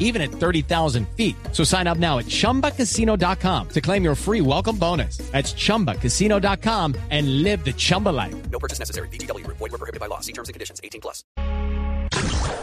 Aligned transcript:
even 0.00 0.20
at 0.20 0.32
30,000 0.32 1.06
feet. 1.16 1.36
So 1.52 1.62
sign 1.62 1.86
up 1.86 1.98
now 1.98 2.18
at 2.18 2.26
chumbacasino.com 2.26 3.68
to 3.68 3.80
claim 3.80 4.02
your 4.02 4.16
free 4.16 4.40
welcome 4.40 4.76
bonus. 4.76 5.18
That's 5.30 5.54
chumbacasino.com 5.54 6.96
and 7.10 7.44
live 7.44 7.64
the 7.64 7.72
Chumba 7.72 8.08
life. 8.08 8.34
No 8.50 8.58
purchase 8.58 8.80
necessary. 8.80 9.08
BGW. 9.08 9.46
Void 9.46 9.60
were 9.60 9.78
prohibited 9.78 10.00
by 10.00 10.06
law. 10.06 10.18
See 10.20 10.32
terms 10.32 10.48
and 10.48 10.54
conditions. 10.54 10.80
18 10.82 11.00
plus. 11.00 11.22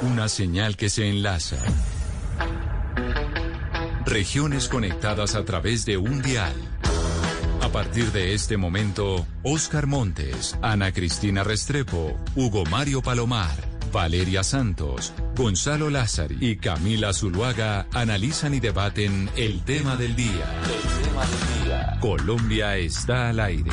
Una 0.02 0.30
señal 0.30 0.76
que 0.76 0.90
se 0.90 1.10
enlaza. 1.10 1.58
Regiones 4.06 4.70
conectadas 4.70 5.36
a 5.36 5.44
través 5.44 5.86
de 5.86 5.98
un 5.98 6.22
dial. 6.22 6.56
A 7.62 7.70
partir 7.70 8.12
de 8.14 8.34
este 8.34 8.56
momento, 8.56 9.26
Oscar 9.44 9.88
Montes, 9.88 10.58
Ana 10.62 10.94
Cristina 10.94 11.44
Restrepo, 11.44 12.18
Hugo 12.36 12.64
Mario 12.66 13.02
Palomar, 13.02 13.56
Valeria 13.92 14.44
Santos, 14.44 15.14
Gonzalo 15.36 15.90
Lázari 15.90 16.38
y 16.40 16.58
Camila 16.58 17.14
Zuluaga 17.14 17.88
analizan 17.94 18.54
y 18.54 18.60
debaten 18.60 19.30
el 19.36 19.62
tema 19.64 19.96
del 19.96 20.16
día. 20.16 20.46
El 20.64 21.04
tema 21.04 21.26
del 21.26 21.64
día. 21.64 21.98
Colombia 22.00 22.78
está 22.78 23.30
al 23.30 23.40
aire. 23.40 23.72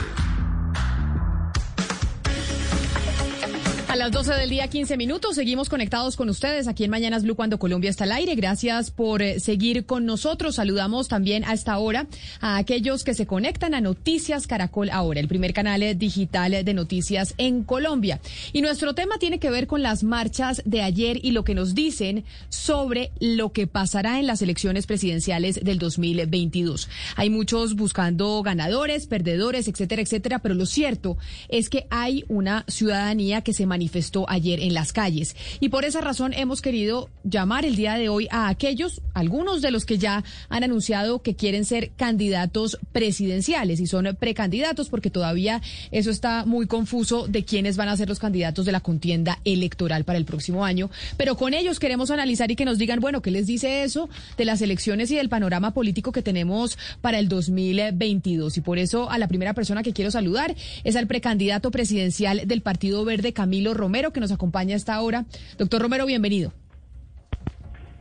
A 3.94 3.96
las 3.96 4.10
12 4.10 4.34
del 4.34 4.50
día, 4.50 4.66
15 4.66 4.96
minutos, 4.96 5.36
seguimos 5.36 5.68
conectados 5.68 6.16
con 6.16 6.28
ustedes 6.28 6.66
aquí 6.66 6.82
en 6.82 6.90
Mañanas 6.90 7.22
Blue 7.22 7.36
cuando 7.36 7.60
Colombia 7.60 7.90
está 7.90 8.02
al 8.02 8.10
aire. 8.10 8.34
Gracias 8.34 8.90
por 8.90 9.22
eh, 9.22 9.38
seguir 9.38 9.86
con 9.86 10.04
nosotros. 10.04 10.56
Saludamos 10.56 11.06
también 11.06 11.44
a 11.44 11.52
esta 11.52 11.78
hora 11.78 12.08
a 12.40 12.56
aquellos 12.56 13.04
que 13.04 13.14
se 13.14 13.24
conectan 13.24 13.72
a 13.72 13.80
Noticias 13.80 14.48
Caracol 14.48 14.90
ahora, 14.90 15.20
el 15.20 15.28
primer 15.28 15.54
canal 15.54 15.80
eh, 15.84 15.94
digital 15.94 16.64
de 16.64 16.74
noticias 16.74 17.34
en 17.38 17.62
Colombia. 17.62 18.20
Y 18.52 18.62
nuestro 18.62 18.96
tema 18.96 19.18
tiene 19.18 19.38
que 19.38 19.50
ver 19.50 19.68
con 19.68 19.80
las 19.80 20.02
marchas 20.02 20.60
de 20.64 20.82
ayer 20.82 21.20
y 21.22 21.30
lo 21.30 21.44
que 21.44 21.54
nos 21.54 21.76
dicen 21.76 22.24
sobre 22.48 23.12
lo 23.20 23.52
que 23.52 23.68
pasará 23.68 24.18
en 24.18 24.26
las 24.26 24.42
elecciones 24.42 24.88
presidenciales 24.88 25.60
del 25.62 25.78
2022. 25.78 26.88
Hay 27.14 27.30
muchos 27.30 27.76
buscando 27.76 28.42
ganadores, 28.42 29.06
perdedores, 29.06 29.68
etcétera, 29.68 30.02
etcétera, 30.02 30.40
pero 30.40 30.56
lo 30.56 30.66
cierto 30.66 31.16
es 31.48 31.68
que 31.68 31.86
hay 31.90 32.24
una 32.26 32.64
ciudadanía 32.66 33.42
que 33.42 33.52
se 33.52 33.66
manifestó 33.84 34.24
ayer 34.30 34.60
en 34.60 34.72
las 34.72 34.94
calles. 34.94 35.36
Y 35.60 35.68
por 35.68 35.84
esa 35.84 36.00
razón 36.00 36.32
hemos 36.32 36.62
querido 36.62 37.10
llamar 37.22 37.66
el 37.66 37.76
día 37.76 37.96
de 37.96 38.08
hoy 38.08 38.28
a 38.30 38.48
aquellos, 38.48 39.02
algunos 39.12 39.60
de 39.60 39.70
los 39.70 39.84
que 39.84 39.98
ya 39.98 40.24
han 40.48 40.64
anunciado 40.64 41.20
que 41.20 41.36
quieren 41.36 41.66
ser 41.66 41.90
candidatos 41.90 42.78
presidenciales 42.92 43.80
y 43.80 43.86
son 43.86 44.16
precandidatos 44.18 44.88
porque 44.88 45.10
todavía 45.10 45.60
eso 45.90 46.10
está 46.10 46.46
muy 46.46 46.66
confuso 46.66 47.28
de 47.28 47.44
quiénes 47.44 47.76
van 47.76 47.90
a 47.90 47.96
ser 47.98 48.08
los 48.08 48.18
candidatos 48.18 48.64
de 48.64 48.72
la 48.72 48.80
contienda 48.80 49.38
electoral 49.44 50.04
para 50.04 50.18
el 50.18 50.24
próximo 50.24 50.64
año. 50.64 50.88
Pero 51.18 51.36
con 51.36 51.52
ellos 51.52 51.78
queremos 51.78 52.10
analizar 52.10 52.50
y 52.50 52.56
que 52.56 52.64
nos 52.64 52.78
digan, 52.78 53.00
bueno, 53.00 53.20
¿qué 53.20 53.30
les 53.30 53.46
dice 53.46 53.82
eso 53.82 54.08
de 54.38 54.46
las 54.46 54.62
elecciones 54.62 55.10
y 55.10 55.16
del 55.16 55.28
panorama 55.28 55.74
político 55.74 56.10
que 56.10 56.22
tenemos 56.22 56.78
para 57.02 57.18
el 57.18 57.28
2022? 57.28 58.56
Y 58.56 58.60
por 58.62 58.78
eso 58.78 59.10
a 59.10 59.18
la 59.18 59.28
primera 59.28 59.52
persona 59.52 59.82
que 59.82 59.92
quiero 59.92 60.10
saludar 60.10 60.54
es 60.84 60.96
al 60.96 61.06
precandidato 61.06 61.70
presidencial 61.70 62.46
del 62.46 62.62
Partido 62.62 63.04
Verde, 63.04 63.34
Camilo 63.34 63.73
Romero, 63.74 64.12
que 64.12 64.20
nos 64.20 64.32
acompaña 64.32 64.74
a 64.74 64.76
esta 64.76 65.00
hora. 65.00 65.24
Doctor 65.58 65.82
Romero, 65.82 66.06
bienvenido. 66.06 66.52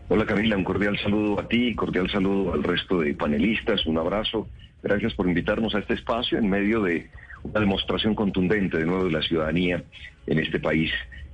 Hola 0.10 0.26
Camila, 0.26 0.58
un 0.58 0.64
cordial 0.64 0.98
saludo 1.00 1.40
a 1.40 1.48
ti, 1.48 1.74
cordial 1.76 2.10
saludo 2.10 2.54
al 2.54 2.64
resto 2.64 3.00
de 3.00 3.14
panelistas, 3.14 3.86
un 3.86 3.98
abrazo. 3.98 4.48
Gracias 4.82 5.14
por 5.14 5.28
invitarnos 5.28 5.74
a 5.76 5.80
este 5.80 5.94
espacio 5.94 6.38
en 6.38 6.50
medio 6.50 6.84
de 6.84 7.10
una 7.44 7.60
demostración 7.60 8.14
contundente 8.14 8.78
de 8.78 8.86
nuevo 8.86 9.06
de 9.06 9.12
la 9.12 9.22
ciudadanía 9.22 9.84
en 10.28 10.40
este 10.40 10.60
país 10.60 10.92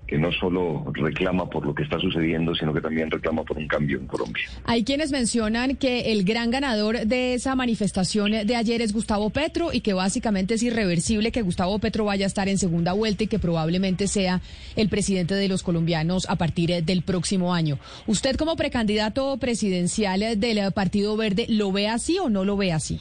que 0.10 0.18
no 0.18 0.32
solo 0.32 0.92
reclama 0.96 1.48
por 1.48 1.64
lo 1.64 1.76
que 1.76 1.84
está 1.84 2.00
sucediendo, 2.00 2.56
sino 2.56 2.74
que 2.74 2.82
también 2.82 3.12
reclama 3.12 3.44
por 3.44 3.60
un 3.60 3.68
cambio 3.68 4.00
en 4.00 4.08
Colombia. 4.08 4.44
Hay 4.66 4.84
quienes 4.84 5.12
mencionan 5.12 5.76
que 5.76 6.12
el 6.12 6.24
gran 6.24 6.50
ganador 6.50 7.06
de 7.06 7.36
esa 7.36 7.54
manifestación 7.54 8.32
de 8.32 8.56
ayer 8.56 8.82
es 8.82 8.92
Gustavo 8.92 9.30
Petro 9.30 9.72
y 9.72 9.82
que 9.82 9.94
básicamente 9.94 10.56
es 10.56 10.64
irreversible 10.64 11.32
que 11.32 11.44
Gustavo 11.44 11.78
Petro 11.78 12.06
vaya 12.06 12.26
a 12.26 12.28
estar 12.28 12.50
en 12.50 12.58
segunda 12.58 12.94
vuelta 12.94 13.26
y 13.26 13.28
que 13.28 13.38
probablemente 13.38 14.08
sea 14.08 14.42
el 14.76 14.90
presidente 14.90 15.36
de 15.36 15.48
los 15.48 15.62
colombianos 15.62 16.28
a 16.28 16.38
partir 16.38 16.84
del 16.84 17.04
próximo 17.04 17.54
año. 17.54 17.78
¿Usted 18.08 18.36
como 18.36 18.56
precandidato 18.56 19.38
presidencial 19.38 20.40
del 20.40 20.74
Partido 20.74 21.16
Verde 21.18 21.46
lo 21.50 21.72
ve 21.72 21.88
así 21.88 22.18
o 22.18 22.30
no 22.30 22.46
lo 22.46 22.58
ve 22.58 22.74
así? 22.74 23.00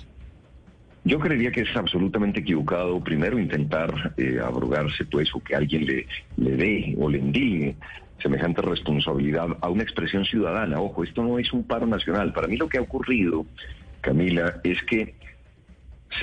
Yo 1.05 1.19
creería 1.19 1.51
que 1.51 1.63
es 1.63 1.77
absolutamente 1.77 2.41
equivocado 2.41 3.03
primero 3.03 3.39
intentar 3.39 4.13
eh, 4.17 4.39
abrogarse 4.45 5.05
pues 5.05 5.35
o 5.35 5.41
que 5.41 5.55
alguien 5.55 5.87
le, 5.87 6.07
le 6.37 6.57
dé 6.57 6.95
o 6.99 7.09
le 7.09 7.19
endigue 7.19 7.77
semejante 8.23 8.63
responsabilidad 8.63 9.57
a 9.61 9.69
una 9.69 9.83
expresión 9.83 10.25
ciudadana. 10.25 10.81
Ojo, 10.81 11.05
esto 11.05 11.23
no 11.23 11.39
es 11.39 11.53
un 11.53 11.65
paro 11.65 11.87
nacional. 11.87 12.33
Para 12.33 12.49
mí 12.49 12.57
lo 12.57 12.69
que 12.69 12.79
ha 12.79 12.83
ocurrido, 12.83 13.47
Camila, 14.01 14.61
es 14.65 14.83
que 14.83 15.15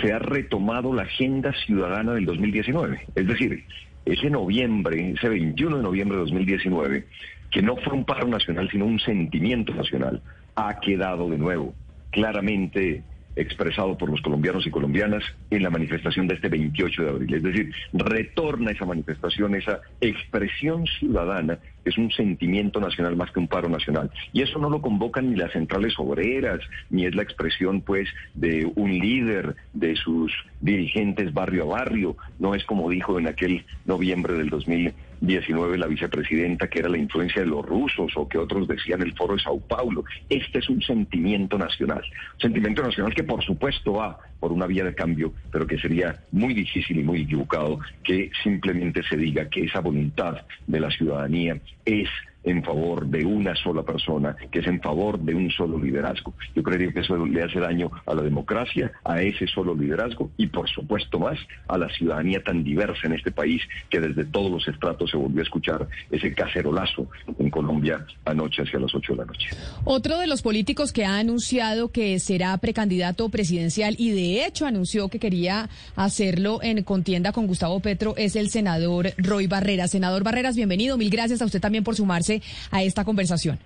se 0.02 0.12
ha 0.12 0.20
retomado 0.20 0.94
la 0.94 1.04
agenda 1.04 1.54
ciudadana 1.66 2.14
del 2.14 2.26
2019. 2.26 3.08
Es 3.16 3.28
decir, 3.28 3.64
ese 4.06 4.30
noviembre, 4.30 5.12
ese 5.12 5.30
21 5.30 5.78
de 5.78 5.84
noviembre 5.84 6.18
de 6.18 6.24
2019, 6.24 7.08
que 7.50 7.62
no 7.62 7.78
fue 7.78 7.94
un 7.94 8.06
paro 8.06 8.28
nacional, 8.28 8.70
sino 8.70 8.86
un 8.86 9.00
sentimiento 9.00 9.74
nacional, 9.74 10.22
ha 10.56 10.80
quedado 10.80 11.30
de 11.30 11.38
nuevo 11.38 11.74
claramente 12.12 13.04
expresado 13.36 13.98
por 13.98 14.10
los 14.10 14.22
colombianos 14.22 14.66
y 14.66 14.72
colombianas 14.72 15.24
en 15.50 15.64
la 15.64 15.70
manifestación 15.70 16.28
de 16.28 16.36
este 16.36 16.50
28 16.50 17.04
de 17.04 17.10
abril. 17.10 17.34
Es 17.34 17.44
decir, 17.44 17.72
retorna 17.94 18.72
esa 18.72 18.86
manifestación, 18.86 19.56
esa 19.56 19.82
expresión 20.02 20.86
ciudadana, 21.00 21.60
es 21.86 21.98
un 21.98 22.12
sentimiento 22.12 22.80
nacional 22.80 23.16
más 23.16 23.32
que 23.32 23.40
un 23.40 23.48
paro 23.48 23.70
nacional. 23.70 24.12
Y 24.34 24.42
eso 24.42 24.60
no 24.60 24.70
lo 24.70 24.82
convocan 24.82 25.30
ni 25.30 25.38
las 25.38 25.54
centrales 25.54 25.94
obreras, 25.98 26.60
ni 26.90 27.06
es 27.06 27.16
la 27.16 27.24
expresión, 27.24 27.82
pues, 27.82 28.10
de 28.34 28.70
un 28.76 28.98
líder, 28.98 29.56
de 29.74 29.96
sus 29.96 30.34
dirigentes 30.62 31.34
barrio 31.34 31.64
a 31.64 31.78
barrio. 31.78 32.18
No 32.40 32.56
es 32.56 32.66
como 32.66 32.90
dijo 32.90 33.20
en 33.20 33.28
aquel 33.28 33.66
noviembre 33.86 34.34
del 34.34 34.50
2019 34.50 35.78
la 35.78 35.88
vicepresidenta 35.88 36.68
que 36.68 36.80
era 36.80 36.90
la 36.90 36.98
influencia 36.98 37.42
de 37.42 37.48
los 37.48 37.66
rusos 37.66 38.12
o 38.16 38.28
que 38.28 38.38
otros 38.38 38.68
decían 38.68 39.02
el 39.02 39.14
foro 39.14 39.36
de 39.36 39.42
Sao 39.42 39.60
Paulo. 39.60 40.04
Este 40.30 40.60
es 40.60 40.70
un 40.70 40.82
sentimiento 40.82 41.58
nacional. 41.58 42.04
Sentimiento 42.40 42.82
nacional 42.82 43.14
que 43.14 43.24
por 43.24 43.44
supuesto 43.44 43.94
va 43.94 44.18
por 44.40 44.52
una 44.52 44.68
vía 44.68 44.84
de 44.84 44.96
cambio, 44.96 45.34
pero 45.52 45.66
que 45.66 45.78
sería 45.78 46.20
muy 46.32 46.54
difícil 46.54 47.00
y 47.00 47.04
muy 47.04 47.22
equivocado 47.22 47.80
que 48.04 48.32
simplemente 48.44 49.02
se 49.04 49.18
diga 49.18 49.50
que 49.50 49.66
esa 49.66 49.80
voluntad 49.80 50.38
de 50.68 50.80
la 50.80 50.92
ciudadanía 50.92 51.60
es 51.84 52.10
en 52.46 52.64
favor 52.64 53.06
de 53.08 53.26
una 53.26 53.56
sola 53.56 53.84
persona, 53.84 54.36
que 54.52 54.60
es 54.60 54.68
en 54.68 54.80
favor 54.80 55.20
de 55.20 55.36
un 55.36 55.50
solo 55.52 55.78
liderazgo. 55.78 56.34
Yo 56.56 56.64
creería 56.64 56.92
que 56.92 57.02
eso 57.02 57.26
le 57.26 57.44
hace 57.44 57.60
daño 57.60 57.92
a 58.06 58.14
la 58.14 58.22
democracia, 58.22 58.92
a 59.04 59.22
ese 59.22 59.48
solo 59.48 59.76
liderazgo 59.76 60.32
y 60.38 60.48
por 60.48 60.70
supuesto 60.70 61.20
más 61.20 61.38
a 61.68 61.78
la 61.78 61.90
ciudadanía 61.90 62.42
tan 62.44 62.64
diversa 62.64 63.08
en 63.08 63.14
este 63.14 63.32
país 63.32 63.62
que 63.90 64.00
desde 64.00 64.26
todos 64.26 64.52
los 64.52 64.68
estratos 64.68 65.10
se 65.10 65.18
volvió 65.18 65.42
a 65.42 65.44
escuchar 65.44 65.88
ese 66.12 66.34
cacerolazo 66.34 67.08
en 67.40 67.50
Colombia 67.50 68.06
anoche 68.26 68.62
hacia 68.62 68.80
las 68.80 68.94
8 68.94 69.14
de 69.14 69.18
la 69.18 69.26
noche. 69.26 69.50
Otro 69.84 70.20
de 70.20 70.28
los 70.28 70.42
políticos 70.42 70.94
que 70.94 71.06
ha 71.06 71.18
anunciado 71.18 71.92
que 71.92 72.20
será 72.20 72.58
precandidato 72.58 73.30
presidencial 73.30 73.96
y 73.98 74.12
de 74.12 74.46
hecho 74.46 74.66
anunció 74.66 75.10
que 75.10 75.20
quería 75.20 75.70
hacerlo 75.96 76.60
en 76.62 76.84
contienda 76.84 77.32
con 77.32 77.48
Gustavo 77.48 77.80
Petro 77.80 78.14
es 78.18 78.36
el 78.36 78.50
senador 78.50 79.14
Roy 79.18 79.48
Barreras. 79.48 79.92
Senador 79.92 80.24
Barreras, 80.24 80.56
bienvenido. 80.56 80.98
Mil 80.98 81.10
gracias 81.10 81.42
a 81.42 81.46
usted 81.46 81.62
también 81.62 81.84
por 81.84 81.96
sumarse 81.96 82.35
a 82.72 82.84
esta 82.84 83.04
conversación. 83.04 83.60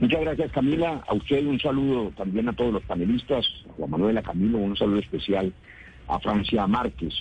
Muchas 0.00 0.20
gracias 0.22 0.50
Camila, 0.52 1.02
a 1.06 1.14
usted 1.14 1.44
un 1.46 1.60
saludo 1.60 2.10
también 2.16 2.48
a 2.48 2.54
todos 2.54 2.72
los 2.72 2.82
panelistas, 2.84 3.46
a 3.68 3.72
Juan 3.74 3.90
Manuel 3.90 4.22
Camilo, 4.22 4.56
un 4.56 4.74
saludo 4.74 4.98
especial 5.00 5.52
a 6.08 6.18
Francia 6.20 6.66
Márquez, 6.66 7.12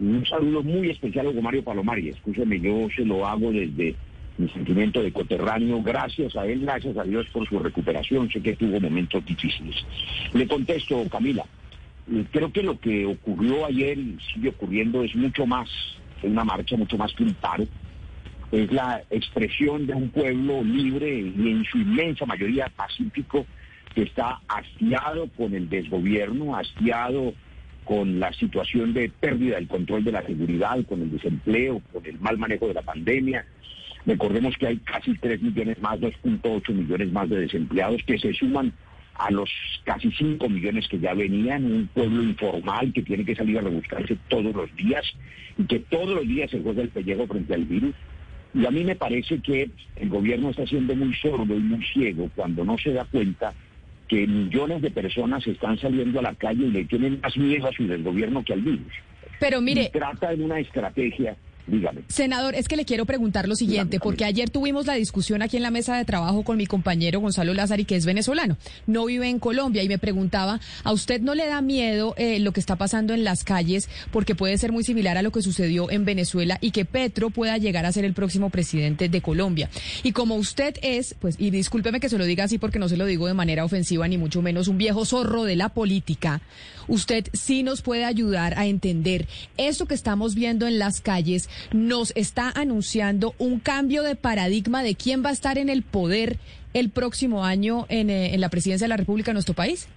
un 0.00 0.26
saludo 0.26 0.64
muy 0.64 0.90
especial 0.90 1.26
a 1.26 1.30
Hugo 1.30 1.42
Mario 1.42 1.62
Palomari, 1.62 2.08
escúcheme, 2.08 2.58
yo 2.58 2.88
se 2.96 3.04
lo 3.04 3.24
hago 3.24 3.52
desde 3.52 3.94
mi 4.38 4.48
sentimiento 4.48 5.02
de 5.02 5.12
coterráneo, 5.12 5.80
gracias 5.82 6.34
a 6.36 6.46
él, 6.46 6.62
gracias 6.62 6.96
a 6.96 7.04
Dios 7.04 7.26
por 7.32 7.48
su 7.48 7.60
recuperación, 7.60 8.28
sé 8.30 8.40
que 8.42 8.56
tuvo 8.56 8.80
momentos 8.80 9.24
difíciles. 9.24 9.76
Le 10.34 10.46
contesto, 10.48 11.08
Camila, 11.08 11.44
creo 12.32 12.52
que 12.52 12.62
lo 12.62 12.78
que 12.78 13.06
ocurrió 13.06 13.66
ayer 13.66 13.98
y 13.98 14.18
sigue 14.34 14.48
ocurriendo 14.48 15.02
es 15.02 15.14
mucho 15.14 15.46
más, 15.46 15.68
una 16.22 16.44
marcha 16.44 16.76
mucho 16.76 16.98
más 16.98 17.12
que 17.14 17.22
un 17.22 17.34
paro, 17.34 17.66
es 18.52 18.72
la 18.72 19.02
expresión 19.10 19.86
de 19.86 19.94
un 19.94 20.10
pueblo 20.10 20.62
libre 20.62 21.18
y 21.18 21.50
en 21.50 21.64
su 21.64 21.78
inmensa 21.78 22.26
mayoría 22.26 22.70
pacífico 22.76 23.46
que 23.94 24.02
está 24.02 24.40
hastiado 24.48 25.28
con 25.36 25.54
el 25.54 25.68
desgobierno, 25.68 26.56
hastiado 26.56 27.34
con 27.84 28.18
la 28.20 28.32
situación 28.32 28.92
de 28.92 29.08
pérdida 29.08 29.56
del 29.56 29.68
control 29.68 30.04
de 30.04 30.12
la 30.12 30.22
seguridad, 30.22 30.84
con 30.86 31.02
el 31.02 31.10
desempleo, 31.10 31.80
con 31.92 32.04
el 32.04 32.18
mal 32.20 32.36
manejo 32.36 32.68
de 32.68 32.74
la 32.74 32.82
pandemia. 32.82 33.46
Recordemos 34.04 34.56
que 34.56 34.66
hay 34.66 34.76
casi 34.78 35.14
3 35.14 35.40
millones 35.40 35.80
más, 35.80 35.98
2.8 36.00 36.72
millones 36.72 37.12
más 37.12 37.28
de 37.28 37.40
desempleados 37.40 38.02
que 38.04 38.18
se 38.18 38.32
suman 38.34 38.72
a 39.14 39.30
los 39.30 39.50
casi 39.84 40.10
5 40.10 40.48
millones 40.48 40.86
que 40.88 40.98
ya 40.98 41.14
venían, 41.14 41.64
un 41.64 41.86
pueblo 41.88 42.22
informal 42.22 42.92
que 42.92 43.02
tiene 43.02 43.24
que 43.24 43.34
salir 43.34 43.58
a 43.58 43.62
rebuscarse 43.62 44.16
todos 44.28 44.54
los 44.54 44.74
días 44.76 45.04
y 45.56 45.64
que 45.64 45.78
todos 45.78 46.10
los 46.10 46.28
días 46.28 46.50
se 46.50 46.60
juega 46.60 46.82
el 46.82 46.90
pellejo 46.90 47.26
frente 47.26 47.54
al 47.54 47.64
virus. 47.64 47.94
Y 48.56 48.64
a 48.64 48.70
mí 48.70 48.84
me 48.84 48.96
parece 48.96 49.38
que 49.40 49.68
el 49.96 50.08
gobierno 50.08 50.48
está 50.48 50.66
siendo 50.66 50.96
muy 50.96 51.14
sordo 51.16 51.54
y 51.54 51.60
muy 51.60 51.84
ciego 51.92 52.30
cuando 52.34 52.64
no 52.64 52.78
se 52.78 52.92
da 52.92 53.04
cuenta 53.04 53.52
que 54.08 54.26
millones 54.26 54.80
de 54.80 54.90
personas 54.90 55.46
están 55.46 55.78
saliendo 55.78 56.20
a 56.20 56.22
la 56.22 56.34
calle 56.34 56.64
y 56.64 56.70
le 56.70 56.84
tienen 56.86 57.20
más 57.22 57.36
miedo 57.36 57.66
a 57.66 57.72
su 57.72 57.86
gobierno 58.02 58.42
que 58.42 58.54
al 58.54 58.62
virus. 58.62 58.92
Pero 59.40 59.60
mire... 59.60 59.82
Y 59.82 59.88
trata 59.90 60.34
de 60.34 60.42
una 60.42 60.58
estrategia 60.58 61.36
Dígame. 61.66 62.02
Senador, 62.08 62.54
es 62.54 62.68
que 62.68 62.76
le 62.76 62.84
quiero 62.84 63.06
preguntar 63.06 63.48
lo 63.48 63.56
siguiente, 63.56 63.98
porque 63.98 64.24
ayer 64.24 64.50
tuvimos 64.50 64.86
la 64.86 64.94
discusión 64.94 65.42
aquí 65.42 65.56
en 65.56 65.62
la 65.62 65.70
mesa 65.70 65.96
de 65.96 66.04
trabajo 66.04 66.44
con 66.44 66.56
mi 66.56 66.66
compañero 66.66 67.20
Gonzalo 67.20 67.54
Lázari, 67.54 67.84
que 67.84 67.96
es 67.96 68.06
venezolano, 68.06 68.56
no 68.86 69.06
vive 69.06 69.28
en 69.28 69.38
Colombia, 69.38 69.82
y 69.82 69.88
me 69.88 69.98
preguntaba, 69.98 70.60
¿a 70.84 70.92
usted 70.92 71.20
no 71.20 71.34
le 71.34 71.46
da 71.46 71.60
miedo 71.62 72.14
eh, 72.18 72.38
lo 72.38 72.52
que 72.52 72.60
está 72.60 72.76
pasando 72.76 73.14
en 73.14 73.24
las 73.24 73.42
calles? 73.42 73.88
Porque 74.12 74.34
puede 74.34 74.58
ser 74.58 74.70
muy 74.70 74.84
similar 74.84 75.16
a 75.16 75.22
lo 75.22 75.32
que 75.32 75.42
sucedió 75.42 75.90
en 75.90 76.04
Venezuela 76.04 76.58
y 76.60 76.70
que 76.70 76.84
Petro 76.84 77.30
pueda 77.30 77.58
llegar 77.58 77.84
a 77.84 77.92
ser 77.92 78.04
el 78.04 78.14
próximo 78.14 78.50
presidente 78.50 79.08
de 79.08 79.20
Colombia. 79.20 79.68
Y 80.02 80.12
como 80.12 80.36
usted 80.36 80.76
es, 80.82 81.14
pues, 81.14 81.36
y 81.38 81.50
discúlpeme 81.50 82.00
que 82.00 82.08
se 82.08 82.18
lo 82.18 82.24
diga 82.24 82.44
así 82.44 82.58
porque 82.58 82.78
no 82.78 82.88
se 82.88 82.96
lo 82.96 83.06
digo 83.06 83.26
de 83.26 83.34
manera 83.34 83.64
ofensiva, 83.64 84.06
ni 84.06 84.18
mucho 84.18 84.40
menos 84.40 84.68
un 84.68 84.78
viejo 84.78 85.04
zorro 85.04 85.44
de 85.44 85.56
la 85.56 85.70
política, 85.70 86.40
usted 86.88 87.26
sí 87.32 87.62
nos 87.62 87.82
puede 87.82 88.04
ayudar 88.04 88.58
a 88.58 88.66
entender 88.66 89.26
eso 89.56 89.86
que 89.86 89.94
estamos 89.94 90.34
viendo 90.34 90.66
en 90.66 90.78
las 90.78 91.00
calles 91.00 91.48
nos 91.72 92.12
está 92.16 92.50
anunciando 92.50 93.34
un 93.38 93.60
cambio 93.60 94.02
de 94.02 94.16
paradigma 94.16 94.82
de 94.82 94.94
quién 94.94 95.24
va 95.24 95.30
a 95.30 95.32
estar 95.32 95.58
en 95.58 95.68
el 95.68 95.82
poder 95.82 96.38
el 96.74 96.90
próximo 96.90 97.44
año 97.44 97.86
en, 97.88 98.10
eh, 98.10 98.36
la 98.38 98.48
presidencia 98.48 98.84
de 98.84 98.90
la 98.90 98.96
República 98.96 99.30
de 99.30 99.34
nuestro 99.34 99.54
país? 99.54 99.88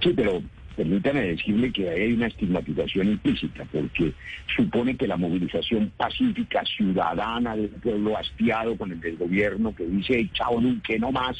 Sí, 0.00 0.12
pero 0.14 0.42
permítame 0.76 1.22
decirle 1.22 1.72
que 1.72 1.88
hay 1.88 2.12
una 2.12 2.26
estigmatización 2.26 3.08
implícita, 3.08 3.64
porque 3.72 4.12
supone 4.54 4.96
que 4.96 5.06
la 5.06 5.16
movilización 5.16 5.90
pacífica 5.96 6.62
ciudadana 6.64 7.56
del 7.56 7.70
pueblo 7.70 8.16
hastiado 8.16 8.76
con 8.76 8.92
el 8.92 9.00
del 9.00 9.16
gobierno 9.16 9.74
que 9.74 9.86
dice, 9.86 10.28
chao, 10.34 10.60
que 10.84 10.98
no 10.98 11.10
más, 11.10 11.36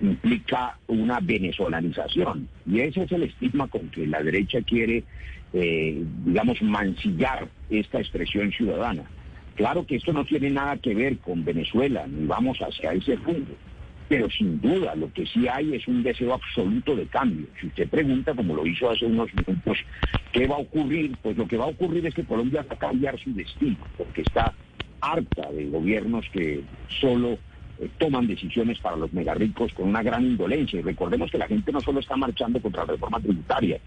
implica 0.00 0.78
una 0.86 1.18
venezolanización. 1.20 2.48
Y 2.66 2.80
ese 2.80 3.02
es 3.02 3.12
el 3.12 3.24
estigma 3.24 3.68
con 3.68 3.88
que 3.88 4.06
la 4.06 4.22
derecha 4.22 4.60
quiere, 4.62 5.04
eh, 5.52 6.02
digamos, 6.24 6.60
mancillar 6.62 7.48
esta 7.80 7.98
expresión 7.98 8.50
ciudadana. 8.52 9.04
Claro 9.54 9.86
que 9.86 9.96
esto 9.96 10.12
no 10.12 10.24
tiene 10.24 10.50
nada 10.50 10.76
que 10.78 10.94
ver 10.94 11.18
con 11.18 11.44
Venezuela, 11.44 12.06
ni 12.06 12.26
vamos 12.26 12.58
hacia 12.58 12.92
ese 12.92 13.16
punto. 13.18 13.52
Pero 14.08 14.28
sin 14.30 14.60
duda 14.60 14.94
lo 14.94 15.12
que 15.12 15.26
sí 15.26 15.46
hay 15.48 15.74
es 15.74 15.86
un 15.86 16.02
deseo 16.02 16.34
absoluto 16.34 16.96
de 16.96 17.06
cambio. 17.06 17.46
Si 17.60 17.66
usted 17.66 17.88
pregunta, 17.88 18.34
como 18.34 18.54
lo 18.54 18.66
hizo 18.66 18.90
hace 18.90 19.06
unos 19.06 19.28
minutos, 19.34 19.78
¿qué 20.32 20.46
va 20.46 20.56
a 20.56 20.60
ocurrir? 20.60 21.16
Pues 21.22 21.36
lo 21.36 21.46
que 21.46 21.56
va 21.56 21.64
a 21.64 21.68
ocurrir 21.68 22.06
es 22.06 22.14
que 22.14 22.24
Colombia 22.24 22.64
va 22.68 22.74
a 22.74 22.78
cambiar 22.78 23.18
su 23.18 23.32
destino, 23.34 23.78
porque 23.96 24.22
está 24.22 24.52
harta 25.00 25.50
de 25.50 25.66
gobiernos 25.66 26.26
que 26.32 26.62
solo 27.00 27.38
toman 27.98 28.26
decisiones 28.26 28.78
para 28.78 28.96
los 28.96 29.12
megarricos 29.12 29.72
con 29.72 29.88
una 29.88 30.02
gran 30.02 30.24
indolencia. 30.24 30.80
Y 30.80 30.82
recordemos 30.82 31.30
que 31.30 31.38
la 31.38 31.46
gente 31.46 31.72
no 31.72 31.80
solo 31.80 32.00
está 32.00 32.16
marchando 32.16 32.60
contra 32.60 32.84
la 32.84 32.92
reforma 32.92 33.20
tributaria, 33.20 33.80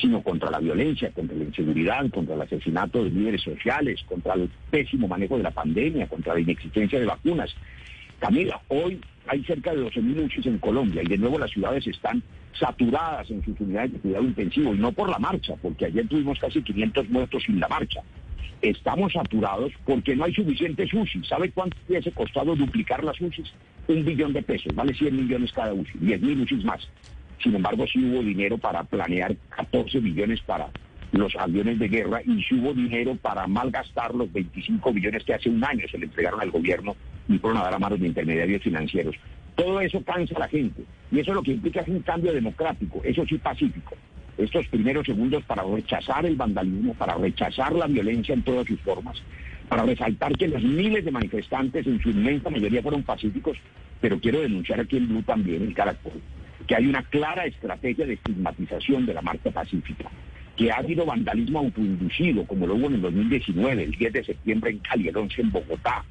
sino 0.00 0.22
contra 0.22 0.50
la 0.50 0.58
violencia, 0.58 1.10
contra 1.12 1.36
la 1.36 1.44
inseguridad, 1.44 2.08
contra 2.10 2.34
el 2.34 2.42
asesinato 2.42 3.04
de 3.04 3.10
líderes 3.10 3.42
sociales, 3.42 4.00
contra 4.06 4.34
el 4.34 4.50
pésimo 4.70 5.08
manejo 5.08 5.36
de 5.36 5.44
la 5.44 5.50
pandemia, 5.50 6.06
contra 6.06 6.34
la 6.34 6.40
inexistencia 6.40 7.00
de 7.00 7.06
vacunas. 7.06 7.54
Camila, 8.18 8.60
hoy 8.68 9.00
hay 9.26 9.44
cerca 9.44 9.72
de 9.72 9.84
12.000 9.84 10.26
UCIs 10.26 10.46
en 10.46 10.58
Colombia 10.58 11.02
y 11.02 11.06
de 11.06 11.18
nuevo 11.18 11.38
las 11.38 11.50
ciudades 11.50 11.86
están 11.86 12.22
saturadas 12.58 13.30
en 13.30 13.44
sus 13.44 13.58
unidades 13.60 13.92
de 13.92 13.98
cuidado 14.00 14.24
intensivo 14.24 14.74
y 14.74 14.78
no 14.78 14.92
por 14.92 15.08
la 15.08 15.18
marcha, 15.18 15.54
porque 15.60 15.86
ayer 15.86 16.08
tuvimos 16.08 16.38
casi 16.38 16.62
500 16.62 17.08
muertos 17.10 17.42
sin 17.44 17.60
la 17.60 17.68
marcha, 17.68 18.02
estamos 18.62 19.12
saturados 19.12 19.72
porque 19.84 20.16
no 20.16 20.24
hay 20.24 20.34
suficientes 20.34 20.92
UCI. 20.92 21.24
¿Sabe 21.24 21.50
cuánto 21.50 21.76
hubiese 21.88 22.12
costado 22.12 22.56
duplicar 22.56 23.04
las 23.04 23.20
UCI? 23.20 23.44
Un 23.88 24.04
billón 24.04 24.32
de 24.32 24.42
pesos, 24.42 24.74
vale 24.74 24.94
100 24.94 25.16
millones 25.16 25.52
cada 25.52 25.72
UCI, 25.72 25.98
10 25.98 26.22
mil 26.22 26.40
UCI 26.42 26.64
más. 26.64 26.88
Sin 27.42 27.54
embargo, 27.54 27.86
sí 27.86 28.04
hubo 28.04 28.22
dinero 28.22 28.58
para 28.58 28.82
planear 28.84 29.36
14 29.50 30.00
billones 30.00 30.40
para 30.42 30.68
los 31.12 31.34
aviones 31.36 31.78
de 31.78 31.88
guerra 31.88 32.20
y 32.22 32.42
sí 32.42 32.54
hubo 32.56 32.74
dinero 32.74 33.16
para 33.16 33.46
malgastar 33.46 34.14
los 34.14 34.30
25 34.32 34.92
billones 34.92 35.24
que 35.24 35.34
hace 35.34 35.48
un 35.48 35.64
año 35.64 35.86
se 35.90 35.98
le 35.98 36.06
entregaron 36.06 36.40
al 36.40 36.50
gobierno 36.50 36.96
y 37.28 37.38
fueron 37.38 37.60
a 37.60 37.64
dar 37.64 37.74
a 37.74 37.78
manos 37.78 38.00
de 38.00 38.08
intermediarios 38.08 38.62
financieros. 38.62 39.16
Todo 39.54 39.80
eso 39.80 40.02
cansa 40.02 40.34
a 40.36 40.40
la 40.40 40.48
gente 40.48 40.82
y 41.10 41.20
eso 41.20 41.32
lo 41.32 41.42
que 41.42 41.52
implica 41.52 41.80
es 41.80 41.88
un 41.88 42.00
cambio 42.00 42.32
democrático, 42.32 43.00
eso 43.04 43.24
sí 43.26 43.38
pacífico 43.38 43.96
estos 44.38 44.66
primeros 44.68 45.04
segundos 45.04 45.44
para 45.44 45.62
rechazar 45.64 46.24
el 46.24 46.36
vandalismo, 46.36 46.94
para 46.94 47.14
rechazar 47.14 47.72
la 47.72 47.86
violencia 47.86 48.34
en 48.34 48.42
todas 48.42 48.66
sus 48.66 48.80
formas, 48.80 49.20
para 49.68 49.82
resaltar 49.82 50.32
que 50.36 50.48
los 50.48 50.62
miles 50.62 51.04
de 51.04 51.10
manifestantes 51.10 51.86
en 51.86 52.00
su 52.00 52.10
inmensa 52.10 52.48
mayoría 52.48 52.82
fueron 52.82 53.02
pacíficos, 53.02 53.58
pero 54.00 54.18
quiero 54.20 54.40
denunciar 54.40 54.80
aquí 54.80 54.96
en 54.96 55.08
Blue 55.08 55.22
también, 55.22 55.62
el 55.62 55.74
Caracol, 55.74 56.20
que 56.66 56.76
hay 56.76 56.86
una 56.86 57.02
clara 57.02 57.44
estrategia 57.46 58.06
de 58.06 58.14
estigmatización 58.14 59.06
de 59.06 59.14
la 59.14 59.22
marcha 59.22 59.50
pacífica, 59.50 60.08
que 60.56 60.70
ha 60.70 60.76
habido 60.76 61.04
vandalismo 61.04 61.58
autoinducido, 61.60 62.44
como 62.44 62.66
lo 62.66 62.76
hubo 62.76 62.86
en 62.86 62.94
el 62.94 63.02
2019, 63.02 63.84
el 63.84 63.90
10 63.92 64.12
de 64.12 64.24
septiembre 64.24 64.70
en 64.70 64.78
Cali, 64.78 65.08
el 65.08 65.16
11 65.16 65.42
en 65.42 65.50
Bogotá, 65.52 66.04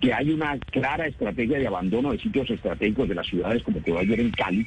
que 0.00 0.14
hay 0.14 0.30
una 0.30 0.58
clara 0.58 1.06
estrategia 1.06 1.58
de 1.58 1.66
abandono 1.66 2.12
de 2.12 2.18
sitios 2.18 2.48
estratégicos 2.50 3.08
de 3.08 3.14
las 3.14 3.26
ciudades, 3.26 3.62
como 3.62 3.82
que 3.82 3.92
va 3.92 4.00
a 4.00 4.04
ver 4.04 4.20
en 4.20 4.30
Cali, 4.30 4.66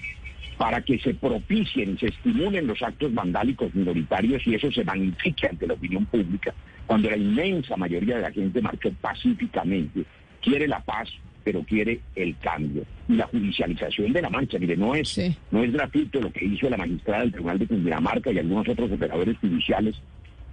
para 0.57 0.81
que 0.81 0.99
se 0.99 1.13
propicien 1.13 1.93
y 1.93 1.97
se 1.97 2.07
estimulen 2.07 2.67
los 2.67 2.81
actos 2.81 3.13
vandálicos 3.13 3.73
minoritarios 3.73 4.45
y 4.45 4.55
eso 4.55 4.71
se 4.71 4.83
magnifique 4.83 5.47
ante 5.47 5.67
la 5.67 5.73
opinión 5.73 6.05
pública, 6.05 6.53
cuando 6.85 7.09
la 7.09 7.17
inmensa 7.17 7.75
mayoría 7.77 8.17
de 8.17 8.21
la 8.23 8.31
gente 8.31 8.61
marchó 8.61 8.91
pacíficamente, 9.01 10.03
quiere 10.41 10.67
la 10.67 10.79
paz, 10.81 11.09
pero 11.43 11.63
quiere 11.63 12.01
el 12.15 12.37
cambio. 12.37 12.85
Y 13.07 13.13
la 13.13 13.27
judicialización 13.27 14.13
de 14.13 14.21
la 14.21 14.29
marcha, 14.29 14.59
mire, 14.59 14.77
no 14.77 14.95
es, 14.95 15.19
no 15.51 15.63
es 15.63 15.71
gratuito 15.71 16.21
lo 16.21 16.31
que 16.31 16.45
hizo 16.45 16.69
la 16.69 16.77
magistrada 16.77 17.21
del 17.21 17.31
Tribunal 17.31 17.59
de 17.59 17.67
Cundinamarca 17.67 18.31
y 18.31 18.39
algunos 18.39 18.67
otros 18.67 18.91
operadores 18.91 19.37
judiciales, 19.39 19.95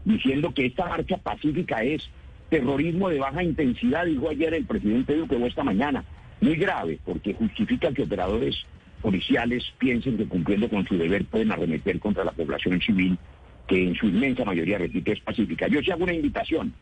diciendo 0.04 0.52
que 0.54 0.66
esta 0.66 0.88
marcha 0.88 1.16
pacífica 1.18 1.82
es 1.82 2.08
terrorismo 2.48 3.08
de 3.08 3.18
baja 3.18 3.42
intensidad, 3.42 4.06
dijo 4.06 4.28
ayer 4.28 4.54
el 4.54 4.66
presidente 4.66 5.14
Duque 5.14 5.36
o 5.36 5.46
esta 5.46 5.62
mañana. 5.62 6.04
Muy 6.40 6.56
grave, 6.56 6.98
porque 7.04 7.34
justifica 7.34 7.92
que 7.92 8.02
operadores 8.02 8.56
policiales 9.02 9.64
piensen 9.78 10.16
que 10.16 10.26
cumpliendo 10.26 10.68
con 10.68 10.86
su 10.86 10.96
deber 10.96 11.24
pueden 11.26 11.52
arremeter 11.52 11.98
contra 11.98 12.24
la 12.24 12.32
población 12.32 12.80
civil, 12.80 13.18
que 13.66 13.88
en 13.88 13.94
su 13.94 14.06
inmensa 14.06 14.44
mayoría, 14.44 14.78
repito, 14.78 15.12
es 15.12 15.20
pacífica. 15.20 15.68
Yo 15.68 15.80
sí 15.80 15.90
hago 15.90 16.04
una 16.04 16.14
invitación 16.14 16.72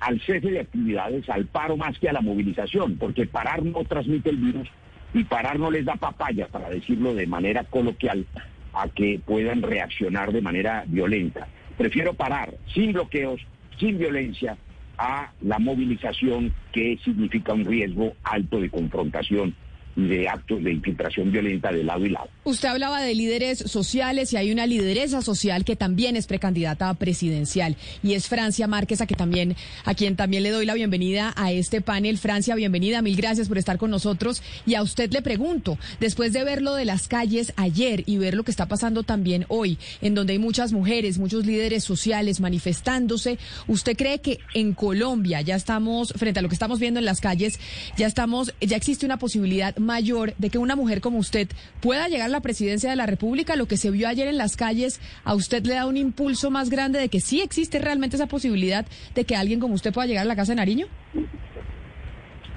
al 0.00 0.20
cese 0.20 0.50
de 0.50 0.60
actividades, 0.60 1.28
al 1.28 1.46
paro 1.46 1.76
más 1.76 1.98
que 1.98 2.08
a 2.08 2.12
la 2.12 2.20
movilización, 2.20 2.96
porque 2.96 3.26
parar 3.26 3.62
no 3.62 3.84
transmite 3.84 4.30
el 4.30 4.36
virus 4.36 4.68
y 5.14 5.24
parar 5.24 5.58
no 5.58 5.70
les 5.70 5.84
da 5.84 5.94
papaya, 5.94 6.48
para 6.48 6.68
decirlo 6.68 7.14
de 7.14 7.26
manera 7.26 7.64
coloquial, 7.64 8.26
a 8.72 8.88
que 8.88 9.20
puedan 9.24 9.62
reaccionar 9.62 10.32
de 10.32 10.42
manera 10.42 10.84
violenta. 10.86 11.46
Prefiero 11.78 12.14
parar 12.14 12.54
sin 12.72 12.92
bloqueos, 12.92 13.40
sin 13.78 13.98
violencia, 13.98 14.56
a 14.98 15.32
la 15.40 15.58
movilización 15.58 16.52
que 16.72 16.98
significa 17.04 17.52
un 17.52 17.64
riesgo 17.64 18.14
alto 18.22 18.60
de 18.60 18.70
confrontación 18.70 19.54
de 19.96 20.28
actos 20.28 20.62
de 20.62 20.72
infiltración 20.72 21.30
violenta 21.30 21.72
de 21.72 21.84
lado 21.84 22.04
y 22.04 22.10
lado. 22.10 22.28
Usted 22.44 22.68
hablaba 22.68 23.00
de 23.00 23.14
líderes 23.14 23.58
sociales 23.58 24.32
y 24.32 24.36
hay 24.36 24.52
una 24.52 24.66
lideresa 24.66 25.22
social 25.22 25.64
que 25.64 25.76
también 25.76 26.16
es 26.16 26.26
precandidata 26.26 26.92
presidencial 26.94 27.76
y 28.02 28.14
es 28.14 28.28
Francia 28.28 28.66
Márquez 28.66 29.00
a 29.00 29.06
que 29.06 29.14
también 29.14 29.56
a 29.84 29.94
quien 29.94 30.16
también 30.16 30.42
le 30.42 30.50
doy 30.50 30.66
la 30.66 30.74
bienvenida 30.74 31.32
a 31.36 31.52
este 31.52 31.80
panel. 31.80 32.18
Francia, 32.18 32.54
bienvenida, 32.54 33.02
mil 33.02 33.16
gracias 33.16 33.48
por 33.48 33.58
estar 33.58 33.78
con 33.78 33.90
nosotros 33.90 34.42
y 34.66 34.74
a 34.74 34.82
usted 34.82 35.12
le 35.12 35.22
pregunto, 35.22 35.78
después 36.00 36.32
de 36.32 36.44
ver 36.44 36.62
lo 36.62 36.74
de 36.74 36.84
las 36.84 37.08
calles 37.08 37.52
ayer 37.56 38.02
y 38.06 38.18
ver 38.18 38.34
lo 38.34 38.42
que 38.42 38.50
está 38.50 38.66
pasando 38.66 39.02
también 39.02 39.44
hoy, 39.48 39.78
en 40.00 40.14
donde 40.14 40.34
hay 40.34 40.38
muchas 40.38 40.72
mujeres, 40.72 41.18
muchos 41.18 41.46
líderes 41.46 41.84
sociales 41.84 42.40
manifestándose, 42.40 43.38
¿usted 43.66 43.96
cree 43.96 44.20
que 44.20 44.38
en 44.54 44.74
Colombia 44.74 45.40
ya 45.40 45.56
estamos 45.56 46.12
frente 46.16 46.40
a 46.40 46.42
lo 46.42 46.48
que 46.48 46.54
estamos 46.54 46.80
viendo 46.80 46.98
en 46.98 47.06
las 47.06 47.20
calles, 47.20 47.60
ya 47.96 48.06
estamos 48.06 48.54
ya 48.60 48.76
existe 48.76 49.06
una 49.06 49.18
posibilidad 49.18 49.76
mayor 49.84 50.34
de 50.38 50.50
que 50.50 50.58
una 50.58 50.76
mujer 50.76 51.00
como 51.00 51.18
usted 51.18 51.48
pueda 51.80 52.08
llegar 52.08 52.26
a 52.26 52.32
la 52.32 52.40
presidencia 52.40 52.90
de 52.90 52.96
la 52.96 53.06
República? 53.06 53.56
Lo 53.56 53.66
que 53.66 53.76
se 53.76 53.90
vio 53.90 54.08
ayer 54.08 54.26
en 54.26 54.38
las 54.38 54.56
calles, 54.56 55.00
¿a 55.24 55.34
usted 55.34 55.64
le 55.64 55.74
da 55.74 55.86
un 55.86 55.96
impulso 55.96 56.50
más 56.50 56.70
grande 56.70 56.98
de 56.98 57.08
que 57.08 57.20
sí 57.20 57.40
existe 57.40 57.78
realmente 57.78 58.16
esa 58.16 58.26
posibilidad 58.26 58.86
de 59.14 59.24
que 59.24 59.36
alguien 59.36 59.60
como 59.60 59.74
usted 59.74 59.92
pueda 59.92 60.06
llegar 60.06 60.22
a 60.22 60.28
la 60.28 60.36
Casa 60.36 60.52
de 60.52 60.56
Nariño? 60.56 60.86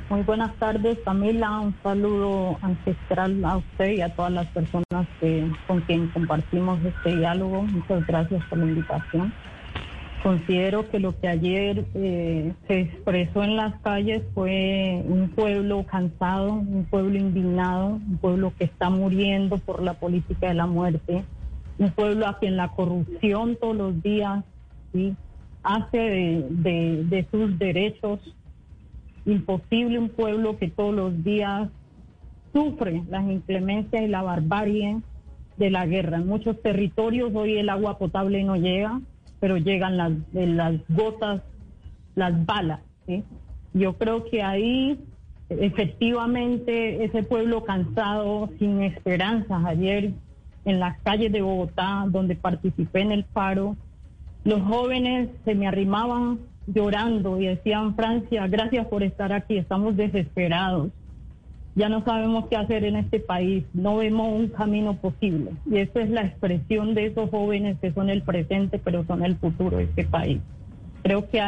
Muy 0.09 0.21
buenas 0.21 0.55
tardes, 0.55 0.97
Camila. 1.03 1.59
Un 1.59 1.75
saludo 1.83 2.57
ancestral 2.61 3.43
a 3.43 3.57
usted 3.57 3.91
y 3.91 4.01
a 4.01 4.15
todas 4.15 4.31
las 4.31 4.47
personas 4.47 5.05
que, 5.19 5.45
con 5.67 5.81
quien 5.81 6.07
compartimos 6.07 6.79
este 6.85 7.17
diálogo. 7.17 7.63
Muchas 7.63 8.07
gracias 8.07 8.41
por 8.45 8.59
la 8.59 8.65
invitación. 8.65 9.33
Considero 10.23 10.89
que 10.89 10.99
lo 10.99 11.19
que 11.19 11.27
ayer 11.27 11.85
eh, 11.93 12.53
se 12.67 12.79
expresó 12.81 13.43
en 13.43 13.55
las 13.55 13.79
calles 13.81 14.23
fue 14.33 15.03
un 15.07 15.29
pueblo 15.29 15.85
cansado, 15.85 16.53
un 16.53 16.85
pueblo 16.89 17.17
indignado, 17.17 17.95
un 17.95 18.17
pueblo 18.17 18.51
que 18.57 18.65
está 18.65 18.89
muriendo 18.89 19.57
por 19.59 19.83
la 19.83 19.93
política 19.93 20.47
de 20.47 20.55
la 20.55 20.65
muerte, 20.65 21.23
un 21.77 21.91
pueblo 21.91 22.27
a 22.27 22.39
quien 22.39 22.57
la 22.57 22.69
corrupción 22.69 23.57
todos 23.61 23.75
los 23.75 24.01
días 24.01 24.43
hace 25.63 25.97
de, 25.97 27.03
de 27.05 27.27
sus 27.29 27.59
derechos 27.59 28.19
imposible 29.27 29.99
un 29.99 30.09
pueblo 30.09 30.57
que 30.57 30.69
todos 30.69 30.95
los 30.95 31.23
días 31.23 31.69
sufre 32.53 33.03
las 33.09 33.29
inclemencias 33.29 34.01
y 34.01 34.07
la 34.07 34.21
barbarie 34.21 35.01
de 35.57 35.69
la 35.69 35.85
guerra. 35.85 36.17
En 36.17 36.27
muchos 36.27 36.61
territorios 36.61 37.31
hoy 37.35 37.57
el 37.57 37.69
agua 37.69 37.97
potable 37.97 38.43
no 38.43 38.55
llega, 38.55 38.99
pero 39.39 39.57
llegan 39.57 39.97
las, 39.97 40.11
las 40.33 40.75
gotas, 40.89 41.41
las 42.15 42.45
balas. 42.45 42.81
Yo 43.73 43.93
creo 43.97 44.25
que 44.25 44.41
ahí 44.41 44.99
efectivamente 45.49 47.03
ese 47.05 47.23
pueblo 47.23 47.63
cansado, 47.63 48.49
sin 48.59 48.81
esperanzas, 48.83 49.65
ayer 49.65 50.11
en 50.65 50.79
las 50.79 50.99
calles 51.01 51.31
de 51.31 51.41
Bogotá, 51.41 52.05
donde 52.09 52.35
participé 52.35 53.01
en 53.01 53.11
el 53.11 53.23
paro, 53.23 53.77
los 54.43 54.61
jóvenes 54.61 55.29
se 55.45 55.55
me 55.55 55.67
arrimaban 55.67 56.39
llorando 56.67 57.39
y 57.39 57.47
decían, 57.47 57.95
Francia, 57.95 58.47
gracias 58.47 58.87
por 58.87 59.03
estar 59.03 59.31
aquí, 59.31 59.57
estamos 59.57 59.95
desesperados. 59.95 60.89
Ya 61.77 61.89
no 61.89 62.03
sabemos 62.03 62.47
qué 62.49 62.57
hacer 62.57 62.83
en 62.83 62.95
este 62.95 63.19
país, 63.19 63.63
no 63.73 63.97
vemos 63.97 64.33
un 64.33 64.49
camino 64.49 64.95
posible. 64.95 65.51
Y 65.69 65.77
esa 65.77 66.01
es 66.01 66.09
la 66.09 66.21
expresión 66.21 66.95
de 66.95 67.05
esos 67.05 67.29
jóvenes 67.29 67.77
que 67.79 67.93
son 67.93 68.09
el 68.09 68.23
presente, 68.23 68.79
pero 68.83 69.05
son 69.05 69.23
el 69.23 69.37
futuro 69.37 69.77
de 69.77 69.83
este 69.83 70.03
país. 70.03 70.41
Creo 71.03 71.29
que 71.29 71.39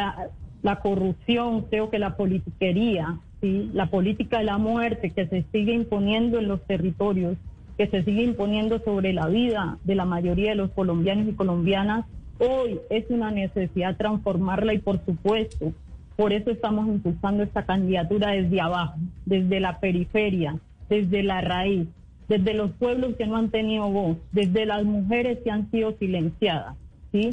la 0.61 0.75
corrupción, 0.77 1.65
creo 1.69 1.89
que 1.89 1.99
la 1.99 2.15
politiquería, 2.15 3.17
la 3.41 3.87
política 3.87 4.37
de 4.37 4.45
la 4.45 4.57
muerte 4.57 5.09
que 5.09 5.27
se 5.27 5.43
sigue 5.51 5.73
imponiendo 5.73 6.37
en 6.37 6.47
los 6.47 6.61
territorios, 6.65 7.35
que 7.75 7.87
se 7.87 8.03
sigue 8.03 8.23
imponiendo 8.23 8.79
sobre 8.79 9.13
la 9.13 9.27
vida 9.27 9.79
de 9.83 9.95
la 9.95 10.05
mayoría 10.05 10.51
de 10.51 10.57
los 10.57 10.69
colombianos 10.71 11.27
y 11.27 11.33
colombianas, 11.33 12.05
Hoy 12.41 12.79
es 12.89 13.03
una 13.09 13.31
necesidad 13.31 13.97
transformarla 13.97 14.73
y 14.73 14.79
por 14.79 15.03
supuesto, 15.05 15.73
por 16.19 16.33
eso 16.33 16.51
estamos 16.51 16.85
impulsando 16.89 17.43
esta 17.43 17.63
candidatura 17.63 18.31
desde 18.31 18.59
abajo, 18.59 18.99
desde 19.25 19.61
la 19.61 19.79
periferia, 19.79 20.59
desde 20.89 21.23
la 21.23 21.39
raíz, 21.39 21.87
desde 22.27 22.53
los 22.53 22.71
pueblos 22.71 23.15
que 23.15 23.25
no 23.25 23.37
han 23.37 23.51
tenido 23.51 23.89
voz, 23.89 24.17
desde 24.33 24.65
las 24.65 24.83
mujeres 24.83 25.39
que 25.45 25.49
han 25.49 25.71
sido 25.71 25.93
silenciadas, 25.93 26.75
¿sí? 27.13 27.29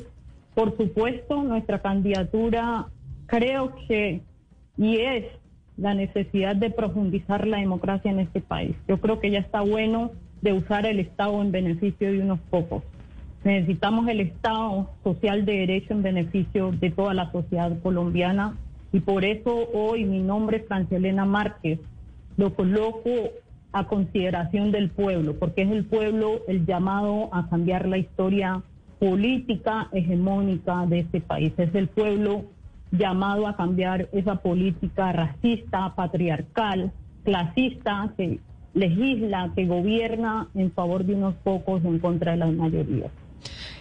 Por 0.55 0.77
supuesto, 0.77 1.43
nuestra 1.43 1.83
candidatura 1.83 2.87
creo 3.27 3.75
que 3.89 4.21
y 4.79 4.99
es 4.99 5.25
la 5.77 5.95
necesidad 5.95 6.55
de 6.55 6.71
profundizar 6.71 7.45
la 7.45 7.57
democracia 7.57 8.13
en 8.13 8.21
este 8.21 8.41
país. 8.41 8.77
Yo 8.87 9.01
creo 9.01 9.19
que 9.19 9.33
ya 9.33 9.41
está 9.41 9.63
bueno 9.63 10.13
de 10.43 10.53
usar 10.53 10.87
el 10.87 11.01
Estado 11.01 11.43
en 11.43 11.51
beneficio 11.51 12.13
de 12.13 12.21
unos 12.21 12.39
pocos. 12.51 12.85
Necesitamos 13.43 14.07
el 14.07 14.21
Estado 14.21 14.91
social 15.03 15.45
de 15.45 15.55
derecho 15.55 15.93
en 15.93 16.05
beneficio 16.05 16.71
de 16.71 16.93
toda 16.93 17.15
la 17.15 17.33
sociedad 17.33 17.77
colombiana 17.83 18.57
y 18.97 19.01
por 19.01 19.27
eso 19.27 19.69
hoy 19.75 20.07
mi 20.07 20.23
nombre 20.23 20.57
es 20.57 20.67
Francelena 20.67 21.27
Márquez. 21.27 21.79
Lo 22.39 22.55
coloco 22.55 23.11
a 23.71 23.87
consideración 23.87 24.73
del 24.73 24.89
pueblo, 24.89 25.35
porque 25.39 25.65
es 25.65 25.71
el 25.71 25.85
pueblo 25.85 26.41
el 26.49 26.65
llamado 26.65 27.29
a 27.31 27.47
cambiar 27.51 27.87
la 27.87 27.99
historia 27.99 28.63
política 28.99 29.91
hegemónica 29.93 30.87
de 30.87 31.01
este 31.01 31.21
país. 31.21 31.53
Es 31.59 31.75
el 31.75 31.89
pueblo 31.89 32.47
llamado 32.91 33.47
a 33.47 33.55
cambiar 33.55 34.09
esa 34.13 34.37
política 34.37 35.13
racista, 35.13 35.95
patriarcal, 35.95 36.91
clasista, 37.23 38.15
que 38.17 38.41
legisla, 38.73 39.53
que 39.55 39.67
gobierna 39.67 40.49
en 40.55 40.73
favor 40.73 41.05
de 41.05 41.17
unos 41.17 41.35
pocos 41.35 41.85
en 41.85 41.99
contra 41.99 42.33
de 42.33 42.39
las 42.39 42.53
mayorías. 42.55 43.11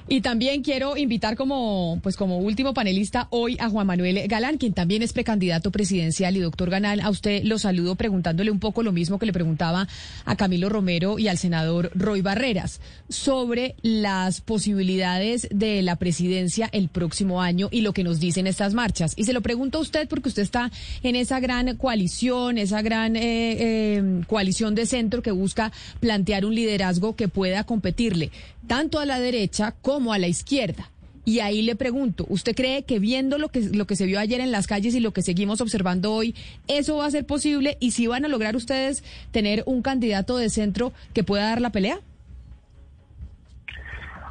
Y 0.07 0.21
también 0.21 0.61
quiero 0.61 0.97
invitar 0.97 1.35
como, 1.35 1.99
pues 2.03 2.15
como 2.15 2.37
último 2.37 2.75
panelista 2.75 3.27
hoy 3.31 3.57
a 3.59 3.69
Juan 3.69 3.87
Manuel 3.87 4.27
Galán, 4.27 4.59
quien 4.59 4.73
también 4.73 5.01
es 5.01 5.13
precandidato 5.13 5.71
presidencial. 5.71 6.37
Y 6.37 6.41
doctor 6.41 6.69
Galán, 6.69 7.01
a 7.01 7.09
usted 7.09 7.43
lo 7.43 7.57
saludo 7.57 7.95
preguntándole 7.95 8.51
un 8.51 8.59
poco 8.59 8.83
lo 8.83 8.91
mismo 8.91 9.17
que 9.17 9.25
le 9.25 9.33
preguntaba 9.33 9.87
a 10.25 10.35
Camilo 10.35 10.69
Romero 10.69 11.17
y 11.17 11.27
al 11.27 11.39
senador 11.39 11.89
Roy 11.95 12.21
Barreras 12.21 12.81
sobre 13.09 13.75
las 13.81 14.41
posibilidades 14.41 15.47
de 15.51 15.81
la 15.81 15.95
presidencia 15.95 16.69
el 16.71 16.89
próximo 16.89 17.41
año 17.41 17.69
y 17.71 17.81
lo 17.81 17.91
que 17.91 18.03
nos 18.03 18.19
dicen 18.19 18.45
estas 18.45 18.75
marchas. 18.75 19.13
Y 19.15 19.23
se 19.23 19.33
lo 19.33 19.41
pregunto 19.41 19.79
a 19.79 19.81
usted 19.81 20.07
porque 20.07 20.29
usted 20.29 20.43
está 20.43 20.71
en 21.01 21.15
esa 21.15 21.39
gran 21.39 21.77
coalición, 21.77 22.59
esa 22.59 22.83
gran 22.83 23.15
eh, 23.15 23.21
eh, 23.23 24.21
coalición 24.27 24.75
de 24.75 24.85
centro 24.85 25.23
que 25.23 25.31
busca 25.31 25.71
plantear 25.99 26.45
un 26.45 26.53
liderazgo 26.53 27.15
que 27.15 27.27
pueda 27.27 27.63
competirle 27.63 28.29
tanto 28.67 28.99
a 28.99 29.05
la 29.05 29.19
derecha 29.19 29.73
como 29.81 30.13
a 30.13 30.19
la 30.19 30.27
izquierda. 30.27 30.89
Y 31.27 31.39
ahí 31.39 31.63
le 31.63 31.75
pregunto, 31.75 32.25
¿usted 32.29 32.55
cree 32.55 32.83
que 32.83 32.99
viendo 32.99 33.39
lo 33.39 33.49
que, 33.49 33.61
lo 33.61 33.87
que 33.87 33.95
se 33.95 34.05
vio 34.05 34.19
ayer 34.19 34.41
en 34.41 34.51
las 34.51 34.67
calles 34.67 34.93
y 34.93 34.99
lo 34.99 35.11
que 35.11 35.23
seguimos 35.23 35.59
observando 35.59 36.13
hoy, 36.13 36.35
eso 36.67 36.97
va 36.97 37.07
a 37.07 37.11
ser 37.11 37.25
posible? 37.25 37.77
¿Y 37.79 37.91
si 37.91 38.05
van 38.05 38.25
a 38.25 38.27
lograr 38.27 38.55
ustedes 38.55 39.03
tener 39.31 39.63
un 39.65 39.81
candidato 39.81 40.37
de 40.37 40.49
centro 40.49 40.93
que 41.13 41.23
pueda 41.23 41.49
dar 41.49 41.61
la 41.61 41.71
pelea? 41.71 41.99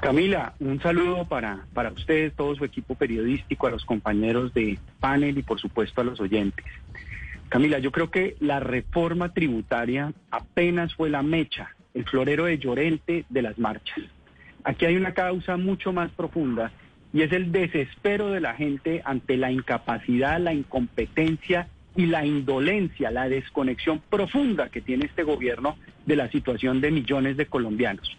Camila, 0.00 0.54
un 0.60 0.80
saludo 0.80 1.24
para, 1.24 1.66
para 1.72 1.90
ustedes, 1.90 2.34
todo 2.34 2.54
su 2.54 2.64
equipo 2.64 2.94
periodístico, 2.94 3.66
a 3.66 3.70
los 3.70 3.84
compañeros 3.84 4.54
de 4.54 4.78
panel 5.00 5.38
y 5.38 5.42
por 5.42 5.58
supuesto 5.58 6.00
a 6.00 6.04
los 6.04 6.20
oyentes. 6.20 6.64
Camila, 7.48 7.78
yo 7.78 7.90
creo 7.90 8.10
que 8.10 8.36
la 8.38 8.60
reforma 8.60 9.32
tributaria 9.32 10.12
apenas 10.30 10.94
fue 10.94 11.08
la 11.08 11.22
mecha, 11.22 11.74
el 11.94 12.04
florero 12.04 12.44
de 12.44 12.58
Llorente 12.58 13.24
de 13.28 13.42
las 13.42 13.58
marchas. 13.58 14.04
Aquí 14.64 14.86
hay 14.86 14.96
una 14.96 15.12
causa 15.12 15.56
mucho 15.58 15.92
más 15.92 16.10
profunda 16.10 16.72
y 17.12 17.22
es 17.22 17.32
el 17.32 17.52
desespero 17.52 18.30
de 18.30 18.40
la 18.40 18.54
gente 18.54 19.02
ante 19.04 19.36
la 19.36 19.52
incapacidad, 19.52 20.40
la 20.40 20.54
incompetencia 20.54 21.68
y 21.94 22.06
la 22.06 22.24
indolencia, 22.26 23.10
la 23.10 23.28
desconexión 23.28 24.02
profunda 24.10 24.70
que 24.70 24.80
tiene 24.80 25.04
este 25.04 25.22
gobierno 25.22 25.76
de 26.06 26.16
la 26.16 26.28
situación 26.30 26.80
de 26.80 26.90
millones 26.90 27.36
de 27.36 27.46
colombianos. 27.46 28.16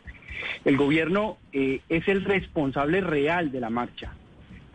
El 0.64 0.78
gobierno 0.78 1.38
eh, 1.52 1.82
es 1.90 2.08
el 2.08 2.24
responsable 2.24 3.02
real 3.02 3.52
de 3.52 3.60
la 3.60 3.70
marcha. 3.70 4.14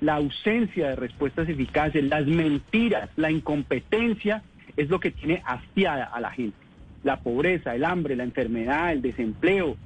La 0.01 0.17
ausencia 0.17 0.89
de 0.89 0.97
respuestas 0.97 1.49
eficaces, 1.49 2.05
las 2.05 2.27
mentiras, 2.27 3.11
la 3.17 3.31
incompetencia 3.31 4.43
es 4.77 4.89
lo 4.89 4.99
que 5.01 5.11
tiene 5.11 5.43
hastiada 5.47 6.05
a 6.05 6.21
la 6.21 6.31
gente. 6.31 6.57
La 7.05 7.21
pobreza, 7.21 7.75
el 7.75 7.85
hambre, 7.85 8.17
la 8.17 8.25
enfermedad, 8.25 8.93
el 8.93 9.03
desempleo, 9.03 9.77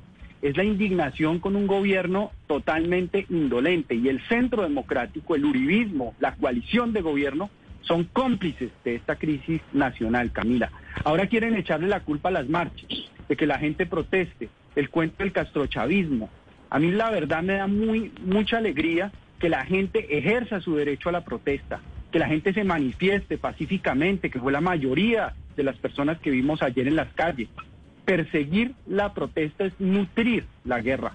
es 0.43 0.57
la 0.57 0.65
indignación 0.65 1.39
con 1.39 1.57
un 1.57 1.67
gobierno 1.67 2.31
totalmente 2.47 3.27
indolente 3.31 3.95
y 3.95 4.09
el 4.09 4.21
centro 4.29 4.63
democrático, 4.63 5.35
el 5.35 5.45
uribismo, 5.45 6.15
la 6.21 6.35
coalición 6.35 6.93
de 6.93 7.01
gobierno 7.01 7.51
son 7.81 8.05
cómplices 8.05 8.71
de 8.85 8.95
esta 8.95 9.17
crisis 9.17 9.61
nacional, 9.73 10.33
Camila. 10.33 10.71
Ahora 11.05 11.27
quieren 11.27 11.55
echarle 11.55 11.89
la 11.89 12.01
culpa 12.01 12.29
a 12.31 12.33
las 12.33 12.49
marchas, 12.49 12.89
de 13.29 13.37
que 13.37 13.47
la 13.47 13.59
gente 13.59 13.87
proteste, 13.87 14.49
el 14.75 14.91
cuento 14.91 15.23
del 15.23 15.33
castrochavismo. 15.33 16.31
A 16.71 16.79
mí 16.79 16.91
la 16.91 17.11
verdad 17.11 17.43
me 17.43 17.55
da 17.55 17.67
muy 17.67 18.13
mucha 18.25 18.59
alegría 18.59 19.13
que 19.39 19.49
la 19.49 19.65
gente 19.65 20.17
ejerza 20.17 20.61
su 20.61 20.75
derecho 20.75 21.09
a 21.09 21.13
la 21.13 21.25
protesta, 21.25 21.81
que 22.11 22.19
la 22.19 22.29
gente 22.29 22.53
se 22.53 22.65
manifieste 22.65 23.39
pacíficamente, 23.39 24.31
que 24.31 24.41
fue 24.41 24.53
la 24.53 24.61
mayoría 24.61 25.35
de 25.57 25.63
las 25.63 25.77
personas 25.77 26.19
que 26.19 26.31
vimos 26.31 26.63
ayer 26.63 26.89
en 26.89 26.97
las 26.97 27.13
calles. 27.15 27.49
Perseguir 28.05 28.75
la 28.87 29.15
protesta 29.15 29.65
es 29.65 29.73
nutrir 29.81 30.45
la 30.65 30.81
guerra. 30.81 31.13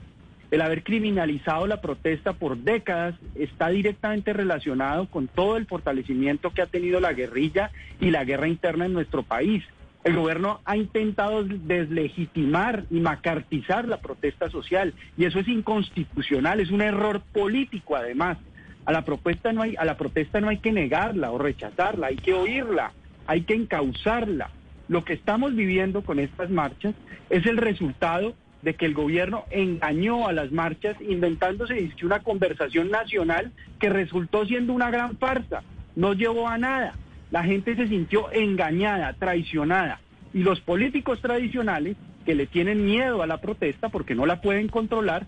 El 0.52 0.62
haber 0.62 0.84
criminalizado 0.84 1.68
la 1.68 1.82
protesta 1.82 2.34
por 2.34 2.58
décadas 2.58 3.14
está 3.36 3.70
directamente 3.70 4.34
relacionado 4.34 5.06
con 5.08 5.28
todo 5.28 5.58
el 5.58 5.68
fortalecimiento 5.68 6.52
que 6.52 6.64
ha 6.64 6.66
tenido 6.66 7.00
la 7.00 7.14
guerrilla 7.14 7.70
y 8.00 8.10
la 8.10 8.24
guerra 8.24 8.48
interna 8.48 8.86
en 8.86 8.94
nuestro 8.94 9.22
país. 9.22 9.64
El 10.04 10.16
gobierno 10.16 10.62
ha 10.66 10.76
intentado 10.76 11.44
deslegitimar 11.44 12.86
y 12.90 13.00
macartizar 13.00 13.88
la 13.88 13.98
protesta 13.98 14.50
social 14.50 14.96
y 15.18 15.26
eso 15.26 15.40
es 15.40 15.48
inconstitucional, 15.48 16.60
es 16.60 16.72
un 16.72 16.82
error 16.82 17.22
político 17.32 17.96
además. 17.96 18.40
A 18.86 18.92
la 18.92 19.06
propuesta 19.06 19.54
no 19.54 19.62
hay 19.62 19.76
a 19.78 19.86
la 19.86 19.98
protesta 19.98 20.42
no 20.42 20.50
hay 20.50 20.58
que 20.58 20.72
negarla 20.72 21.32
o 21.32 21.38
rechazarla, 21.38 22.08
hay 22.08 22.16
que 22.16 22.34
oírla, 22.34 22.94
hay 23.28 23.42
que 23.42 23.54
encauzarla 23.54 24.50
lo 24.90 25.06
que 25.06 25.14
estamos 25.14 25.56
viviendo 25.56 26.02
con 26.02 26.20
estas 26.20 26.50
marchas 26.50 26.96
es 27.30 27.46
el 27.46 27.58
resultado 27.58 28.34
de 28.64 28.74
que 28.74 28.86
el 28.86 28.94
gobierno 28.94 29.46
engañó 29.52 30.28
a 30.28 30.34
las 30.34 30.52
marchas 30.52 30.98
inventándose 31.00 31.92
una 32.04 32.20
conversación 32.20 32.90
nacional 32.92 33.54
que 33.80 33.90
resultó 33.90 34.46
siendo 34.46 34.74
una 34.74 34.92
gran 34.92 35.18
farsa, 35.18 35.64
no 35.96 36.14
llevó 36.14 36.50
a 36.50 36.58
nada. 36.58 36.96
La 37.32 37.44
gente 37.44 37.76
se 37.76 37.88
sintió 37.88 38.32
engañada, 38.32 39.14
traicionada. 39.14 40.02
Y 40.34 40.40
los 40.40 40.60
políticos 40.60 41.22
tradicionales, 41.22 41.96
que 42.26 42.36
le 42.36 42.48
tienen 42.48 42.86
miedo 42.86 43.24
a 43.24 43.28
la 43.28 43.40
protesta 43.40 43.90
porque 43.90 44.16
no 44.16 44.26
la 44.26 44.42
pueden 44.42 44.68
controlar, 44.68 45.28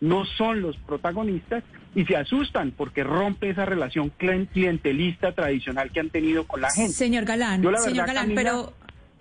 no 0.00 0.24
son 0.24 0.60
los 0.60 0.76
protagonistas 0.78 1.62
y 1.94 2.04
se 2.04 2.16
asustan 2.16 2.72
porque 2.72 3.04
rompe 3.04 3.50
esa 3.50 3.64
relación 3.64 4.10
clientelista 4.10 5.32
tradicional 5.32 5.90
que 5.92 6.00
han 6.00 6.10
tenido 6.10 6.46
con 6.46 6.60
la 6.60 6.70
gente. 6.70 6.92
Señor 6.92 7.24
Galán, 7.24 7.62
señor 7.78 8.06
Galán, 8.06 8.32
pero 8.34 8.72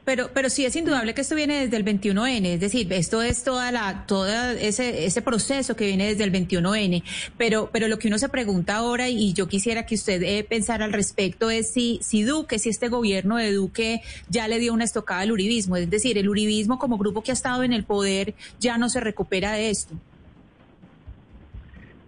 pero, 0.03 0.29
pero 0.33 0.49
sí 0.49 0.65
es 0.65 0.75
indudable 0.75 1.13
que 1.13 1.21
esto 1.21 1.35
viene 1.35 1.59
desde 1.61 1.77
el 1.77 1.85
21N, 1.85 2.45
es 2.45 2.59
decir, 2.59 2.91
esto 2.91 3.21
es 3.21 3.43
toda 3.43 3.71
la, 3.71 4.05
toda 4.07 4.53
ese, 4.53 5.05
ese 5.05 5.21
proceso 5.21 5.75
que 5.75 5.85
viene 5.85 6.07
desde 6.07 6.23
el 6.23 6.31
21N. 6.31 7.03
Pero, 7.37 7.69
pero 7.71 7.87
lo 7.87 7.99
que 7.99 8.07
uno 8.07 8.17
se 8.17 8.27
pregunta 8.27 8.77
ahora, 8.77 9.09
y 9.09 9.33
yo 9.33 9.47
quisiera 9.47 9.85
que 9.85 9.95
usted 9.95 10.23
eh, 10.23 10.43
pensara 10.43 10.85
al 10.85 10.93
respecto, 10.93 11.51
es 11.51 11.71
si, 11.71 11.99
si 12.01 12.23
Duque, 12.23 12.57
si 12.57 12.69
este 12.69 12.87
gobierno 12.87 13.37
de 13.37 13.53
Duque 13.53 14.01
ya 14.27 14.47
le 14.47 14.57
dio 14.57 14.73
una 14.73 14.85
estocada 14.85 15.21
al 15.21 15.31
uribismo. 15.31 15.77
Es 15.77 15.89
decir, 15.89 16.17
el 16.17 16.29
uribismo 16.29 16.79
como 16.79 16.97
grupo 16.97 17.21
que 17.21 17.31
ha 17.31 17.33
estado 17.33 17.63
en 17.63 17.71
el 17.71 17.83
poder 17.83 18.33
ya 18.59 18.77
no 18.77 18.89
se 18.89 19.01
recupera 19.01 19.51
de 19.53 19.69
esto. 19.69 19.93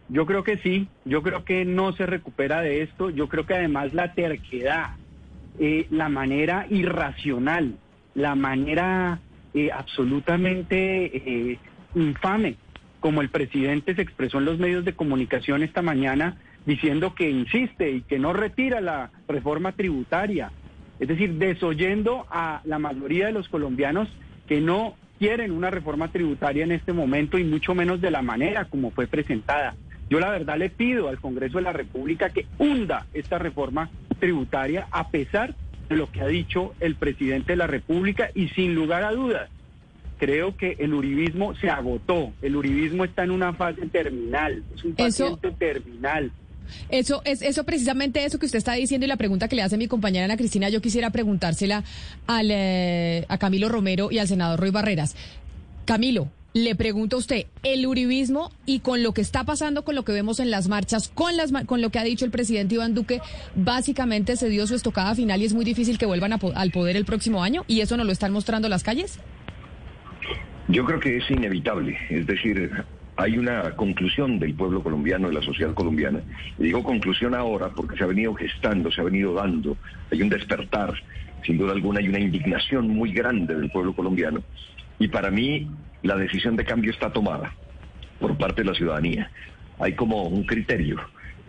Yo 0.09 0.25
creo 0.25 0.43
que 0.43 0.57
sí, 0.57 0.88
yo 1.05 1.21
creo 1.21 1.45
que 1.45 1.63
no 1.63 1.93
se 1.93 2.05
recupera 2.05 2.62
de 2.62 2.83
esto, 2.83 3.09
yo 3.09 3.29
creo 3.29 3.45
que 3.45 3.53
además 3.53 3.93
la 3.93 4.13
terquedad, 4.13 4.95
eh, 5.59 5.88
la 5.89 6.09
manera 6.09 6.67
irracional 6.69 7.77
la 8.15 8.36
manera 8.36 9.20
eh, 9.53 9.70
absolutamente 9.72 11.51
eh, 11.51 11.60
infame 11.96 12.55
como 13.00 13.22
el 13.22 13.29
presidente 13.29 13.96
se 13.96 14.01
expresó 14.01 14.38
en 14.38 14.46
los 14.46 14.60
medios 14.60 14.86
de 14.86 14.93
comunicación 14.93 15.62
esta 15.62 15.82
mañana 15.82 16.38
diciendo 16.65 17.13
que 17.13 17.29
insiste 17.29 17.91
y 17.91 18.01
que 18.01 18.17
no 18.17 18.32
retira 18.32 18.79
la 18.79 19.12
reforma 19.27 19.74
tributaria. 19.74 20.51
Es 21.00 21.10
decir, 21.10 21.34
desoyendo 21.34 22.25
a 22.29 22.62
la 22.63 22.79
mayoría 22.79 23.25
de 23.25 23.34
los 23.34 23.50
colombianos 23.50 24.08
que 24.48 24.62
no 24.62 24.96
quieren 25.20 25.51
una 25.51 25.70
reforma 25.70 26.10
tributaria 26.10 26.63
en 26.63 26.72
este 26.72 26.93
momento 26.93 27.38
y 27.38 27.43
mucho 27.43 27.75
menos 27.75 28.00
de 28.00 28.12
la 28.12 28.22
manera 28.22 28.65
como 28.65 28.91
fue 28.91 29.08
presentada. 29.08 29.75
Yo 30.10 30.20
la 30.20 30.29
verdad 30.29 30.58
le 30.58 30.70
pido 30.70 31.10
al 31.10 31.20
Congreso 31.20 31.58
de 31.58 31.63
la 31.63 31.74
República 31.74 32.29
que 32.29 32.46
hunda 32.58 33.05
esta 33.13 33.38
reforma 33.38 33.89
tributaria 34.20 34.88
a 34.91 35.10
pesar 35.10 35.55
lo 35.95 36.12
que 36.12 36.21
ha 36.21 36.27
dicho 36.27 36.73
el 36.79 36.95
presidente 36.95 37.53
de 37.53 37.57
la 37.57 37.67
República 37.67 38.29
y 38.33 38.50
sin 38.50 38.75
lugar 38.75 39.03
a 39.03 39.12
dudas, 39.12 39.50
creo 40.17 40.55
que 40.55 40.77
el 40.79 40.93
uribismo 40.93 41.55
se 41.55 41.69
agotó, 41.69 42.31
el 42.41 42.55
uribismo 42.55 43.03
está 43.03 43.23
en 43.23 43.31
una 43.31 43.53
fase 43.53 43.88
terminal, 43.88 44.63
es 44.75 44.83
un 44.83 44.93
paciente 44.93 45.51
terminal. 45.51 46.31
Eso 46.89 47.21
es 47.25 47.41
eso 47.41 47.65
precisamente 47.65 48.23
eso 48.23 48.39
que 48.39 48.45
usted 48.45 48.57
está 48.57 48.73
diciendo 48.73 49.05
y 49.05 49.09
la 49.09 49.17
pregunta 49.17 49.47
que 49.47 49.55
le 49.55 49.63
hace 49.63 49.77
mi 49.77 49.88
compañera 49.88 50.25
Ana 50.25 50.38
Cristina, 50.38 50.69
yo 50.69 50.81
quisiera 50.81 51.09
preguntársela 51.09 51.83
al, 52.25 52.50
eh, 52.51 53.25
a 53.27 53.38
Camilo 53.38 53.67
Romero 53.67 54.12
y 54.12 54.19
al 54.19 54.27
senador 54.27 54.59
Roy 54.59 54.71
Barreras. 54.71 55.15
Camilo, 55.85 56.29
le 56.53 56.75
pregunto 56.75 57.15
a 57.15 57.19
usted, 57.19 57.48
el 57.63 57.86
uribismo 57.86 58.51
y 58.65 58.79
con 58.79 59.01
lo 59.01 59.13
que 59.13 59.22
está 59.22 59.43
pasando, 59.43 59.83
con 59.83 59.95
lo 59.95 60.03
que 60.03 60.12
vemos 60.12 60.39
en 60.39 60.51
las 60.51 60.67
marchas, 60.67 61.10
con, 61.10 61.36
las, 61.36 61.51
con 61.65 61.81
lo 61.81 61.89
que 61.89 62.00
ha 62.00 62.03
dicho 62.03 62.25
el 62.25 62.31
presidente 62.31 62.75
Iván 62.75 62.93
Duque, 62.93 63.22
básicamente 63.55 64.36
se 64.36 64.50
dio 64.50 64.67
su 64.67 64.75
estocada 64.75 65.15
final 65.15 65.41
y 65.41 65.45
es 65.45 65.53
muy 65.53 65.65
difícil 65.65 65.98
que 65.98 66.05
vuelvan 66.05 66.33
al 66.33 66.72
poder 66.72 66.95
el 66.95 67.05
próximo 67.05 67.43
año 67.43 67.63
y 67.67 67.81
eso 67.81 67.98
nos 67.98 68.05
lo 68.05 68.12
están 68.12 68.31
mostrando 68.31 68.69
las 68.69 68.83
calles. 68.83 69.19
Yo 70.67 70.86
creo 70.86 71.00
que 71.00 71.17
es 71.17 71.29
inevitable, 71.29 71.98
es 72.10 72.25
decir, 72.25 72.72
hay 73.17 73.38
una 73.38 73.75
conclusión 73.75 74.39
del 74.39 74.53
pueblo 74.53 74.81
colombiano, 74.81 75.27
de 75.27 75.33
la 75.33 75.41
sociedad 75.41 75.74
colombiana. 75.74 76.22
Y 76.57 76.63
digo 76.63 76.83
conclusión 76.83 77.36
ahora 77.36 77.69
porque 77.69 77.98
se 77.98 78.03
ha 78.03 78.07
venido 78.07 78.33
gestando, 78.33 78.91
se 78.91 79.01
ha 79.01 79.03
venido 79.03 79.33
dando, 79.33 79.75
hay 80.12 80.22
un 80.22 80.29
despertar, 80.29 80.93
sin 81.45 81.57
duda 81.57 81.74
alguna 81.74 82.00
hay 82.00 82.07
una 82.07 82.19
indignación 82.19 82.88
muy 82.88 83.12
grande 83.12 83.55
del 83.55 83.69
pueblo 83.69 83.93
colombiano. 83.93 84.41
Y 85.00 85.07
para 85.07 85.31
mí 85.31 85.67
la 86.01 86.15
decisión 86.15 86.55
de 86.55 86.65
cambio 86.65 86.91
está 86.91 87.12
tomada 87.12 87.53
por 88.19 88.38
parte 88.38 88.62
de 88.62 88.69
la 88.69 88.75
ciudadanía. 88.75 89.31
Hay 89.79 89.93
como 89.93 90.23
un 90.23 90.43
criterio. 90.43 90.97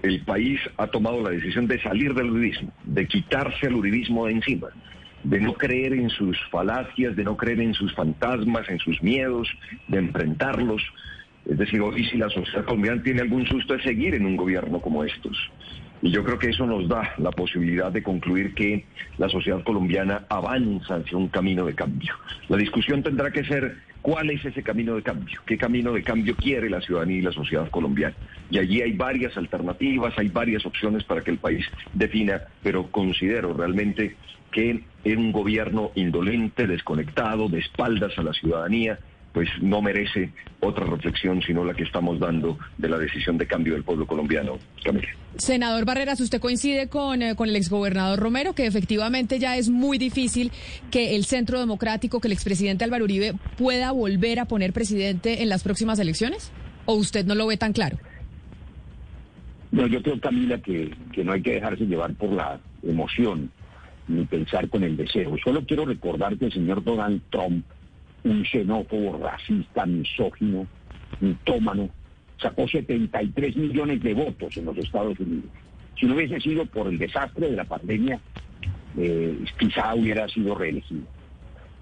El 0.02 0.20
país 0.22 0.60
ha 0.76 0.86
tomado 0.86 1.22
la 1.22 1.30
decisión 1.30 1.66
de 1.66 1.80
salir 1.80 2.14
del 2.14 2.30
uribismo, 2.30 2.72
de 2.84 3.06
quitarse 3.06 3.66
el 3.66 3.74
uribismo 3.74 4.26
de 4.26 4.32
encima, 4.32 4.68
de 5.22 5.40
no 5.40 5.54
creer 5.54 5.94
en 5.94 6.10
sus 6.10 6.38
falacias, 6.50 7.16
de 7.16 7.24
no 7.24 7.36
creer 7.36 7.60
en 7.60 7.74
sus 7.74 7.94
fantasmas, 7.94 8.68
en 8.68 8.78
sus 8.78 9.02
miedos, 9.02 9.48
de 9.88 9.98
enfrentarlos. 9.98 10.82
Es 11.46 11.58
decir, 11.58 11.80
hoy 11.80 12.04
si 12.06 12.18
la 12.18 12.28
sociedad 12.28 12.64
colombiana 12.64 13.02
tiene 13.02 13.22
algún 13.22 13.46
susto 13.46 13.74
de 13.74 13.82
seguir 13.82 14.14
en 14.14 14.26
un 14.26 14.36
gobierno 14.36 14.80
como 14.80 15.04
estos. 15.04 15.36
Y 16.02 16.10
yo 16.10 16.22
creo 16.22 16.38
que 16.38 16.50
eso 16.50 16.66
nos 16.66 16.88
da 16.88 17.14
la 17.18 17.30
posibilidad 17.30 17.90
de 17.90 18.02
concluir 18.02 18.54
que 18.54 18.84
la 19.16 19.28
sociedad 19.28 19.62
colombiana 19.62 20.26
avanza 20.28 20.96
hacia 20.96 21.16
un 21.16 21.28
camino 21.28 21.64
de 21.64 21.74
cambio. 21.74 22.14
La 22.48 22.56
discusión 22.56 23.02
tendrá 23.02 23.30
que 23.30 23.44
ser 23.44 23.78
cuál 24.02 24.28
es 24.28 24.44
ese 24.44 24.62
camino 24.62 24.96
de 24.96 25.02
cambio, 25.02 25.40
qué 25.46 25.56
camino 25.56 25.92
de 25.92 26.02
cambio 26.02 26.36
quiere 26.36 26.68
la 26.68 26.82
ciudadanía 26.82 27.18
y 27.18 27.22
la 27.22 27.32
sociedad 27.32 27.70
colombiana. 27.70 28.14
Y 28.50 28.58
allí 28.58 28.82
hay 28.82 28.92
varias 28.92 29.34
alternativas, 29.38 30.12
hay 30.18 30.28
varias 30.28 30.66
opciones 30.66 31.04
para 31.04 31.22
que 31.22 31.30
el 31.30 31.38
país 31.38 31.64
defina, 31.94 32.42
pero 32.62 32.90
considero 32.90 33.54
realmente 33.54 34.14
que 34.52 34.84
en 35.04 35.18
un 35.18 35.32
gobierno 35.32 35.90
indolente, 35.94 36.66
desconectado, 36.66 37.48
de 37.48 37.60
espaldas 37.60 38.16
a 38.18 38.22
la 38.22 38.34
ciudadanía, 38.34 38.98
pues 39.34 39.48
no 39.60 39.82
merece 39.82 40.30
otra 40.60 40.86
reflexión 40.86 41.42
sino 41.42 41.64
la 41.64 41.74
que 41.74 41.82
estamos 41.82 42.20
dando 42.20 42.56
de 42.78 42.88
la 42.88 42.96
decisión 42.98 43.36
de 43.36 43.46
cambio 43.46 43.74
del 43.74 43.82
pueblo 43.82 44.06
colombiano. 44.06 44.58
Camila. 44.82 45.08
Senador 45.36 45.84
Barreras, 45.84 46.20
¿usted 46.20 46.40
coincide 46.40 46.88
con, 46.88 47.20
eh, 47.20 47.34
con 47.34 47.48
el 47.48 47.56
exgobernador 47.56 48.20
Romero 48.20 48.54
que 48.54 48.64
efectivamente 48.64 49.40
ya 49.40 49.56
es 49.56 49.68
muy 49.68 49.98
difícil 49.98 50.52
que 50.92 51.16
el 51.16 51.24
Centro 51.24 51.58
Democrático, 51.58 52.20
que 52.20 52.28
el 52.28 52.32
expresidente 52.32 52.84
Álvaro 52.84 53.04
Uribe 53.04 53.34
pueda 53.58 53.90
volver 53.90 54.38
a 54.38 54.44
poner 54.44 54.72
presidente 54.72 55.42
en 55.42 55.48
las 55.48 55.64
próximas 55.64 55.98
elecciones? 55.98 56.52
¿O 56.86 56.94
usted 56.94 57.26
no 57.26 57.34
lo 57.34 57.48
ve 57.48 57.56
tan 57.56 57.72
claro? 57.72 57.98
No, 59.72 59.88
yo 59.88 60.00
creo, 60.00 60.20
Camila, 60.20 60.58
que, 60.58 60.94
que 61.12 61.24
no 61.24 61.32
hay 61.32 61.42
que 61.42 61.54
dejarse 61.54 61.84
llevar 61.86 62.14
por 62.14 62.30
la 62.30 62.60
emoción 62.84 63.50
ni 64.06 64.24
pensar 64.26 64.68
con 64.68 64.84
el 64.84 64.96
deseo. 64.96 65.34
Solo 65.42 65.64
quiero 65.66 65.84
recordar 65.84 66.36
que 66.36 66.44
el 66.44 66.52
señor 66.52 66.84
Donald 66.84 67.20
Trump 67.30 67.64
un 68.24 68.44
xenófobo, 68.44 69.18
racista, 69.18 69.86
misógino, 69.86 70.66
mitómano, 71.20 71.90
sacó 72.40 72.66
73 72.66 73.56
millones 73.56 74.02
de 74.02 74.14
votos 74.14 74.56
en 74.56 74.64
los 74.64 74.76
Estados 74.78 75.18
Unidos. 75.20 75.50
Si 75.98 76.06
no 76.06 76.14
hubiese 76.14 76.40
sido 76.40 76.66
por 76.66 76.88
el 76.88 76.98
desastre 76.98 77.50
de 77.50 77.56
la 77.56 77.64
pandemia, 77.64 78.20
eh, 78.96 79.44
quizá 79.58 79.94
hubiera 79.94 80.28
sido 80.28 80.54
reelegido. 80.54 81.02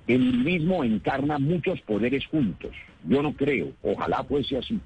El 0.07 0.39
mismo 0.39 0.85
encarna 0.85 1.39
muchos 1.39 1.81
poderes 1.83 2.27
juntos. 2.27 2.73
Yo 3.05 3.23
no 3.23 3.33
creo, 3.33 3.73
ojalá 3.83 4.25
fuese 4.25 4.59
así, 4.59 4.79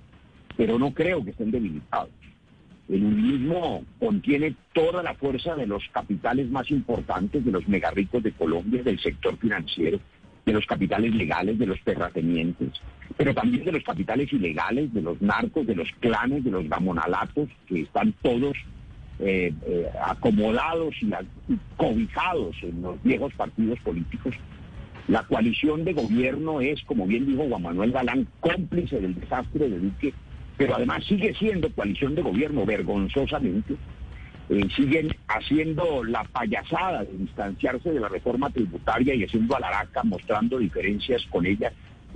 pero 0.57 0.79
no 0.79 0.93
creo 0.93 1.25
que 1.25 1.31
estén 1.31 1.51
debilitados. 1.51 2.11
El 2.89 3.01
mismo 3.01 3.85
contiene 3.99 4.55
toda 4.73 5.03
la 5.03 5.15
fuerza 5.15 5.57
de 5.57 5.67
los 5.67 5.83
capitales 5.91 6.49
más 6.51 6.71
importantes, 6.71 7.45
de 7.45 7.51
los 7.51 7.67
megarricos 7.67 8.23
de 8.23 8.33
Colombia, 8.33 8.83
del 8.83 9.01
sector 9.01 9.37
financiero, 9.39 9.99
de 10.47 10.53
los 10.53 10.65
capitales 10.65 11.13
legales, 11.13 11.59
de 11.59 11.67
los 11.67 11.81
terratenientes, 11.81 12.71
pero 13.17 13.35
también 13.35 13.65
de 13.65 13.73
los 13.73 13.83
capitales 13.83 14.33
ilegales, 14.33 14.95
de 14.95 15.03
los 15.03 15.21
narcos, 15.21 15.67
de 15.67 15.75
los 15.75 15.89
clanes, 15.99 16.45
de 16.45 16.53
los 16.53 16.69
gamonalatos, 16.69 17.49
que 17.67 17.81
están 17.81 18.15
todos 18.23 18.57
eh, 19.19 19.53
eh, 19.67 19.87
acomodados 20.07 20.95
y, 21.03 21.11
cobijados 21.77 22.55
en 22.63 22.81
los 22.81 23.03
viejos 23.03 23.35
partidos 23.35 23.81
políticos. 23.81 24.37
La 25.09 25.25
coalición 25.25 25.85
de 25.85 25.95
gobierno 25.95 26.61
es, 26.61 26.81
como 26.85 27.07
bien 27.07 27.27
dijo 27.27 27.49
Juan 27.49 27.63
Manuel 27.63 27.91
Galán, 27.91 28.29
cómplice 28.39 29.01
del 29.01 29.19
desastre 29.19 29.69
de 29.69 29.79
Duque, 29.81 30.15
pero 30.57 30.77
además 30.77 31.05
sigue 31.05 31.35
siendo 31.35 31.71
coalición 31.73 32.15
de 32.15 32.23
gobierno 32.23 32.65
vergonzosamente 32.65 33.75
eh, 34.49 34.69
siguen 34.77 35.15
haciendo 35.27 36.05
la 36.05 36.23
payasada 36.23 37.03
de 37.05 37.19
distanciarse 37.19 37.91
de 37.91 37.99
la 37.99 38.09
reforma 38.09 38.49
tributaria 38.51 39.15
y 39.15 39.25
haciendo 39.25 39.57
alaraca, 39.57 40.05
mostrando 40.05 40.59
diferencias 40.59 41.27
con 41.31 41.47
ella, 41.47 41.73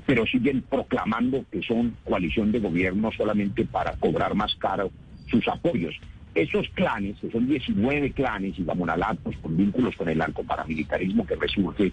pero 0.07 0.25
siguen 0.27 0.63
proclamando 0.63 1.45
que 1.51 1.61
son 1.63 1.97
coalición 2.05 2.53
de 2.53 2.61
gobierno 2.61 3.11
solamente 3.17 3.65
para 3.65 3.97
cobrar 3.97 4.35
más 4.35 4.55
caro 4.57 4.91
sus 5.27 5.47
apoyos. 5.49 5.95
Esos 6.33 6.69
clanes, 6.71 7.19
que 7.21 7.31
son 7.33 7.49
19 7.49 8.13
clanes 8.13 8.57
y 8.57 8.65
gamonalatos 8.65 9.35
con 9.39 9.57
vínculos 9.57 9.97
con 9.97 10.09
el 10.09 10.19
narcoparamilitarismo 10.19 11.27
que 11.27 11.35
resurge, 11.35 11.93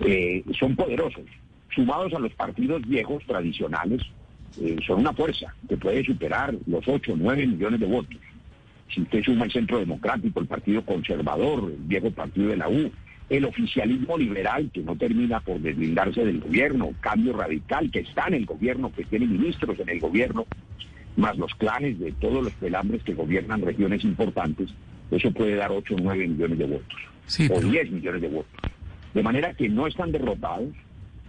eh, 0.00 0.44
son 0.58 0.76
poderosos. 0.76 1.24
Sumados 1.74 2.12
a 2.12 2.18
los 2.18 2.34
partidos 2.34 2.86
viejos 2.86 3.24
tradicionales, 3.26 4.02
eh, 4.60 4.76
son 4.86 5.00
una 5.00 5.14
fuerza 5.14 5.54
que 5.66 5.78
puede 5.78 6.04
superar 6.04 6.54
los 6.66 6.86
8 6.86 7.14
o 7.14 7.16
9 7.16 7.46
millones 7.46 7.80
de 7.80 7.86
votos 7.86 8.18
si 8.92 9.00
usted 9.02 9.22
suma 9.22 9.46
el 9.46 9.52
Centro 9.52 9.78
Democrático, 9.78 10.40
el 10.40 10.46
Partido 10.46 10.84
Conservador, 10.84 11.70
el 11.70 11.82
viejo 11.84 12.10
partido 12.10 12.48
de 12.48 12.56
la 12.56 12.68
U, 12.68 12.90
el 13.30 13.44
oficialismo 13.44 14.18
liberal 14.18 14.70
que 14.72 14.82
no 14.82 14.96
termina 14.96 15.40
por 15.40 15.58
deslindarse 15.60 16.24
del 16.24 16.40
gobierno, 16.40 16.90
cambio 17.00 17.32
radical 17.32 17.90
que 17.90 18.00
está 18.00 18.26
en 18.28 18.34
el 18.34 18.46
gobierno, 18.46 18.92
que 18.92 19.04
tiene 19.04 19.26
ministros 19.26 19.78
en 19.80 19.88
el 19.88 20.00
gobierno, 20.00 20.46
más 21.16 21.36
los 21.38 21.54
clanes 21.54 21.98
de 21.98 22.12
todos 22.12 22.44
los 22.44 22.52
pelambres 22.54 23.02
que 23.02 23.14
gobiernan 23.14 23.62
regiones 23.62 24.04
importantes, 24.04 24.70
eso 25.10 25.30
puede 25.30 25.56
dar 25.56 25.70
8 25.70 25.94
o 25.94 25.98
9 26.02 26.28
millones 26.28 26.58
de 26.58 26.66
votos. 26.66 26.98
o 27.50 27.60
10 27.60 27.90
millones 27.90 28.22
de 28.22 28.28
votos. 28.28 28.52
De 29.14 29.22
manera 29.22 29.54
que 29.54 29.68
no 29.68 29.86
están 29.86 30.12
derrotados. 30.12 30.70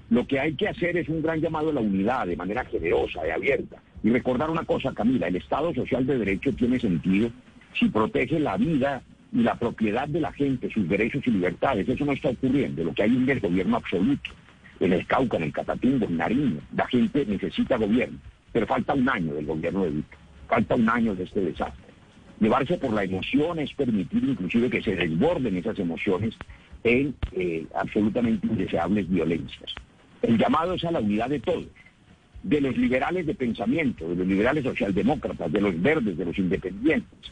Lo 0.10 0.28
que 0.28 0.40
hay 0.40 0.54
que 0.54 0.68
hacer 0.68 0.96
es 0.98 1.10
un 1.10 1.22
gran 1.22 1.42
llamado 1.42 1.70
a 1.70 1.74
la 1.74 1.82
unidad 1.82 2.28
de 2.28 2.36
manera 2.36 2.64
generosa 2.66 3.26
y 3.26 3.32
abierta. 3.32 3.78
Y 4.04 4.10
recordar 4.10 4.50
una 4.50 4.64
cosa, 4.64 4.94
Camila, 4.94 5.28
el 5.28 5.38
Estado 5.38 5.74
Social 5.74 6.06
de 6.06 6.20
Derecho 6.20 6.54
tiene 6.54 6.80
sentido 6.80 7.32
si 7.78 7.90
protege 7.90 8.40
la 8.40 8.58
vida 8.58 9.02
y 9.32 9.42
la 9.42 9.56
propiedad 9.56 10.08
de 10.08 10.22
la 10.22 10.32
gente, 10.32 10.70
sus 10.70 10.88
derechos 10.88 11.24
y 11.26 11.32
libertades. 11.32 11.88
Eso 11.90 12.06
no 12.06 12.12
está 12.12 12.30
ocurriendo. 12.30 12.84
Lo 12.84 12.94
que 12.94 13.04
hay 13.04 13.12
es 13.12 13.18
un 13.18 13.26
desgobierno 13.26 13.78
absoluto. 13.78 14.32
En 14.80 14.94
el 14.94 15.06
Cauca, 15.08 15.38
en 15.38 15.44
el 15.44 15.54
Catatumbo, 15.54 16.06
en 16.06 16.18
Nariño. 16.18 16.60
La 16.76 16.88
gente 16.88 17.26
necesita 17.26 17.78
gobierno. 17.78 18.20
Pero 18.52 18.68
falta 18.68 18.94
un 18.94 19.10
año 19.10 19.34
del 19.34 19.46
gobierno 19.46 19.84
de 19.84 19.92
Duque. 19.92 20.18
Falta 20.48 20.76
un 20.76 20.88
año 20.88 21.16
de 21.16 21.24
este 21.24 21.42
desastre. 21.42 21.94
Llevarse 22.40 22.78
por 22.78 22.94
la 22.94 23.04
emoción 23.04 23.60
es 23.60 23.74
permitir 23.74 24.24
inclusive 24.24 24.70
que 24.70 24.84
se 24.84 24.96
desborden 24.96 25.56
esas 25.58 25.80
emociones 25.80 26.36
en 26.84 27.16
eh, 27.32 27.66
absolutamente 27.76 28.46
indeseables 28.46 29.10
violencias. 29.10 29.74
El 30.22 30.38
llamado 30.38 30.74
es 30.74 30.84
a 30.84 30.92
la 30.92 31.00
unidad 31.00 31.30
de 31.30 31.40
todos, 31.40 31.68
de 32.44 32.62
los 32.62 32.78
liberales 32.78 33.26
de 33.26 33.36
pensamiento, 33.36 34.08
de 34.10 34.16
los 34.16 34.28
liberales 34.28 34.64
socialdemócratas, 34.64 35.52
de 35.52 35.62
los 35.62 35.82
verdes, 35.82 36.18
de 36.18 36.26
los 36.26 36.38
independientes, 36.38 37.32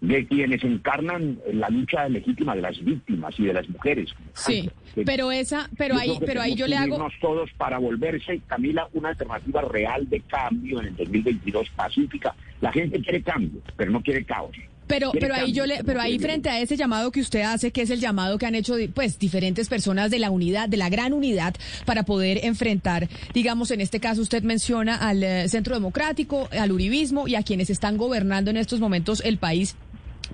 de 0.00 0.26
quienes 0.26 0.64
encarnan 0.64 1.38
la 1.52 1.68
lucha 1.68 2.08
legítima 2.08 2.54
de 2.54 2.62
las 2.62 2.82
víctimas 2.82 3.34
y 3.38 3.44
de 3.44 3.52
las 3.52 3.68
mujeres. 3.68 4.10
Sí, 4.34 4.70
pero 5.04 5.30
esa, 5.30 5.68
pero 5.76 5.96
ahí, 5.96 6.18
pero 6.24 6.40
ahí 6.40 6.54
yo 6.54 6.66
le 6.66 6.76
hago 6.76 7.06
todos 7.20 7.50
para 7.58 7.78
volverse, 7.78 8.40
Camila, 8.46 8.88
una 8.94 9.10
alternativa 9.10 9.60
real 9.62 10.08
de 10.08 10.20
cambio 10.20 10.80
en 10.80 10.86
el 10.88 10.96
2022 10.96 11.68
pacífica. 11.70 12.34
La 12.60 12.72
gente 12.72 13.00
quiere 13.00 13.22
cambio, 13.22 13.60
pero 13.76 13.90
no 13.90 14.02
quiere 14.02 14.24
caos. 14.24 14.56
Pero, 14.90 15.12
pero 15.12 15.34
ahí 15.34 15.52
yo 15.52 15.66
le, 15.66 15.84
pero 15.84 16.00
ahí 16.00 16.18
frente 16.18 16.50
a 16.50 16.58
ese 16.60 16.76
llamado 16.76 17.12
que 17.12 17.20
usted 17.20 17.42
hace, 17.42 17.70
que 17.70 17.82
es 17.82 17.90
el 17.90 18.00
llamado 18.00 18.38
que 18.38 18.46
han 18.46 18.56
hecho 18.56 18.74
pues 18.92 19.20
diferentes 19.20 19.68
personas 19.68 20.10
de 20.10 20.18
la 20.18 20.30
unidad, 20.30 20.68
de 20.68 20.78
la 20.78 20.88
gran 20.88 21.12
unidad, 21.12 21.54
para 21.84 22.02
poder 22.02 22.44
enfrentar, 22.44 23.08
digamos, 23.32 23.70
en 23.70 23.80
este 23.80 24.00
caso 24.00 24.20
usted 24.20 24.42
menciona 24.42 24.96
al 24.96 25.22
eh, 25.22 25.48
Centro 25.48 25.76
Democrático, 25.76 26.48
al 26.50 26.72
Uribismo 26.72 27.28
y 27.28 27.36
a 27.36 27.44
quienes 27.44 27.70
están 27.70 27.98
gobernando 27.98 28.50
en 28.50 28.56
estos 28.56 28.80
momentos 28.80 29.22
el 29.24 29.38
país 29.38 29.76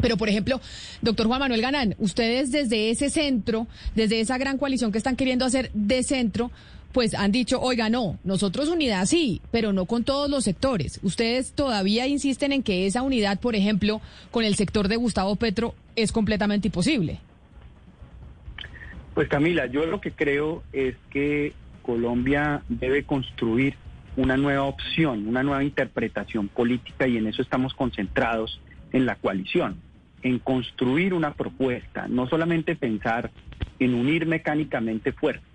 pero, 0.01 0.17
por 0.17 0.29
ejemplo, 0.29 0.61
doctor 1.03 1.27
Juan 1.27 1.41
Manuel 1.41 1.63
Ganán, 1.63 1.95
ustedes 1.99 2.51
desde 2.51 2.91
ese 2.91 3.11
centro, 3.11 3.67
desde 3.95 4.21
esa 4.21 4.39
gran 4.39 4.59
coalición 4.59 4.93
que 4.93 4.99
están 4.99 5.17
queriendo 5.17 5.45
hacer 5.45 5.71
de 5.73 6.03
centro, 6.03 6.51
pues 6.93 7.15
han 7.15 7.33
dicho, 7.33 7.61
oiga, 7.61 7.91
no, 7.91 8.19
nosotros 8.25 8.69
unidad 8.69 9.05
sí, 9.05 9.43
pero 9.51 9.73
no 9.73 9.85
con 9.85 10.05
todos 10.05 10.31
los 10.31 10.45
sectores. 10.45 10.99
Ustedes 11.03 11.53
todavía 11.53 12.07
insisten 12.07 12.53
en 12.53 12.63
que 12.63 12.87
esa 12.87 13.03
unidad, 13.03 13.39
por 13.39 13.55
ejemplo, 13.55 14.01
con 14.31 14.45
el 14.45 14.55
sector 14.55 14.89
de 14.89 14.97
Gustavo 14.97 15.37
Petro 15.37 15.75
es 15.95 16.11
completamente 16.11 16.69
imposible. 16.69 17.21
Pues 19.15 19.29
Camila, 19.29 19.67
yo 19.67 19.87
lo 19.87 20.01
que 20.01 20.13
creo 20.13 20.63
es 20.73 20.95
que 21.11 21.53
Colombia 21.83 22.63
debe 22.69 23.05
construir 23.05 23.75
una 24.17 24.37
nueva 24.37 24.63
opción, 24.63 25.29
una 25.29 25.43
nueva 25.43 25.65
interpretación 25.65 26.49
política 26.49 27.07
y 27.07 27.19
en 27.19 27.27
eso 27.27 27.43
estamos 27.43 27.75
concentrados 27.75 28.61
en 28.93 29.05
la 29.05 29.17
coalición 29.17 29.81
en 30.27 30.41
construir 30.41 31.15
una 31.15 31.35
propuesta, 31.35 32.09
no 32.09 32.29
solamente 32.29 32.75
pensar 32.75 33.31
en 33.79 33.95
unir 33.95 34.27
mecánicamente 34.27 35.13
fuerzas, 35.13 35.49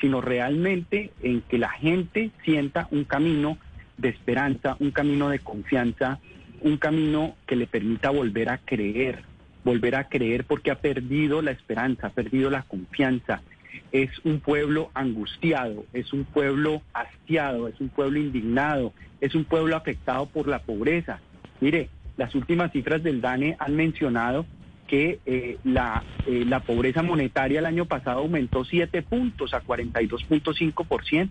sino 0.00 0.20
realmente 0.20 1.10
en 1.24 1.40
que 1.40 1.58
la 1.58 1.70
gente 1.70 2.30
sienta 2.44 2.86
un 2.92 3.02
camino 3.02 3.58
de 3.98 4.10
esperanza, 4.10 4.76
un 4.78 4.92
camino 4.92 5.28
de 5.28 5.40
confianza, 5.40 6.20
un 6.60 6.76
camino 6.76 7.34
que 7.48 7.56
le 7.56 7.66
permita 7.66 8.10
volver 8.10 8.48
a 8.50 8.58
creer, 8.58 9.24
volver 9.64 9.96
a 9.96 10.08
creer 10.08 10.44
porque 10.44 10.70
ha 10.70 10.76
perdido 10.76 11.42
la 11.42 11.50
esperanza, 11.50 12.06
ha 12.06 12.10
perdido 12.10 12.48
la 12.48 12.62
confianza. 12.62 13.42
Es 13.90 14.10
un 14.22 14.38
pueblo 14.38 14.92
angustiado, 14.94 15.84
es 15.92 16.12
un 16.12 16.24
pueblo 16.26 16.80
hastiado, 16.94 17.66
es 17.66 17.80
un 17.80 17.88
pueblo 17.88 18.20
indignado, 18.20 18.92
es 19.20 19.34
un 19.34 19.42
pueblo 19.44 19.74
afectado 19.74 20.26
por 20.26 20.46
la 20.46 20.60
pobreza. 20.60 21.18
Mire, 21.60 21.88
las 22.16 22.34
últimas 22.34 22.72
cifras 22.72 23.02
del 23.02 23.20
DANE 23.20 23.56
han 23.58 23.74
mencionado 23.76 24.46
que 24.86 25.20
eh, 25.24 25.56
la, 25.64 26.04
eh, 26.26 26.44
la 26.46 26.60
pobreza 26.60 27.02
monetaria 27.02 27.60
el 27.60 27.66
año 27.66 27.86
pasado 27.86 28.20
aumentó 28.20 28.64
7 28.64 29.02
puntos 29.02 29.54
a 29.54 29.62
42.5%. 29.62 31.30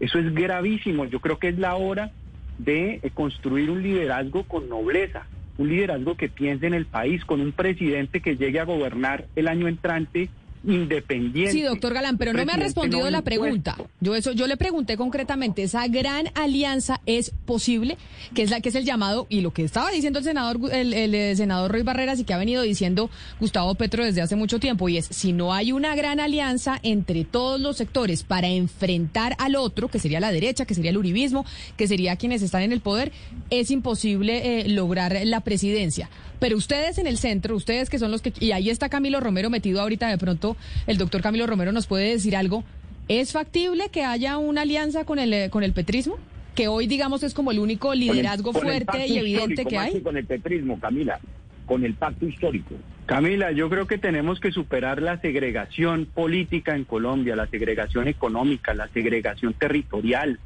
Eso 0.00 0.18
es 0.18 0.34
gravísimo. 0.34 1.04
Yo 1.04 1.20
creo 1.20 1.38
que 1.38 1.48
es 1.48 1.58
la 1.58 1.74
hora 1.74 2.10
de 2.58 3.00
eh, 3.02 3.10
construir 3.12 3.70
un 3.70 3.82
liderazgo 3.82 4.44
con 4.44 4.68
nobleza, 4.68 5.26
un 5.58 5.68
liderazgo 5.68 6.16
que 6.16 6.28
piense 6.28 6.66
en 6.66 6.74
el 6.74 6.86
país, 6.86 7.24
con 7.24 7.40
un 7.40 7.52
presidente 7.52 8.20
que 8.20 8.36
llegue 8.36 8.60
a 8.60 8.64
gobernar 8.64 9.26
el 9.36 9.48
año 9.48 9.68
entrante 9.68 10.30
independiente. 10.66 11.52
Sí, 11.52 11.62
doctor 11.62 11.94
Galán, 11.94 12.18
pero 12.18 12.32
no 12.32 12.44
me 12.44 12.52
ha 12.52 12.56
respondido 12.56 13.08
la 13.10 13.22
pregunta. 13.22 13.76
Yo 14.00 14.14
eso, 14.14 14.32
yo 14.32 14.46
le 14.46 14.56
pregunté 14.56 14.96
concretamente, 14.96 15.62
¿esa 15.62 15.86
gran 15.88 16.26
alianza 16.34 17.00
es 17.06 17.32
posible? 17.44 17.96
Que 18.34 18.42
es 18.42 18.50
la 18.50 18.60
que 18.60 18.68
es 18.68 18.74
el 18.74 18.84
llamado, 18.84 19.26
y 19.28 19.40
lo 19.40 19.52
que 19.52 19.64
estaba 19.64 19.90
diciendo 19.90 20.18
el 20.18 20.24
senador, 20.24 20.58
el, 20.72 20.92
el, 20.92 21.36
senador 21.36 21.70
Ruiz 21.70 21.84
Barreras 21.84 22.18
y 22.18 22.24
que 22.24 22.34
ha 22.34 22.38
venido 22.38 22.62
diciendo 22.62 23.10
Gustavo 23.40 23.74
Petro 23.74 24.04
desde 24.04 24.22
hace 24.22 24.36
mucho 24.36 24.58
tiempo, 24.58 24.88
y 24.88 24.98
es 24.98 25.06
si 25.06 25.32
no 25.32 25.54
hay 25.54 25.72
una 25.72 25.94
gran 25.94 26.20
alianza 26.20 26.78
entre 26.82 27.24
todos 27.24 27.60
los 27.60 27.76
sectores 27.76 28.22
para 28.22 28.48
enfrentar 28.48 29.36
al 29.38 29.56
otro, 29.56 29.88
que 29.88 29.98
sería 29.98 30.20
la 30.20 30.32
derecha, 30.32 30.66
que 30.66 30.74
sería 30.74 30.90
el 30.90 30.98
uribismo, 30.98 31.46
que 31.76 31.88
sería 31.88 32.16
quienes 32.16 32.42
están 32.42 32.62
en 32.62 32.72
el 32.72 32.80
poder, 32.80 33.12
es 33.50 33.70
imposible 33.70 34.60
eh, 34.60 34.68
lograr 34.68 35.16
la 35.24 35.40
presidencia. 35.40 36.10
Pero 36.38 36.56
ustedes 36.56 36.98
en 36.98 37.06
el 37.06 37.18
centro, 37.18 37.56
ustedes 37.56 37.90
que 37.90 37.98
son 37.98 38.10
los 38.10 38.22
que, 38.22 38.32
y 38.40 38.52
ahí 38.52 38.70
está 38.70 38.88
Camilo 38.88 39.20
Romero 39.20 39.50
metido 39.50 39.80
ahorita 39.80 40.08
de 40.08 40.18
pronto, 40.18 40.56
el 40.86 40.98
doctor 40.98 41.22
Camilo 41.22 41.46
Romero 41.46 41.72
nos 41.72 41.86
puede 41.86 42.10
decir 42.10 42.36
algo. 42.36 42.64
¿Es 43.08 43.32
factible 43.32 43.88
que 43.90 44.04
haya 44.04 44.36
una 44.36 44.62
alianza 44.62 45.04
con 45.04 45.18
el, 45.18 45.32
eh, 45.32 45.50
con 45.50 45.62
el 45.62 45.72
petrismo? 45.72 46.18
Que 46.54 46.68
hoy, 46.68 46.86
digamos, 46.86 47.22
es 47.22 47.34
como 47.34 47.52
el 47.52 47.58
único 47.58 47.94
liderazgo 47.94 48.52
fuerte 48.52 49.06
y 49.06 49.18
evidente 49.18 49.64
que 49.64 49.78
hay. 49.78 50.00
Con 50.00 50.16
el 50.16 50.24
petrismo, 50.24 50.80
Camila, 50.80 51.20
con 51.66 51.84
el 51.84 51.94
pacto 51.94 52.26
histórico. 52.26 52.74
Camila, 53.06 53.52
yo 53.52 53.70
creo 53.70 53.86
que 53.86 53.98
tenemos 53.98 54.40
que 54.40 54.50
superar 54.50 55.00
la 55.00 55.20
segregación 55.20 56.06
política 56.06 56.74
en 56.74 56.84
Colombia, 56.84 57.36
la 57.36 57.46
segregación 57.46 58.08
económica, 58.08 58.74
la 58.74 58.88
segregación 58.88 59.54
territorial. 59.54 60.40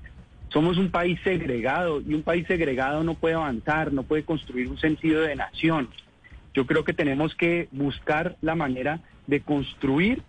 Somos 0.52 0.78
un 0.78 0.90
país 0.90 1.18
segregado 1.22 2.00
y 2.00 2.12
un 2.12 2.22
país 2.22 2.46
segregado 2.46 3.04
no 3.04 3.14
puede 3.14 3.36
avanzar, 3.36 3.92
no 3.92 4.02
puede 4.02 4.24
construir 4.24 4.68
un 4.68 4.78
sentido 4.78 5.22
de 5.22 5.36
nación. 5.36 5.88
Yo 6.54 6.66
creo 6.66 6.82
que 6.82 6.92
tenemos 6.92 7.36
que 7.36 7.68
buscar 7.70 8.36
la 8.40 8.56
manera 8.56 9.00
de 9.28 9.40
construir 9.40 10.22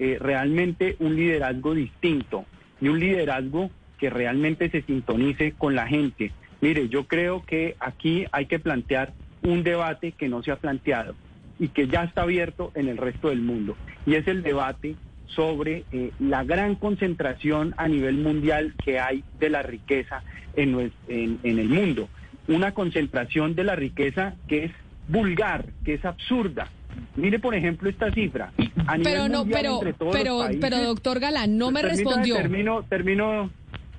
eh, 0.00 0.18
realmente 0.20 0.96
un 0.98 1.14
liderazgo 1.14 1.74
distinto 1.74 2.46
y 2.80 2.88
un 2.88 2.98
liderazgo 2.98 3.70
que 3.98 4.10
realmente 4.10 4.70
se 4.70 4.82
sintonice 4.82 5.52
con 5.52 5.76
la 5.76 5.86
gente. 5.86 6.32
Mire, 6.60 6.88
yo 6.88 7.06
creo 7.06 7.44
que 7.44 7.76
aquí 7.78 8.26
hay 8.32 8.46
que 8.46 8.58
plantear 8.58 9.12
un 9.42 9.62
debate 9.62 10.12
que 10.12 10.28
no 10.28 10.42
se 10.42 10.50
ha 10.50 10.56
planteado 10.56 11.14
y 11.60 11.68
que 11.68 11.86
ya 11.86 12.02
está 12.04 12.22
abierto 12.22 12.72
en 12.74 12.88
el 12.88 12.96
resto 12.96 13.28
del 13.28 13.40
mundo. 13.40 13.76
Y 14.04 14.14
es 14.14 14.26
el 14.26 14.42
debate 14.42 14.96
sobre 15.34 15.84
eh, 15.92 16.10
la 16.18 16.44
gran 16.44 16.74
concentración 16.74 17.74
a 17.76 17.88
nivel 17.88 18.16
mundial 18.16 18.74
que 18.82 18.98
hay 18.98 19.24
de 19.38 19.50
la 19.50 19.62
riqueza 19.62 20.22
en, 20.56 20.92
en, 21.08 21.58
el 21.58 21.68
mundo. 21.68 22.08
Una 22.48 22.72
concentración 22.72 23.54
de 23.54 23.64
la 23.64 23.76
riqueza 23.76 24.34
que 24.48 24.64
es 24.64 24.72
vulgar, 25.08 25.66
que 25.84 25.94
es 25.94 26.04
absurda. 26.04 26.68
Mire, 27.16 27.38
por 27.38 27.54
ejemplo, 27.54 27.88
esta 27.88 28.12
cifra. 28.12 28.52
A 28.86 28.96
nivel 28.96 29.12
pero 29.12 29.28
no, 29.28 29.44
pero, 29.46 29.80
pero, 30.12 30.48
pero, 30.60 30.82
doctor 30.82 31.20
Galán, 31.20 31.56
no 31.56 31.70
me 31.70 31.82
respondió. 31.82 32.34
Termino, 32.36 32.82
termino, 32.82 33.50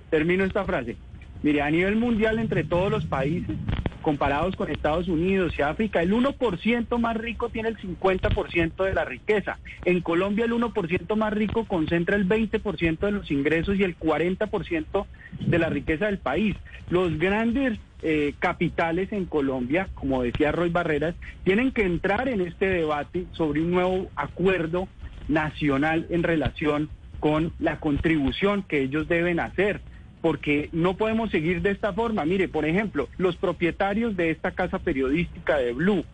termino 0.10 0.44
esta 0.44 0.65
frase. 0.65 0.98
Mire, 1.44 1.62
a 1.62 1.72
nivel 1.72 1.96
mundial, 1.96 2.39
entre 2.39 2.63
todos 2.63 2.91
los 2.91 3.06
países, 3.06 3.56
comparados 4.02 4.56
con 4.56 4.70
Estados 4.70 5.08
Unidos 5.08 5.54
y 5.58 5.62
África, 5.62 6.02
el 6.02 6.14
1% 6.14 6.98
más 7.00 7.18
rico 7.18 7.50
tiene 7.50 7.70
el 7.70 7.78
50% 7.78 8.84
de 8.84 8.94
la 8.94 9.06
riqueza. 9.06 9.60
En 9.86 10.02
Colombia 10.02 10.46
el 10.46 10.52
1% 10.52 11.16
más 11.16 11.34
rico 11.34 11.66
concentra 11.66 12.16
el 12.16 12.28
20% 12.28 13.00
de 13.00 13.12
los 13.12 13.32
ingresos 13.32 13.78
y 13.78 13.84
el 13.84 13.98
40% 13.98 15.06
de 15.40 15.60
la 15.60 15.70
riqueza 15.70 16.08
del 16.08 16.18
país. 16.18 16.56
Los 16.90 17.18
grandes 17.18 17.80
eh, 18.02 18.34
capitales 18.40 19.12
en 19.12 19.26
Colombia, 19.26 19.88
como 19.94 20.24
decía 20.24 20.52
Roy 20.52 20.70
Barreras, 20.70 21.16
tienen 21.44 21.72
que 21.72 21.84
entrar 21.84 22.28
en 22.28 22.42
este 22.42 22.68
debate 22.68 23.26
sobre 23.32 23.62
un 23.62 23.72
nuevo 23.72 24.10
acuerdo 24.16 24.88
nacional 25.28 26.08
en 26.10 26.24
relación 26.24 26.90
con 27.20 27.54
la 27.60 27.80
contribución 27.80 28.64
que 28.64 28.82
ellos 28.82 29.08
deben 29.08 29.40
hacer 29.40 29.82
porque 30.22 30.70
no 30.72 30.96
podemos 30.96 31.32
seguir 31.32 31.62
de 31.62 31.72
esta 31.72 31.94
forma. 31.94 32.26
Mire, 32.26 32.48
por 32.48 32.66
ejemplo, 32.66 33.10
los 33.18 33.36
propietarios 33.36 34.16
de 34.16 34.30
esta 34.30 34.52
casa 34.52 34.80
periodística 34.80 35.58
de 35.58 35.74
Blue 35.74 36.06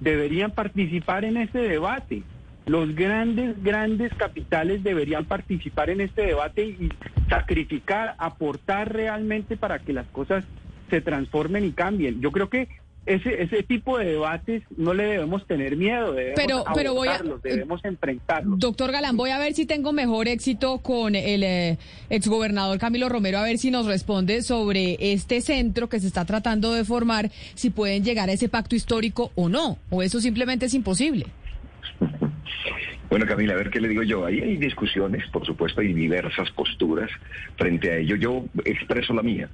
deberían 0.00 0.52
participar 0.52 1.24
en 1.24 1.36
este 1.36 1.58
debate. 1.58 2.22
Los 2.66 2.94
grandes, 2.94 3.62
grandes 3.62 4.12
capitales 4.14 4.84
deberían 4.84 5.24
participar 5.24 5.90
en 5.90 6.02
este 6.02 6.22
debate 6.22 6.66
y 6.66 6.90
sacrificar, 7.28 8.14
aportar 8.18 8.92
realmente 8.92 9.56
para 9.56 9.78
que 9.78 9.92
las 9.92 10.06
cosas 10.08 10.44
se 10.90 11.00
transformen 11.00 11.64
y 11.64 11.72
cambien. 11.72 12.20
Yo 12.20 12.30
creo 12.30 12.48
que 12.48 12.68
ese, 13.08 13.42
ese 13.42 13.62
tipo 13.62 13.98
de 13.98 14.06
debates 14.06 14.62
no 14.76 14.92
le 14.94 15.04
debemos 15.04 15.46
tener 15.46 15.76
miedo, 15.76 16.12
debemos 16.12 16.36
pero, 16.36 16.64
pero 16.74 16.94
voy 16.94 17.08
a, 17.08 17.22
debemos 17.42 17.84
enfrentarlos. 17.84 18.58
Doctor 18.58 18.92
Galán, 18.92 19.16
voy 19.16 19.30
a 19.30 19.38
ver 19.38 19.54
si 19.54 19.66
tengo 19.66 19.92
mejor 19.92 20.28
éxito 20.28 20.78
con 20.78 21.14
el 21.14 21.42
eh, 21.42 21.78
exgobernador 22.10 22.78
Camilo 22.78 23.08
Romero, 23.08 23.38
a 23.38 23.42
ver 23.42 23.58
si 23.58 23.70
nos 23.70 23.86
responde 23.86 24.42
sobre 24.42 24.96
este 25.00 25.40
centro 25.40 25.88
que 25.88 26.00
se 26.00 26.06
está 26.06 26.24
tratando 26.24 26.72
de 26.72 26.84
formar, 26.84 27.30
si 27.54 27.70
pueden 27.70 28.04
llegar 28.04 28.28
a 28.28 28.32
ese 28.32 28.48
pacto 28.48 28.76
histórico 28.76 29.32
o 29.34 29.48
no, 29.48 29.78
o 29.90 30.02
eso 30.02 30.20
simplemente 30.20 30.66
es 30.66 30.74
imposible. 30.74 31.26
Bueno, 33.08 33.24
Camila, 33.26 33.54
a 33.54 33.56
ver 33.56 33.70
qué 33.70 33.80
le 33.80 33.88
digo 33.88 34.02
yo. 34.02 34.26
Ahí 34.26 34.40
hay 34.40 34.56
discusiones, 34.58 35.26
por 35.30 35.44
supuesto, 35.46 35.80
hay 35.80 35.94
diversas 35.94 36.50
posturas 36.50 37.10
frente 37.56 37.90
a 37.90 37.96
ello. 37.96 38.16
Yo 38.16 38.44
expreso 38.66 39.14
la 39.14 39.22
mía. 39.22 39.48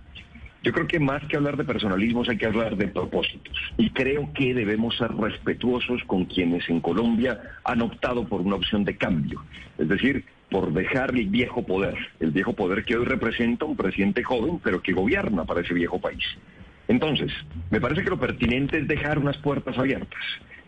Yo 0.64 0.72
creo 0.72 0.86
que 0.86 0.98
más 0.98 1.22
que 1.26 1.36
hablar 1.36 1.58
de 1.58 1.64
personalismos 1.64 2.26
hay 2.30 2.38
que 2.38 2.46
hablar 2.46 2.74
de 2.76 2.88
propósitos. 2.88 3.54
Y 3.76 3.90
creo 3.90 4.32
que 4.32 4.54
debemos 4.54 4.96
ser 4.96 5.12
respetuosos 5.14 6.02
con 6.04 6.24
quienes 6.24 6.66
en 6.70 6.80
Colombia 6.80 7.38
han 7.64 7.82
optado 7.82 8.26
por 8.26 8.40
una 8.40 8.56
opción 8.56 8.82
de 8.82 8.96
cambio. 8.96 9.44
Es 9.76 9.88
decir, 9.88 10.24
por 10.50 10.72
dejar 10.72 11.10
el 11.10 11.26
viejo 11.26 11.66
poder. 11.66 11.94
El 12.18 12.30
viejo 12.30 12.54
poder 12.54 12.82
que 12.86 12.96
hoy 12.96 13.04
representa 13.04 13.66
un 13.66 13.76
presidente 13.76 14.22
joven, 14.22 14.58
pero 14.64 14.80
que 14.80 14.94
gobierna 14.94 15.44
para 15.44 15.60
ese 15.60 15.74
viejo 15.74 16.00
país. 16.00 16.24
Entonces, 16.88 17.30
me 17.70 17.80
parece 17.80 18.02
que 18.02 18.10
lo 18.10 18.18
pertinente 18.18 18.78
es 18.78 18.88
dejar 18.88 19.18
unas 19.18 19.36
puertas 19.36 19.76
abiertas. 19.76 20.22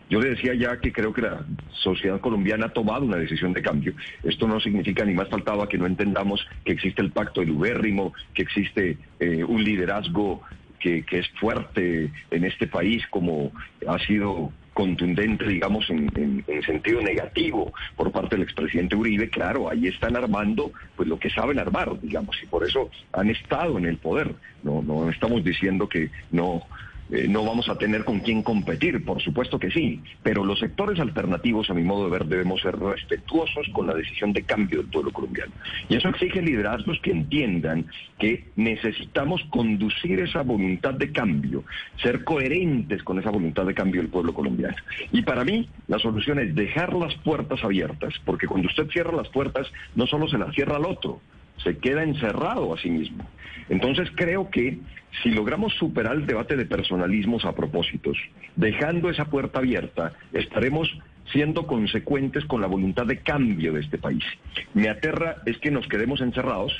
Yo 0.09 0.21
le 0.21 0.29
decía 0.29 0.53
ya 0.53 0.77
que 0.77 0.93
creo 0.93 1.13
que 1.13 1.21
la 1.21 1.45
sociedad 1.71 2.21
colombiana 2.21 2.67
ha 2.67 2.73
tomado 2.73 3.05
una 3.05 3.17
decisión 3.17 3.53
de 3.53 3.61
cambio. 3.61 3.93
Esto 4.23 4.47
no 4.47 4.59
significa 4.59 5.03
ni 5.03 5.13
más 5.13 5.27
faltaba 5.27 5.67
que 5.67 5.77
no 5.77 5.85
entendamos 5.85 6.45
que 6.63 6.71
existe 6.71 7.01
el 7.01 7.11
pacto 7.11 7.41
del 7.41 7.51
ubérrimo, 7.51 8.13
que 8.33 8.43
existe 8.43 8.97
eh, 9.19 9.43
un 9.43 9.63
liderazgo 9.63 10.41
que, 10.79 11.03
es 11.11 11.27
fuerte 11.39 12.11
en 12.31 12.43
este 12.45 12.67
país 12.67 13.05
como 13.09 13.51
ha 13.87 13.99
sido 13.99 14.51
contundente, 14.73 15.47
digamos, 15.47 15.89
en, 15.89 16.43
en, 16.47 16.63
sentido 16.63 17.01
negativo 17.01 17.73
por 17.95 18.11
parte 18.11 18.35
del 18.35 18.43
expresidente 18.43 18.95
Uribe, 18.95 19.27
claro, 19.27 19.69
ahí 19.69 19.87
están 19.87 20.15
armando 20.15 20.71
pues 20.95 21.09
lo 21.09 21.17
que 21.17 21.31
saben 21.31 21.57
armar, 21.57 21.99
digamos, 21.99 22.37
y 22.43 22.45
por 22.45 22.63
eso 22.63 22.89
han 23.11 23.29
estado 23.31 23.79
en 23.79 23.85
el 23.85 23.97
poder. 23.97 24.35
No, 24.63 24.83
no 24.83 25.09
estamos 25.09 25.43
diciendo 25.43 25.89
que 25.89 26.11
no 26.31 26.61
eh, 27.09 27.27
no 27.27 27.45
vamos 27.45 27.69
a 27.69 27.77
tener 27.77 28.03
con 28.03 28.19
quién 28.19 28.43
competir, 28.43 29.03
por 29.05 29.21
supuesto 29.21 29.59
que 29.59 29.71
sí, 29.71 30.01
pero 30.23 30.43
los 30.43 30.59
sectores 30.59 30.99
alternativos, 30.99 31.69
a 31.69 31.73
mi 31.73 31.83
modo 31.83 32.05
de 32.05 32.11
ver, 32.11 32.25
debemos 32.25 32.61
ser 32.61 32.77
respetuosos 32.77 33.67
con 33.71 33.87
la 33.87 33.93
decisión 33.93 34.33
de 34.33 34.43
cambio 34.43 34.79
del 34.79 34.91
pueblo 34.91 35.11
colombiano. 35.11 35.53
Y 35.87 35.95
eso 35.95 36.09
exige 36.09 36.41
liderazgos 36.41 36.99
que 37.01 37.11
entiendan 37.11 37.85
que 38.19 38.45
necesitamos 38.55 39.41
conducir 39.49 40.19
esa 40.19 40.41
voluntad 40.41 40.95
de 40.95 41.11
cambio, 41.11 41.63
ser 42.01 42.23
coherentes 42.23 43.03
con 43.03 43.19
esa 43.19 43.29
voluntad 43.29 43.65
de 43.65 43.73
cambio 43.73 44.01
del 44.01 44.11
pueblo 44.11 44.33
colombiano. 44.33 44.75
Y 45.11 45.21
para 45.21 45.45
mí, 45.45 45.69
la 45.87 45.99
solución 45.99 46.39
es 46.39 46.55
dejar 46.55 46.93
las 46.93 47.15
puertas 47.15 47.63
abiertas, 47.63 48.13
porque 48.25 48.47
cuando 48.47 48.67
usted 48.67 48.89
cierra 48.89 49.15
las 49.15 49.29
puertas, 49.29 49.67
no 49.95 50.07
solo 50.07 50.27
se 50.27 50.37
las 50.37 50.53
cierra 50.53 50.75
al 50.75 50.85
otro, 50.85 51.21
se 51.63 51.77
queda 51.77 52.03
encerrado 52.03 52.73
a 52.73 52.77
sí 52.77 52.89
mismo. 52.89 53.27
Entonces 53.69 54.09
creo 54.15 54.49
que 54.49 54.79
si 55.23 55.31
logramos 55.31 55.73
superar 55.73 56.15
el 56.15 56.25
debate 56.25 56.55
de 56.55 56.65
personalismos 56.65 57.45
a 57.45 57.55
propósitos, 57.55 58.17
dejando 58.55 59.09
esa 59.09 59.25
puerta 59.25 59.59
abierta, 59.59 60.13
estaremos 60.33 60.89
siendo 61.31 61.67
consecuentes 61.67 62.45
con 62.45 62.61
la 62.61 62.67
voluntad 62.67 63.05
de 63.05 63.19
cambio 63.19 63.73
de 63.73 63.81
este 63.81 63.97
país. 63.97 64.23
Me 64.73 64.89
aterra 64.89 65.37
es 65.45 65.57
que 65.57 65.71
nos 65.71 65.87
quedemos 65.87 66.21
encerrados, 66.21 66.73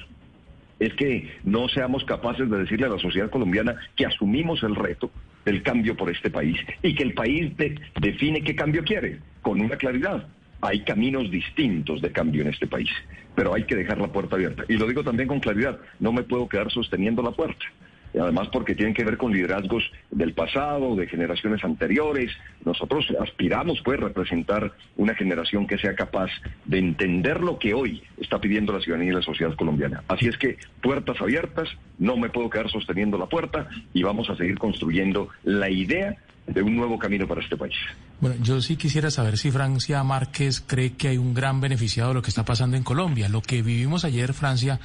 es 0.79 0.93
que 0.93 1.29
no 1.43 1.67
seamos 1.69 2.03
capaces 2.05 2.49
de 2.49 2.59
decirle 2.59 2.85
a 2.85 2.89
la 2.89 2.99
sociedad 2.99 3.29
colombiana 3.29 3.75
que 3.95 4.05
asumimos 4.05 4.63
el 4.63 4.75
reto 4.75 5.11
del 5.43 5.63
cambio 5.63 5.95
por 5.95 6.09
este 6.09 6.29
país 6.29 6.57
y 6.83 6.93
que 6.93 7.03
el 7.03 7.13
país 7.13 7.51
define 7.99 8.43
qué 8.43 8.55
cambio 8.55 8.83
quiere, 8.83 9.19
con 9.41 9.59
una 9.59 9.75
claridad. 9.77 10.27
Hay 10.61 10.83
caminos 10.83 11.29
distintos 11.31 12.01
de 12.01 12.11
cambio 12.11 12.41
en 12.41 12.49
este 12.49 12.67
país, 12.67 12.89
pero 13.37 13.53
hay 13.53 13.65
que 13.65 13.75
dejar 13.75 13.99
la 13.99 14.07
puerta 14.07 14.35
abierta. 14.35 14.63
Y 14.67 14.77
lo 14.77 14.87
digo 14.87 15.03
también 15.03 15.27
con 15.27 15.39
claridad, 15.39 15.79
no 15.99 16.11
me 16.11 16.23
puedo 16.23 16.49
quedar 16.49 16.71
sosteniendo 16.71 17.21
la 17.21 17.29
puerta 17.29 17.67
además 18.13 18.49
porque 18.51 18.75
tienen 18.75 18.93
que 18.93 19.03
ver 19.03 19.17
con 19.17 19.31
liderazgos 19.31 19.83
del 20.11 20.33
pasado, 20.33 20.95
de 20.95 21.07
generaciones 21.07 21.63
anteriores. 21.63 22.31
Nosotros 22.65 23.07
aspiramos 23.19 23.81
pues 23.83 23.99
representar 23.99 24.73
una 24.95 25.15
generación 25.15 25.67
que 25.67 25.77
sea 25.77 25.95
capaz 25.95 26.29
de 26.65 26.79
entender 26.79 27.41
lo 27.41 27.59
que 27.59 27.73
hoy 27.73 28.03
está 28.19 28.39
pidiendo 28.39 28.73
la 28.73 28.81
ciudadanía 28.81 29.11
y 29.11 29.15
la 29.15 29.21
sociedad 29.21 29.55
colombiana. 29.55 30.03
Así 30.07 30.27
es 30.27 30.37
que 30.37 30.57
puertas 30.81 31.19
abiertas, 31.21 31.69
no 31.99 32.17
me 32.17 32.29
puedo 32.29 32.49
quedar 32.49 32.69
sosteniendo 32.69 33.17
la 33.17 33.27
puerta 33.27 33.67
y 33.93 34.03
vamos 34.03 34.29
a 34.29 34.35
seguir 34.35 34.57
construyendo 34.57 35.29
la 35.43 35.69
idea 35.69 36.15
de 36.47 36.61
un 36.61 36.75
nuevo 36.75 36.97
camino 36.97 37.27
para 37.27 37.41
este 37.41 37.57
país. 37.57 37.75
Bueno, 38.19 38.37
yo 38.41 38.61
sí 38.61 38.77
quisiera 38.77 39.11
saber 39.11 39.37
si 39.37 39.51
Francia 39.51 40.03
Márquez 40.03 40.63
cree 40.65 40.93
que 40.93 41.09
hay 41.09 41.17
un 41.17 41.33
gran 41.33 41.59
beneficiado 41.61 42.09
de 42.09 42.15
lo 42.15 42.21
que 42.21 42.29
está 42.29 42.45
pasando 42.45 42.77
en 42.77 42.83
Colombia. 42.83 43.29
Lo 43.29 43.41
que 43.41 43.61
vivimos 43.61 44.05
ayer, 44.05 44.33
Francia, 44.33 44.79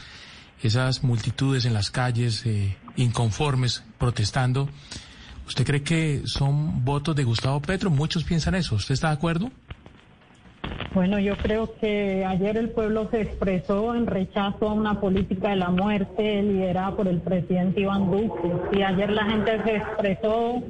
esas 0.63 1.03
multitudes 1.03 1.65
en 1.65 1.73
las 1.73 1.91
calles 1.91 2.45
eh, 2.47 2.77
inconformes 2.97 3.85
protestando, 3.99 4.69
¿usted 5.47 5.65
cree 5.65 5.83
que 5.83 6.23
son 6.27 6.85
votos 6.85 7.15
de 7.17 7.25
Gustavo 7.25 7.61
Petro? 7.61 7.91
Muchos 7.91 8.25
piensan 8.25 8.55
eso. 8.55 8.75
¿Usted 8.77 8.95
está 8.95 9.09
de 9.09 9.15
acuerdo? 9.15 9.51
Bueno, 10.95 11.19
yo 11.19 11.37
creo 11.37 11.75
que 11.81 12.25
ayer 12.25 12.57
el 12.57 12.71
pueblo 12.71 13.09
se 13.11 13.23
expresó 13.23 13.95
en 13.95 14.07
rechazo 14.07 14.69
a 14.69 14.75
una 14.75 15.01
política 15.01 15.51
de 15.51 15.57
la 15.57 15.71
muerte 15.71 16.43
liderada 16.43 16.95
por 16.95 17.09
el 17.09 17.21
presidente 17.21 17.81
Iván 17.81 18.11
Duque. 18.11 18.53
Y 18.73 18.83
ayer 18.83 19.11
la 19.11 19.25
gente 19.25 19.63
se 19.65 19.77
expresó 19.77 20.63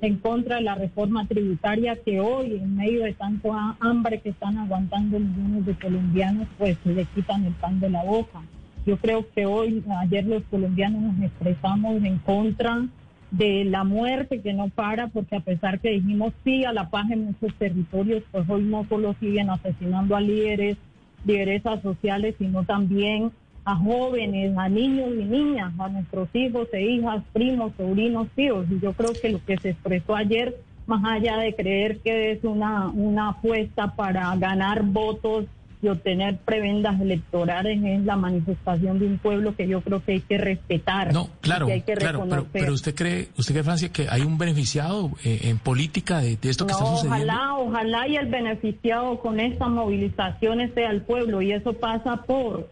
en 0.00 0.16
contra 0.16 0.56
de 0.56 0.62
la 0.62 0.74
reforma 0.74 1.26
tributaria 1.26 1.96
que 1.96 2.20
hoy, 2.20 2.54
en 2.56 2.76
medio 2.76 3.04
de 3.04 3.12
tanto 3.14 3.52
hambre 3.80 4.20
que 4.20 4.30
están 4.30 4.56
aguantando 4.58 5.18
millones 5.18 5.66
de 5.66 5.74
colombianos, 5.74 6.48
pues 6.58 6.78
le 6.84 7.04
quitan 7.06 7.44
el 7.44 7.52
pan 7.54 7.78
de 7.78 7.90
la 7.90 8.02
boca. 8.02 8.42
Yo 8.86 8.96
creo 8.98 9.26
que 9.34 9.46
hoy, 9.46 9.82
ayer 10.00 10.24
los 10.24 10.44
colombianos 10.44 11.02
nos 11.02 11.20
expresamos 11.24 12.02
en 12.04 12.18
contra 12.18 12.86
de 13.32 13.64
la 13.64 13.82
muerte 13.82 14.40
que 14.40 14.52
no 14.52 14.68
para, 14.68 15.08
porque 15.08 15.34
a 15.34 15.40
pesar 15.40 15.80
que 15.80 15.90
dijimos 15.90 16.32
sí 16.44 16.64
a 16.64 16.72
la 16.72 16.88
paz 16.88 17.10
en 17.10 17.24
nuestros 17.24 17.52
territorios, 17.56 18.22
pues 18.30 18.48
hoy 18.48 18.62
no 18.62 18.86
solo 18.88 19.16
siguen 19.18 19.50
asesinando 19.50 20.14
a 20.14 20.20
líderes, 20.20 20.76
lideresas 21.24 21.82
sociales, 21.82 22.36
sino 22.38 22.62
también 22.62 23.32
a 23.64 23.74
jóvenes, 23.74 24.56
a 24.56 24.68
niños 24.68 25.10
y 25.18 25.24
niñas, 25.24 25.72
a 25.80 25.88
nuestros 25.88 26.28
hijos 26.34 26.68
e 26.72 26.82
hijas, 26.82 27.24
primos, 27.32 27.72
sobrinos, 27.76 28.28
tíos. 28.36 28.66
Y 28.70 28.78
yo 28.78 28.92
creo 28.92 29.12
que 29.20 29.30
lo 29.30 29.44
que 29.44 29.58
se 29.58 29.70
expresó 29.70 30.14
ayer, 30.14 30.56
más 30.86 31.04
allá 31.04 31.38
de 31.38 31.56
creer 31.56 31.98
que 31.98 32.30
es 32.30 32.44
una, 32.44 32.88
una 32.90 33.30
apuesta 33.30 33.96
para 33.96 34.34
ganar 34.36 34.84
votos 34.84 35.46
y 35.86 35.88
obtener 35.88 36.38
prebendas 36.38 37.00
electorales 37.00 37.78
es 37.84 38.04
la 38.04 38.16
manifestación 38.16 38.98
de 38.98 39.06
un 39.06 39.18
pueblo 39.18 39.54
que 39.54 39.68
yo 39.68 39.80
creo 39.80 40.04
que 40.04 40.12
hay 40.12 40.20
que 40.20 40.36
respetar. 40.36 41.12
No, 41.12 41.28
claro, 41.40 41.68
claro, 41.96 42.26
pero, 42.52 42.72
usted 42.72 42.94
cree, 42.94 43.28
usted 43.38 43.54
cree, 43.54 43.62
Francia, 43.62 43.92
que 43.92 44.08
hay 44.10 44.22
un 44.22 44.36
beneficiado 44.36 45.12
eh, 45.24 45.42
en 45.44 45.58
política 45.58 46.18
de, 46.18 46.38
esto 46.42 46.66
que 46.66 46.72
está 46.72 46.84
sucediendo. 46.84 47.14
Ojalá, 47.14 47.54
ojalá 47.56 48.08
y 48.08 48.16
el 48.16 48.26
beneficiado 48.26 49.20
con 49.20 49.38
estas 49.38 49.68
movilizaciones 49.68 50.74
sea 50.74 50.90
el 50.90 51.02
pueblo 51.02 51.40
y 51.40 51.52
eso 51.52 51.72
pasa 51.74 52.22
por 52.24 52.68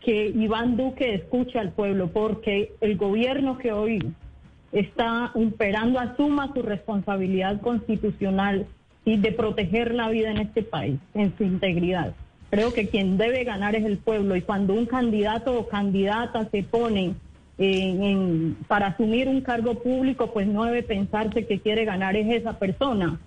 que 0.00 0.28
Iván 0.28 0.76
Duque 0.76 1.14
escuche 1.14 1.58
al 1.58 1.72
pueblo, 1.72 2.08
porque 2.08 2.72
el 2.80 2.96
gobierno 2.96 3.58
que 3.58 3.72
hoy 3.72 3.98
está 4.72 5.32
imperando 5.34 5.98
asuma 5.98 6.52
su 6.54 6.62
responsabilidad 6.62 7.60
constitucional 7.60 8.66
y 9.04 9.16
de 9.18 9.32
proteger 9.32 9.94
la 9.94 10.08
vida 10.08 10.30
en 10.30 10.38
este 10.38 10.62
país, 10.62 10.98
en 11.14 11.36
su 11.36 11.44
integridad. 11.44 12.14
Creo 12.50 12.72
que 12.72 12.88
quien 12.88 13.18
debe 13.18 13.44
ganar 13.44 13.74
es 13.74 13.84
el 13.84 13.98
pueblo 13.98 14.36
y 14.36 14.42
cuando 14.42 14.74
un 14.74 14.86
candidato 14.86 15.58
o 15.58 15.68
candidata 15.68 16.48
se 16.50 16.62
pone 16.62 17.14
en, 17.58 18.56
para 18.68 18.88
asumir 18.88 19.28
un 19.28 19.40
cargo 19.40 19.74
público, 19.74 20.32
pues 20.32 20.46
no 20.46 20.64
debe 20.64 20.82
pensarse 20.82 21.46
que 21.46 21.58
quiere 21.58 21.84
ganar 21.84 22.16
es 22.16 22.28
esa 22.28 22.58
persona, 22.58 23.18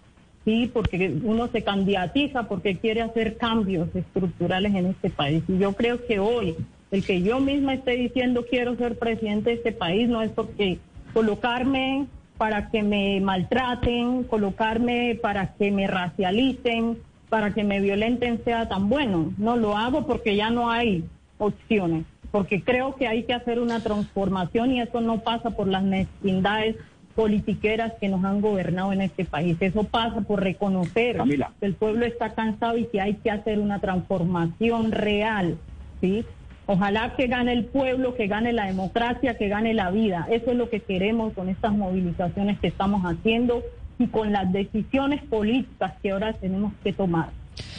sí, 0.45 0.69
porque 0.71 1.15
uno 1.23 1.47
se 1.47 1.63
candidatiza 1.63 2.47
porque 2.47 2.77
quiere 2.77 3.01
hacer 3.01 3.37
cambios 3.37 3.93
estructurales 3.95 4.73
en 4.75 4.87
este 4.87 5.09
país. 5.09 5.43
Y 5.47 5.57
yo 5.57 5.73
creo 5.73 6.05
que 6.05 6.19
hoy 6.19 6.55
el 6.91 7.03
que 7.03 7.21
yo 7.21 7.39
misma 7.39 7.73
esté 7.73 7.91
diciendo 7.91 8.45
quiero 8.49 8.75
ser 8.75 8.97
presidente 8.97 9.51
de 9.51 9.55
este 9.57 9.71
país 9.71 10.09
no 10.09 10.21
es 10.21 10.31
porque 10.31 10.79
colocarme 11.13 12.07
para 12.37 12.69
que 12.69 12.83
me 12.83 13.19
maltraten, 13.19 14.23
colocarme 14.23 15.19
para 15.21 15.53
que 15.55 15.71
me 15.71 15.87
racialicen, 15.87 16.97
para 17.29 17.53
que 17.53 17.63
me 17.63 17.79
violenten 17.79 18.43
sea 18.43 18.67
tan 18.67 18.89
bueno. 18.89 19.33
No 19.37 19.55
lo 19.55 19.77
hago 19.77 20.05
porque 20.05 20.35
ya 20.35 20.49
no 20.49 20.69
hay 20.69 21.05
opciones, 21.37 22.05
porque 22.31 22.61
creo 22.61 22.95
que 22.95 23.07
hay 23.07 23.23
que 23.23 23.33
hacer 23.33 23.59
una 23.59 23.81
transformación 23.81 24.71
y 24.71 24.81
eso 24.81 25.01
no 25.01 25.19
pasa 25.19 25.51
por 25.51 25.67
las 25.67 25.83
mezquindades 25.83 26.75
politiqueras 27.15 27.93
que 27.99 28.07
nos 28.07 28.23
han 28.23 28.41
gobernado 28.41 28.93
en 28.93 29.01
este 29.01 29.25
país. 29.25 29.57
Eso 29.59 29.83
pasa 29.83 30.21
por 30.21 30.41
reconocer 30.41 31.17
que 31.59 31.65
el 31.65 31.73
pueblo 31.75 32.05
está 32.05 32.33
cansado 32.33 32.77
y 32.77 32.85
que 32.85 33.01
hay 33.01 33.15
que 33.15 33.31
hacer 33.31 33.59
una 33.59 33.79
transformación 33.79 34.91
real, 34.91 35.57
¿sí? 36.01 36.25
Ojalá 36.65 37.15
que 37.15 37.27
gane 37.27 37.51
el 37.53 37.65
pueblo, 37.65 38.15
que 38.15 38.27
gane 38.27 38.53
la 38.53 38.67
democracia, 38.67 39.37
que 39.37 39.47
gane 39.47 39.73
la 39.73 39.89
vida. 39.89 40.27
Eso 40.29 40.51
es 40.51 40.57
lo 40.57 40.69
que 40.69 40.81
queremos 40.81 41.33
con 41.33 41.49
estas 41.49 41.73
movilizaciones 41.73 42.59
que 42.59 42.67
estamos 42.67 43.01
haciendo 43.03 43.63
y 43.99 44.07
con 44.07 44.31
las 44.31 44.51
decisiones 44.51 45.21
políticas 45.23 45.93
que 46.01 46.11
ahora 46.11 46.33
tenemos 46.33 46.73
que 46.83 46.93
tomar. 46.93 47.29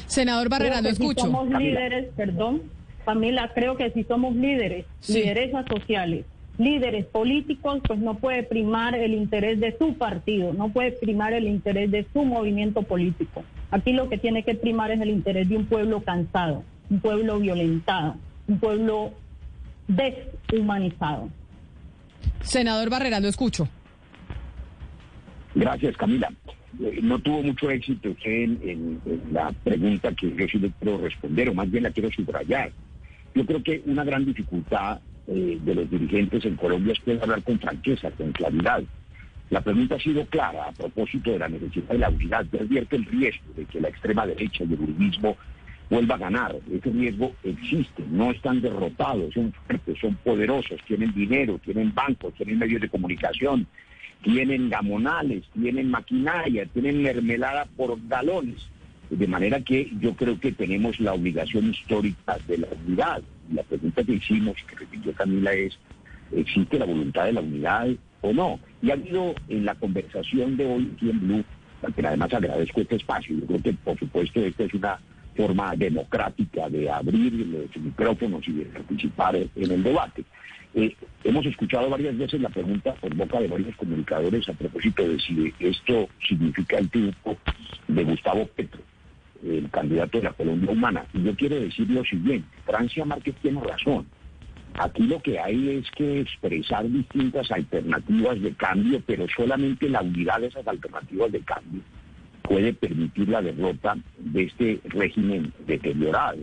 Senador 0.06 0.48
Barrera, 0.48 0.80
lo 0.82 0.90
escucho. 0.90 1.24
Si 1.24 1.32
somos 1.32 1.48
líderes, 1.48 2.08
perdón, 2.14 2.62
Camila, 3.04 3.50
creo 3.54 3.76
que 3.76 3.90
si 3.90 4.04
somos 4.04 4.36
líderes, 4.36 4.84
lideresas 5.08 5.64
sociales, 5.66 6.26
líderes 6.58 7.06
políticos, 7.06 7.80
pues 7.86 7.98
no 7.98 8.14
puede 8.18 8.42
primar 8.42 8.94
el 8.94 9.14
interés 9.14 9.58
de 9.60 9.76
su 9.78 9.94
partido, 9.94 10.52
no 10.52 10.68
puede 10.68 10.92
primar 10.92 11.32
el 11.32 11.48
interés 11.48 11.90
de 11.90 12.06
su 12.12 12.22
movimiento 12.24 12.82
político. 12.82 13.42
Aquí 13.70 13.92
lo 13.92 14.08
que 14.08 14.18
tiene 14.18 14.42
que 14.42 14.54
primar 14.54 14.90
es 14.90 15.00
el 15.00 15.10
interés 15.10 15.48
de 15.48 15.56
un 15.56 15.64
pueblo 15.66 16.02
cansado, 16.02 16.64
un 16.90 17.00
pueblo 17.00 17.38
violentado, 17.38 18.16
un 18.46 18.58
pueblo 18.58 19.12
deshumanizado. 19.88 21.30
Senador 22.42 22.90
Barrera, 22.90 23.20
lo 23.20 23.28
escucho. 23.28 23.68
Gracias, 25.54 25.96
Camila. 25.96 26.30
Eh, 26.80 27.00
no 27.02 27.18
tuvo 27.18 27.42
mucho 27.42 27.70
éxito 27.70 28.10
usted 28.10 28.30
en, 28.62 29.00
la 29.32 29.52
pregunta 29.64 30.12
que 30.12 30.34
yo 30.34 30.46
sí 30.48 30.58
le 30.58 30.70
quiero 30.78 30.98
responder, 30.98 31.48
o 31.48 31.54
más 31.54 31.70
bien 31.70 31.84
la 31.84 31.90
quiero 31.90 32.10
subrayar. 32.10 32.70
Yo 33.34 33.44
creo 33.44 33.62
que 33.62 33.82
una 33.86 34.04
gran 34.04 34.24
dificultad 34.24 35.00
eh, 35.26 35.58
de 35.62 35.74
los 35.74 35.90
dirigentes 35.90 36.44
en 36.44 36.56
Colombia 36.56 36.92
es 36.92 37.00
poder 37.00 37.22
hablar 37.22 37.42
con 37.42 37.58
franqueza, 37.58 38.10
con 38.12 38.32
claridad. 38.32 38.82
La 39.50 39.60
pregunta 39.60 39.96
ha 39.96 40.00
sido 40.00 40.24
clara 40.26 40.66
a 40.66 40.72
propósito 40.72 41.32
de 41.32 41.40
la 41.40 41.48
necesidad 41.48 41.88
de 41.88 41.98
la 41.98 42.08
unidad. 42.08 42.46
Yo 42.52 42.60
advierte 42.60 42.96
el 42.96 43.04
riesgo 43.04 43.52
de 43.56 43.64
que 43.64 43.80
la 43.80 43.88
extrema 43.88 44.26
derecha 44.26 44.62
y 44.62 44.72
el 44.72 44.80
uribismo 44.80 45.36
vuelva 45.90 46.14
a 46.14 46.18
ganar. 46.18 46.56
Ese 46.72 46.90
riesgo 46.90 47.34
existe, 47.42 48.04
no 48.08 48.30
están 48.30 48.60
derrotados, 48.60 49.34
son 49.34 49.52
fuertes, 49.66 49.98
son 50.00 50.14
poderosos, 50.16 50.80
tienen 50.86 51.12
dinero, 51.12 51.58
tienen 51.64 51.92
bancos, 51.92 52.32
tienen 52.34 52.60
medios 52.60 52.80
de 52.80 52.88
comunicación, 52.88 53.66
tienen 54.22 54.68
gamonales, 54.68 55.44
tienen 55.52 55.90
maquinaria, 55.90 56.66
tienen 56.66 57.02
mermelada 57.02 57.66
por 57.76 57.98
galones. 58.08 58.56
De 59.08 59.26
manera 59.26 59.60
que 59.60 59.90
yo 60.00 60.14
creo 60.14 60.38
que 60.38 60.52
tenemos 60.52 61.00
la 61.00 61.14
obligación 61.14 61.70
histórica 61.70 62.38
de 62.46 62.58
la 62.58 62.68
unidad. 62.86 63.22
La 63.52 63.62
pregunta 63.64 64.04
que 64.04 64.12
hicimos, 64.12 64.56
que 64.68 64.76
repitió 64.76 65.12
Camila, 65.12 65.52
es, 65.52 65.76
¿existe 66.32 66.78
la 66.78 66.84
voluntad 66.84 67.24
de 67.24 67.32
la 67.32 67.40
unidad 67.40 67.88
o 68.20 68.32
no? 68.32 68.60
Y 68.80 68.90
ha 68.90 68.94
habido 68.94 69.34
en 69.48 69.64
la 69.64 69.74
conversación 69.74 70.56
de 70.56 70.66
hoy 70.66 70.92
aquí 70.94 71.10
en 71.10 71.20
Blue, 71.20 71.44
que 71.96 72.06
además 72.06 72.32
agradezco 72.32 72.82
este 72.82 72.96
espacio, 72.96 73.36
yo 73.36 73.46
creo 73.46 73.62
que 73.62 73.72
por 73.72 73.98
supuesto 73.98 74.40
esta 74.40 74.64
es 74.64 74.74
una 74.74 75.00
forma 75.34 75.74
democrática 75.74 76.68
de 76.68 76.90
abrir 76.90 77.32
los 77.32 77.76
micrófonos 77.82 78.46
y 78.46 78.52
de 78.52 78.64
participar 78.66 79.36
en 79.36 79.70
el 79.70 79.82
debate. 79.82 80.24
Eh, 80.74 80.94
hemos 81.24 81.44
escuchado 81.46 81.90
varias 81.90 82.16
veces 82.16 82.40
la 82.40 82.48
pregunta 82.48 82.94
por 82.94 83.14
boca 83.14 83.40
de 83.40 83.48
varios 83.48 83.74
comunicadores 83.76 84.48
a 84.48 84.52
propósito 84.52 85.06
de 85.06 85.18
si 85.18 85.52
esto 85.58 86.08
significa 86.28 86.78
el 86.78 86.88
triunfo 86.88 87.36
de 87.88 88.04
Gustavo 88.04 88.46
Petro, 88.46 88.80
el 89.44 89.68
candidato 89.70 90.18
de 90.18 90.24
la 90.24 90.32
Colombia 90.32 90.70
Humana. 90.70 91.06
Y 91.12 91.22
yo 91.24 91.34
quiero 91.34 91.58
decir 91.58 91.90
lo 91.90 92.04
siguiente, 92.04 92.48
Francia 92.64 93.04
Márquez 93.04 93.34
tiene 93.42 93.60
razón. 93.60 94.06
Aquí 94.74 95.02
lo 95.02 95.20
que 95.20 95.38
hay 95.40 95.78
es 95.78 95.90
que 95.90 96.20
expresar 96.20 96.88
distintas 96.88 97.50
alternativas 97.50 98.40
de 98.40 98.52
cambio, 98.54 99.02
pero 99.04 99.26
solamente 99.36 99.88
la 99.88 100.02
unidad 100.02 100.40
de 100.40 100.46
esas 100.46 100.66
alternativas 100.66 101.32
de 101.32 101.40
cambio 101.40 101.82
puede 102.42 102.72
permitir 102.72 103.28
la 103.28 103.42
derrota 103.42 103.96
de 104.18 104.44
este 104.44 104.80
régimen 104.84 105.52
deteriorado. 105.66 106.38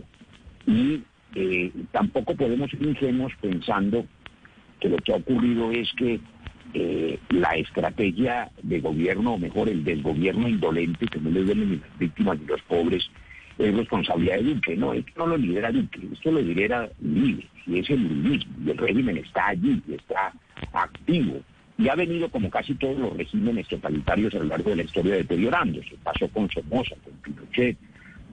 Y 0.66 1.02
eh, 1.34 1.72
tampoco 1.92 2.34
podemos 2.34 2.70
ser 2.70 2.82
ingenuos 2.82 3.32
pensando 3.40 4.06
que 4.80 4.88
lo 4.88 4.96
que 4.98 5.12
ha 5.12 5.16
ocurrido 5.16 5.70
es 5.70 5.90
que 5.92 6.20
eh, 6.74 7.18
la 7.30 7.56
estrategia 7.56 8.50
de 8.62 8.80
gobierno, 8.80 9.34
o 9.34 9.38
mejor 9.38 9.68
el 9.68 9.84
desgobierno 9.84 10.48
indolente, 10.48 11.06
que 11.06 11.20
no 11.20 11.30
le 11.30 11.42
duelen 11.42 11.70
ni 11.70 11.76
las 11.76 11.98
víctimas 11.98 12.38
ni 12.38 12.46
los 12.46 12.60
pobres, 12.62 13.10
es 13.58 13.74
responsabilidad 13.74 14.36
de 14.36 14.54
Duque. 14.54 14.76
No, 14.76 14.92
esto 14.92 15.12
no 15.16 15.26
lo 15.28 15.36
lidera 15.36 15.72
Duque, 15.72 16.00
esto 16.12 16.30
lo 16.30 16.40
lidera 16.40 16.88
Uribe, 17.02 17.44
y 17.66 17.78
es 17.78 17.90
el 17.90 18.04
uribismo, 18.04 18.52
y 18.64 18.70
el 18.70 18.78
régimen 18.78 19.16
está 19.16 19.48
allí, 19.48 19.82
está 19.88 20.32
activo. 20.72 21.40
Y 21.78 21.88
ha 21.88 21.94
venido, 21.94 22.28
como 22.28 22.50
casi 22.50 22.74
todos 22.74 22.98
los 22.98 23.16
regímenes 23.16 23.68
totalitarios 23.68 24.34
a 24.34 24.38
lo 24.38 24.44
largo 24.44 24.70
de 24.70 24.76
la 24.76 24.82
historia, 24.82 25.14
deteriorándose. 25.14 25.96
Pasó 26.02 26.28
con 26.28 26.50
Somoza, 26.50 26.96
con 27.04 27.12
Pinochet, 27.22 27.78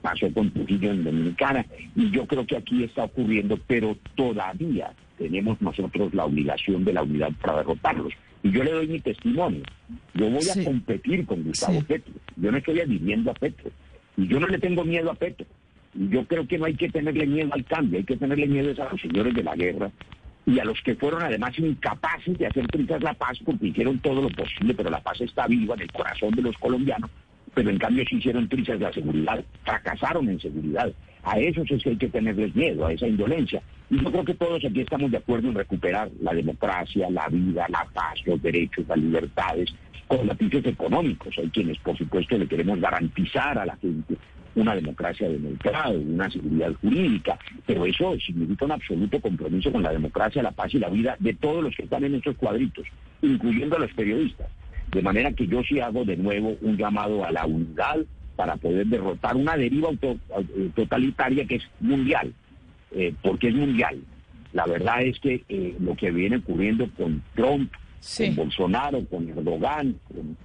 pasó 0.06 0.32
con 0.32 0.52
Trujillo 0.52 0.92
en 0.92 1.02
Dominicana, 1.02 1.66
y 1.96 2.12
yo 2.12 2.26
creo 2.26 2.46
que 2.46 2.56
aquí 2.56 2.84
está 2.84 3.04
ocurriendo, 3.04 3.58
pero 3.66 3.96
todavía 4.14 4.92
tenemos 5.18 5.60
nosotros 5.60 6.14
la 6.14 6.26
obligación 6.26 6.84
de 6.84 6.92
la 6.92 7.02
unidad 7.02 7.32
para 7.42 7.56
derrotarlos. 7.56 8.12
Y 8.44 8.52
yo 8.52 8.62
le 8.62 8.70
doy 8.70 8.86
mi 8.86 9.00
testimonio. 9.00 9.62
Yo 10.14 10.30
voy 10.30 10.48
a 10.48 10.64
competir 10.64 11.26
con 11.26 11.42
Gustavo 11.42 11.82
Petro. 11.82 12.12
Yo 12.36 12.52
no 12.52 12.58
estoy 12.58 12.80
adhiriendo 12.80 13.32
a 13.32 13.34
Petro. 13.34 13.72
Y 14.16 14.28
yo 14.28 14.38
no 14.38 14.46
le 14.46 14.58
tengo 14.58 14.84
miedo 14.84 15.10
a 15.10 15.14
Petro. 15.14 15.44
Y 15.94 16.08
yo 16.08 16.24
creo 16.26 16.46
que 16.46 16.56
no 16.56 16.66
hay 16.66 16.74
que 16.74 16.88
tenerle 16.88 17.26
miedo 17.26 17.52
al 17.52 17.64
cambio, 17.64 17.98
hay 17.98 18.04
que 18.04 18.16
tenerle 18.16 18.46
miedo 18.46 18.70
a 18.80 18.92
los 18.92 19.00
señores 19.00 19.34
de 19.34 19.42
la 19.42 19.56
guerra 19.56 19.90
y 20.46 20.60
a 20.60 20.64
los 20.64 20.80
que 20.82 20.94
fueron 20.94 21.22
además 21.22 21.58
incapaces 21.58 22.38
de 22.38 22.46
hacer 22.46 22.68
trizas 22.68 23.02
la 23.02 23.14
paz 23.14 23.38
porque 23.44 23.66
hicieron 23.66 23.98
todo 23.98 24.22
lo 24.22 24.28
posible, 24.28 24.74
pero 24.74 24.90
la 24.90 25.00
paz 25.00 25.20
está 25.20 25.48
viva 25.48 25.74
en 25.74 25.80
el 25.80 25.92
corazón 25.92 26.30
de 26.30 26.42
los 26.42 26.56
colombianos, 26.58 27.10
pero 27.56 27.70
en 27.70 27.78
cambio 27.78 28.04
sí 28.06 28.16
hicieron 28.16 28.50
trizas 28.50 28.78
la 28.78 28.92
seguridad, 28.92 29.42
fracasaron 29.64 30.28
en 30.28 30.38
seguridad. 30.38 30.92
A 31.22 31.38
esos 31.38 31.70
es 31.70 31.82
que 31.82 31.88
hay 31.88 31.96
que 31.96 32.08
tenerles 32.08 32.54
miedo, 32.54 32.84
a 32.84 32.92
esa 32.92 33.08
indolencia. 33.08 33.62
Y 33.88 33.98
yo 33.98 34.12
creo 34.12 34.24
que 34.26 34.34
todos 34.34 34.62
aquí 34.62 34.82
estamos 34.82 35.10
de 35.10 35.16
acuerdo 35.16 35.48
en 35.48 35.54
recuperar 35.54 36.10
la 36.20 36.34
democracia, 36.34 37.08
la 37.08 37.26
vida, 37.28 37.66
la 37.70 37.86
paz, 37.94 38.20
los 38.26 38.42
derechos, 38.42 38.86
las 38.86 38.98
libertades, 38.98 39.74
con 40.06 40.26
matices 40.26 40.66
económicos. 40.66 41.34
Hay 41.38 41.48
quienes, 41.48 41.78
por 41.78 41.96
supuesto, 41.96 42.36
le 42.36 42.46
queremos 42.46 42.78
garantizar 42.78 43.58
a 43.58 43.64
la 43.64 43.76
gente 43.76 44.16
una 44.54 44.74
democracia 44.74 45.26
de 45.26 45.38
mercado, 45.38 45.98
una 45.98 46.30
seguridad 46.30 46.74
jurídica, 46.82 47.38
pero 47.64 47.86
eso 47.86 48.18
significa 48.18 48.66
un 48.66 48.72
absoluto 48.72 49.18
compromiso 49.18 49.72
con 49.72 49.82
la 49.82 49.92
democracia, 49.92 50.42
la 50.42 50.52
paz 50.52 50.74
y 50.74 50.78
la 50.78 50.90
vida 50.90 51.16
de 51.20 51.32
todos 51.32 51.64
los 51.64 51.74
que 51.74 51.84
están 51.84 52.04
en 52.04 52.16
estos 52.16 52.36
cuadritos, 52.36 52.86
incluyendo 53.22 53.76
a 53.76 53.80
los 53.80 53.92
periodistas. 53.94 54.48
De 54.92 55.02
manera 55.02 55.32
que 55.32 55.46
yo 55.46 55.62
sí 55.62 55.80
hago 55.80 56.04
de 56.04 56.16
nuevo 56.16 56.56
un 56.60 56.76
llamado 56.76 57.24
a 57.24 57.32
la 57.32 57.44
unidad 57.46 57.98
para 58.36 58.56
poder 58.56 58.86
derrotar 58.86 59.34
una 59.36 59.56
deriva 59.56 59.90
eh, 59.92 60.70
totalitaria 60.74 61.46
que 61.46 61.56
es 61.56 61.64
mundial, 61.80 62.32
eh, 62.92 63.14
porque 63.22 63.48
es 63.48 63.54
mundial. 63.54 63.98
La 64.52 64.66
verdad 64.66 65.02
es 65.02 65.18
que 65.18 65.42
eh, 65.48 65.74
lo 65.80 65.96
que 65.96 66.10
viene 66.10 66.36
ocurriendo 66.36 66.88
con 66.96 67.22
Trump, 67.34 67.72
con 68.16 68.36
Bolsonaro, 68.36 69.04
con 69.06 69.28
Erdogan, 69.28 69.96
con 70.08 70.36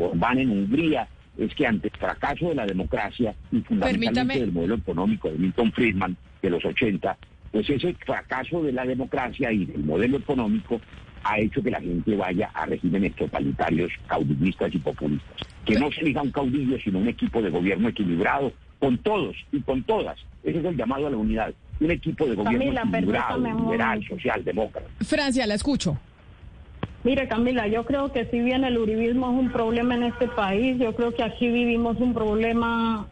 Orbán 0.00 0.38
en 0.38 0.50
Hungría, 0.50 1.08
es 1.36 1.54
que 1.54 1.66
ante 1.66 1.88
el 1.88 1.98
fracaso 1.98 2.48
de 2.48 2.54
la 2.54 2.66
democracia 2.66 3.34
y 3.50 3.60
fundamentalmente 3.60 4.40
del 4.40 4.52
modelo 4.52 4.76
económico 4.76 5.30
de 5.30 5.38
Milton 5.38 5.72
Friedman 5.72 6.16
de 6.40 6.50
los 6.50 6.64
80, 6.64 7.16
pues 7.50 7.68
ese 7.68 7.94
fracaso 7.94 8.62
de 8.62 8.72
la 8.72 8.84
democracia 8.84 9.52
y 9.52 9.64
del 9.66 9.84
modelo 9.84 10.18
económico 10.18 10.80
ha 11.24 11.38
hecho 11.38 11.62
que 11.62 11.70
la 11.70 11.80
gente 11.80 12.16
vaya 12.16 12.50
a 12.54 12.66
regímenes 12.66 13.14
totalitarios, 13.16 13.92
caudillistas 14.06 14.74
y 14.74 14.78
populistas. 14.78 15.36
Que 15.64 15.78
no 15.78 15.90
se 15.92 16.00
elija 16.00 16.22
un 16.22 16.30
caudillo, 16.30 16.78
sino 16.78 16.98
un 16.98 17.08
equipo 17.08 17.40
de 17.40 17.50
gobierno 17.50 17.88
equilibrado 17.88 18.52
con 18.78 18.98
todos 18.98 19.36
y 19.52 19.60
con 19.60 19.82
todas. 19.84 20.18
Ese 20.42 20.58
es 20.58 20.64
el 20.64 20.76
llamado 20.76 21.06
a 21.06 21.10
la 21.10 21.16
unidad. 21.16 21.54
Un 21.80 21.90
equipo 21.90 22.26
de 22.26 22.34
gobierno 22.34 22.80
equilibrado, 22.80 23.38
liberal, 23.38 24.04
social, 24.06 24.44
demócrata. 24.44 24.88
Francia, 25.00 25.46
la 25.46 25.54
escucho. 25.54 25.98
Mire, 27.04 27.26
Camila, 27.26 27.66
yo 27.66 27.84
creo 27.84 28.12
que 28.12 28.26
si 28.26 28.40
bien 28.40 28.64
el 28.64 28.78
uribismo 28.78 29.32
es 29.32 29.38
un 29.38 29.50
problema 29.50 29.96
en 29.96 30.04
este 30.04 30.28
país, 30.28 30.78
yo 30.78 30.94
creo 30.94 31.12
que 31.12 31.24
aquí 31.24 31.48
vivimos 31.48 31.96
un 31.98 32.14
problema 32.14 33.06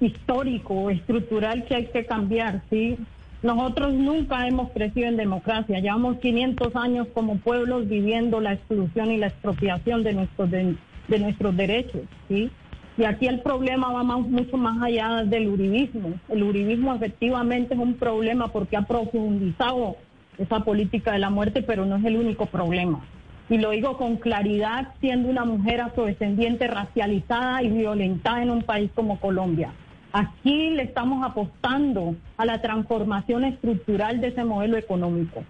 histórico, 0.00 0.90
estructural 0.90 1.64
que 1.64 1.74
hay 1.74 1.86
que 1.86 2.06
cambiar, 2.06 2.62
¿sí? 2.70 2.96
Nosotros 3.42 3.94
nunca 3.94 4.46
hemos 4.46 4.70
crecido 4.70 5.08
en 5.08 5.16
democracia, 5.16 5.78
llevamos 5.78 6.18
500 6.18 6.74
años 6.74 7.06
como 7.12 7.36
pueblos 7.36 7.88
viviendo 7.88 8.40
la 8.40 8.54
exclusión 8.54 9.10
y 9.10 9.18
la 9.18 9.28
expropiación 9.28 10.02
de 10.02 10.14
nuestros, 10.14 10.50
de, 10.50 10.76
nuestros 11.18 11.56
derechos, 11.56 12.02
¿sí? 12.28 12.50
Y 12.98 13.04
aquí 13.04 13.26
el 13.26 13.40
problema 13.40 13.92
va 13.92 14.02
mucho 14.02 14.56
más 14.56 14.82
allá 14.82 15.22
del 15.24 15.48
uribismo. 15.48 16.14
El 16.30 16.42
uribismo 16.42 16.94
efectivamente 16.94 17.74
es 17.74 17.80
un 17.80 17.94
problema 17.94 18.48
porque 18.48 18.76
ha 18.76 18.82
profundizado 18.82 19.96
esa 20.38 20.60
política 20.60 21.12
de 21.12 21.18
la 21.18 21.28
muerte, 21.28 21.60
pero 21.60 21.84
no 21.84 21.96
es 21.96 22.04
el 22.06 22.16
único 22.16 22.46
problema 22.46 23.02
y 23.48 23.58
lo 23.58 23.70
digo 23.70 23.96
con 23.96 24.16
claridad, 24.16 24.88
siendo 25.00 25.28
una 25.28 25.44
mujer 25.44 25.80
afrodescendiente 25.80 26.66
racializada 26.66 27.62
y 27.62 27.68
violentada 27.68 28.42
en 28.42 28.50
un 28.50 28.62
país 28.62 28.90
como 28.94 29.20
Colombia. 29.20 29.72
Aquí 30.18 30.70
le 30.70 30.84
estamos 30.84 31.22
apostando 31.22 32.16
a 32.38 32.46
la 32.46 32.62
transformación 32.62 33.44
estructural 33.44 34.18
de 34.22 34.28
ese 34.28 34.44
modelo 34.44 34.78
económico, 34.78 35.44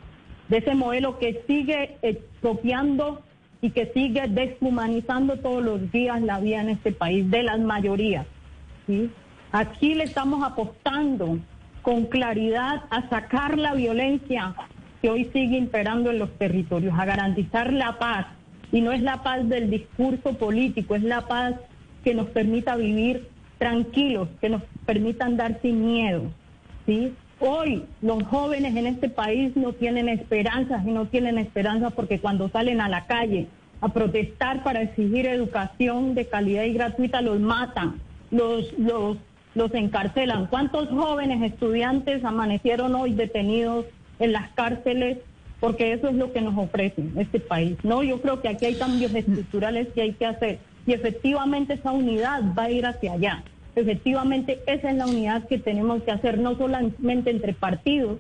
de 0.48 0.58
ese 0.58 0.74
modelo 0.74 1.20
que 1.20 1.44
sigue 1.46 1.98
expropiando 2.02 3.22
y 3.60 3.70
que 3.70 3.92
sigue 3.94 4.26
deshumanizando 4.26 5.38
todos 5.38 5.62
los 5.62 5.92
días 5.92 6.20
la 6.20 6.40
vida 6.40 6.62
en 6.62 6.70
este 6.70 6.90
país, 6.90 7.30
de 7.30 7.44
las 7.44 7.60
mayorías. 7.60 8.26
Aquí 9.52 9.94
le 9.94 10.02
estamos 10.02 10.42
apostando 10.42 11.38
con 11.82 12.06
claridad 12.06 12.86
a 12.90 13.08
sacar 13.08 13.58
la 13.58 13.72
violencia 13.72 14.52
que 15.00 15.10
hoy 15.10 15.30
sigue 15.32 15.58
imperando 15.58 16.10
en 16.10 16.18
los 16.18 16.36
territorios, 16.38 16.98
a 16.98 17.04
garantizar 17.04 17.72
la 17.72 18.00
paz. 18.00 18.26
Y 18.72 18.80
no 18.80 18.90
es 18.90 19.00
la 19.00 19.22
paz 19.22 19.48
del 19.48 19.70
discurso 19.70 20.36
político, 20.36 20.96
es 20.96 21.04
la 21.04 21.20
paz 21.28 21.54
que 22.02 22.16
nos 22.16 22.26
permita 22.30 22.74
vivir 22.74 23.28
tranquilos, 23.58 24.28
que 24.40 24.48
nos 24.48 24.62
permita 24.84 25.24
andar 25.24 25.58
sin 25.62 25.86
miedo. 25.86 26.22
¿sí? 26.86 27.14
Hoy 27.38 27.84
los 28.00 28.22
jóvenes 28.24 28.74
en 28.76 28.86
este 28.86 29.08
país 29.08 29.54
no 29.56 29.72
tienen 29.72 30.08
esperanzas 30.08 30.86
y 30.86 30.90
no 30.90 31.06
tienen 31.06 31.38
esperanza 31.38 31.90
porque 31.90 32.18
cuando 32.18 32.48
salen 32.48 32.80
a 32.80 32.88
la 32.88 33.06
calle 33.06 33.46
a 33.80 33.88
protestar 33.88 34.62
para 34.62 34.82
exigir 34.82 35.26
educación 35.26 36.14
de 36.14 36.26
calidad 36.26 36.64
y 36.64 36.72
gratuita 36.72 37.20
los 37.20 37.38
matan, 37.38 38.00
los, 38.30 38.72
los, 38.78 39.18
los 39.54 39.74
encarcelan. 39.74 40.46
¿Cuántos 40.46 40.88
jóvenes 40.88 41.42
estudiantes 41.42 42.24
amanecieron 42.24 42.94
hoy 42.94 43.12
detenidos 43.12 43.84
en 44.18 44.32
las 44.32 44.48
cárceles? 44.52 45.18
Porque 45.60 45.92
eso 45.92 46.08
es 46.08 46.14
lo 46.14 46.32
que 46.32 46.40
nos 46.40 46.56
ofrece 46.56 47.02
este 47.16 47.40
país. 47.40 47.76
No, 47.82 48.02
yo 48.02 48.20
creo 48.20 48.40
que 48.40 48.48
aquí 48.48 48.66
hay 48.66 48.74
cambios 48.76 49.14
estructurales 49.14 49.88
que 49.88 50.02
hay 50.02 50.12
que 50.12 50.26
hacer 50.26 50.58
y 50.86 50.92
efectivamente 50.92 51.74
esa 51.74 51.92
unidad 51.92 52.42
va 52.56 52.64
a 52.64 52.70
ir 52.70 52.86
hacia 52.86 53.12
allá. 53.12 53.42
Efectivamente, 53.74 54.60
esa 54.66 54.90
es 54.90 54.96
la 54.96 55.06
unidad 55.06 55.46
que 55.46 55.58
tenemos 55.58 56.02
que 56.02 56.12
hacer, 56.12 56.38
no 56.38 56.56
solamente 56.56 57.30
entre 57.30 57.52
partidos 57.52 58.18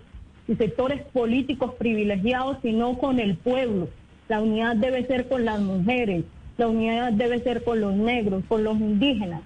y 0.48 0.54
sectores 0.56 1.02
políticos 1.12 1.74
privilegiados, 1.78 2.58
sino 2.62 2.98
con 2.98 3.20
el 3.20 3.36
pueblo. 3.36 3.88
La 4.28 4.42
unidad 4.42 4.76
debe 4.76 5.06
ser 5.06 5.28
con 5.28 5.44
las 5.44 5.60
mujeres, 5.60 6.24
la 6.58 6.68
unidad 6.68 7.12
debe 7.12 7.40
ser 7.40 7.64
con 7.64 7.80
los 7.80 7.94
negros, 7.94 8.42
con 8.48 8.64
los 8.64 8.78
indígenas, 8.78 9.42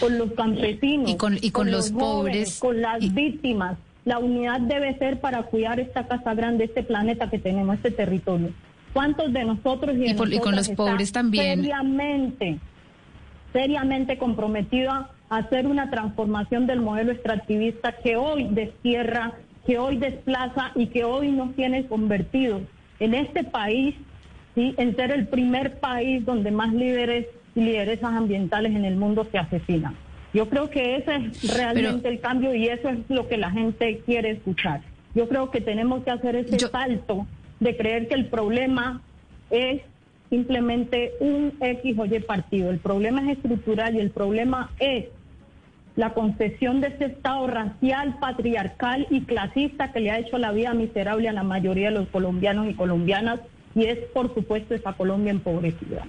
con 0.00 0.18
los 0.18 0.32
campesinos, 0.32 1.10
y 1.10 1.16
con, 1.16 1.38
y 1.40 1.50
con, 1.50 1.70
los, 1.70 1.90
pobres, 1.90 2.58
con 2.58 2.82
las 2.82 3.14
víctimas. 3.14 3.78
La 4.04 4.18
unidad 4.18 4.60
debe 4.60 4.96
ser 4.98 5.20
para 5.20 5.44
cuidar 5.44 5.80
esta 5.80 6.06
casa 6.06 6.34
grande, 6.34 6.64
este 6.64 6.82
planeta 6.82 7.30
que 7.30 7.38
tenemos, 7.38 7.76
este 7.76 7.90
territorio. 7.90 8.50
¿Cuántos 8.96 9.30
de 9.30 9.44
nosotros 9.44 9.94
y, 9.98 10.10
y 10.10 10.38
con 10.38 10.56
los 10.56 10.70
pobres 10.70 11.12
también 11.12 11.60
seriamente, 11.60 12.58
seriamente 13.52 14.16
comprometidos 14.16 15.06
hacer 15.28 15.66
una 15.66 15.90
transformación 15.90 16.66
del 16.66 16.80
modelo 16.80 17.12
extractivista 17.12 17.92
que 17.92 18.16
hoy 18.16 18.48
destierra, 18.50 19.34
que 19.66 19.78
hoy 19.78 19.98
desplaza 19.98 20.72
y 20.74 20.86
que 20.86 21.04
hoy 21.04 21.30
nos 21.30 21.54
tiene 21.54 21.86
convertidos 21.86 22.62
en 22.98 23.12
este 23.12 23.44
país, 23.44 23.94
¿sí? 24.54 24.74
en 24.78 24.96
ser 24.96 25.10
el 25.10 25.26
primer 25.26 25.78
país 25.78 26.24
donde 26.24 26.50
más 26.50 26.72
líderes 26.72 27.26
y 27.54 27.60
lideresas 27.60 28.14
ambientales 28.14 28.74
en 28.74 28.86
el 28.86 28.96
mundo 28.96 29.26
se 29.30 29.36
asesinan. 29.36 29.94
Yo 30.32 30.48
creo 30.48 30.70
que 30.70 30.96
ese 30.96 31.16
es 31.16 31.54
realmente 31.54 32.08
el 32.08 32.20
cambio 32.20 32.54
y 32.54 32.68
eso 32.68 32.88
es 32.88 32.98
lo 33.08 33.28
que 33.28 33.36
la 33.36 33.50
gente 33.50 34.00
quiere 34.06 34.30
escuchar. 34.30 34.80
Yo 35.14 35.28
creo 35.28 35.50
que 35.50 35.60
tenemos 35.60 36.04
que 36.04 36.10
hacer 36.10 36.36
ese 36.36 36.58
salto 36.58 37.26
de 37.60 37.76
creer 37.76 38.08
que 38.08 38.14
el 38.14 38.26
problema 38.26 39.00
es 39.50 39.82
simplemente 40.30 41.12
un 41.20 41.54
X 41.60 41.98
o 41.98 42.04
Y 42.04 42.20
partido. 42.20 42.70
El 42.70 42.78
problema 42.78 43.22
es 43.22 43.36
estructural 43.38 43.94
y 43.94 44.00
el 44.00 44.10
problema 44.10 44.70
es 44.78 45.06
la 45.94 46.12
concesión 46.12 46.80
de 46.80 46.88
ese 46.88 47.06
Estado 47.06 47.46
racial, 47.46 48.18
patriarcal 48.20 49.06
y 49.10 49.22
clasista 49.22 49.92
que 49.92 50.00
le 50.00 50.10
ha 50.10 50.18
hecho 50.18 50.36
la 50.38 50.52
vida 50.52 50.74
miserable 50.74 51.28
a 51.28 51.32
la 51.32 51.42
mayoría 51.42 51.90
de 51.90 51.98
los 51.98 52.08
colombianos 52.08 52.68
y 52.68 52.74
colombianas 52.74 53.40
y 53.74 53.84
es, 53.84 53.98
por 54.12 54.32
supuesto, 54.34 54.74
esa 54.74 54.92
Colombia 54.94 55.30
empobrecida. 55.30 56.04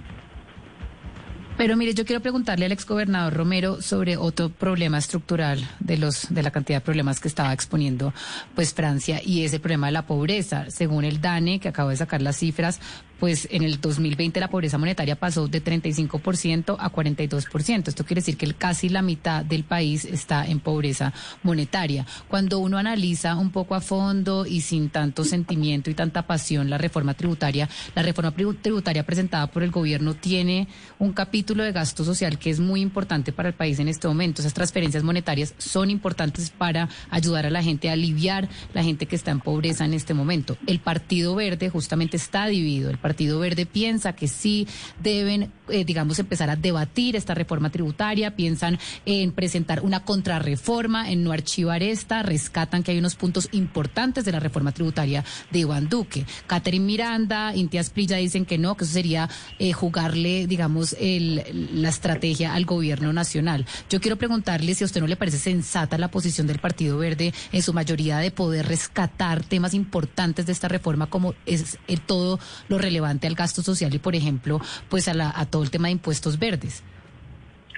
Pero 1.58 1.76
mire, 1.76 1.92
yo 1.92 2.04
quiero 2.04 2.22
preguntarle 2.22 2.66
al 2.66 2.72
exgobernador 2.72 3.34
Romero 3.34 3.82
sobre 3.82 4.16
otro 4.16 4.48
problema 4.48 4.96
estructural 4.96 5.68
de 5.80 5.98
los 5.98 6.32
de 6.32 6.44
la 6.44 6.52
cantidad 6.52 6.78
de 6.78 6.84
problemas 6.84 7.18
que 7.18 7.26
estaba 7.26 7.52
exponiendo 7.52 8.14
pues 8.54 8.72
Francia 8.72 9.20
y 9.24 9.42
ese 9.42 9.58
problema 9.58 9.88
de 9.88 9.92
la 9.92 10.06
pobreza. 10.06 10.70
Según 10.70 11.04
el 11.04 11.20
DANE, 11.20 11.58
que 11.58 11.68
acabo 11.68 11.88
de 11.90 11.96
sacar 11.96 12.22
las 12.22 12.36
cifras, 12.36 12.78
pues 13.18 13.48
en 13.50 13.62
el 13.62 13.80
2020 13.80 14.40
la 14.40 14.48
pobreza 14.48 14.78
monetaria 14.78 15.16
pasó 15.16 15.48
de 15.48 15.62
35% 15.62 16.76
a 16.78 16.92
42%. 16.92 17.88
Esto 17.88 18.04
quiere 18.04 18.20
decir 18.20 18.36
que 18.36 18.52
casi 18.54 18.88
la 18.88 19.02
mitad 19.02 19.44
del 19.44 19.64
país 19.64 20.04
está 20.04 20.46
en 20.46 20.60
pobreza 20.60 21.12
monetaria. 21.42 22.06
Cuando 22.28 22.58
uno 22.58 22.78
analiza 22.78 23.36
un 23.36 23.50
poco 23.50 23.74
a 23.74 23.80
fondo 23.80 24.46
y 24.46 24.60
sin 24.60 24.90
tanto 24.90 25.24
sentimiento 25.24 25.90
y 25.90 25.94
tanta 25.94 26.26
pasión 26.26 26.70
la 26.70 26.78
reforma 26.78 27.14
tributaria, 27.14 27.68
la 27.94 28.02
reforma 28.02 28.32
tributaria 28.32 29.04
presentada 29.04 29.48
por 29.48 29.62
el 29.62 29.70
gobierno 29.70 30.14
tiene 30.14 30.68
un 30.98 31.12
capítulo 31.12 31.64
de 31.64 31.72
gasto 31.72 32.04
social 32.04 32.38
que 32.38 32.50
es 32.50 32.60
muy 32.60 32.80
importante 32.80 33.32
para 33.32 33.48
el 33.48 33.54
país 33.54 33.78
en 33.78 33.88
este 33.88 34.08
momento. 34.08 34.42
Esas 34.42 34.54
transferencias 34.54 35.02
monetarias 35.02 35.54
son 35.58 35.90
importantes 35.90 36.50
para 36.50 36.88
ayudar 37.10 37.46
a 37.46 37.50
la 37.50 37.62
gente 37.62 37.88
a 37.88 37.92
aliviar 37.92 38.48
la 38.74 38.82
gente 38.82 39.06
que 39.06 39.16
está 39.16 39.30
en 39.30 39.40
pobreza 39.40 39.84
en 39.84 39.94
este 39.94 40.14
momento. 40.14 40.56
El 40.66 40.80
Partido 40.80 41.34
Verde 41.34 41.68
justamente 41.68 42.16
está 42.16 42.46
dividido. 42.46 42.90
Partido 43.08 43.38
Verde 43.38 43.64
piensa 43.64 44.12
que 44.12 44.28
sí 44.28 44.68
deben, 45.02 45.50
eh, 45.70 45.86
digamos, 45.86 46.18
empezar 46.18 46.50
a 46.50 46.56
debatir 46.56 47.16
esta 47.16 47.32
reforma 47.32 47.70
tributaria, 47.70 48.36
piensan 48.36 48.78
en 49.06 49.32
presentar 49.32 49.80
una 49.80 50.04
contrarreforma, 50.04 51.10
en 51.10 51.24
no 51.24 51.32
archivar 51.32 51.82
esta, 51.82 52.22
rescatan 52.22 52.82
que 52.82 52.90
hay 52.90 52.98
unos 52.98 53.14
puntos 53.14 53.48
importantes 53.52 54.26
de 54.26 54.32
la 54.32 54.40
reforma 54.40 54.72
tributaria 54.72 55.24
de 55.50 55.60
Iván 55.60 55.88
Duque. 55.88 56.26
Catherine 56.46 56.84
Miranda, 56.84 57.56
Intias 57.56 57.88
Prilla 57.88 58.18
dicen 58.18 58.44
que 58.44 58.58
no, 58.58 58.76
que 58.76 58.84
eso 58.84 58.92
sería 58.92 59.30
eh, 59.58 59.72
jugarle, 59.72 60.46
digamos, 60.46 60.94
la 61.00 61.88
estrategia 61.88 62.52
al 62.52 62.66
gobierno 62.66 63.14
nacional. 63.14 63.64
Yo 63.88 64.02
quiero 64.02 64.18
preguntarle 64.18 64.74
si 64.74 64.84
a 64.84 64.86
usted 64.86 65.00
no 65.00 65.06
le 65.06 65.16
parece 65.16 65.38
sensata 65.38 65.96
la 65.96 66.10
posición 66.10 66.46
del 66.46 66.58
Partido 66.58 66.98
Verde 66.98 67.32
en 67.52 67.62
su 67.62 67.72
mayoría 67.72 68.18
de 68.18 68.30
poder 68.30 68.66
rescatar 68.66 69.44
temas 69.44 69.72
importantes 69.72 70.44
de 70.44 70.52
esta 70.52 70.68
reforma 70.68 71.06
como 71.06 71.34
es 71.46 71.78
eh, 71.88 71.96
todo 72.04 72.38
lo 72.68 72.76
relevante 72.76 72.97
relevante 72.98 73.26
al 73.26 73.34
gasto 73.34 73.62
social 73.62 73.94
y, 73.94 73.98
por 73.98 74.14
ejemplo, 74.14 74.60
pues 74.88 75.08
a, 75.08 75.46
todo 75.46 75.62
el 75.62 75.70
tema 75.70 75.88
de 75.88 75.92
impuestos 75.92 76.38
verdes? 76.38 76.82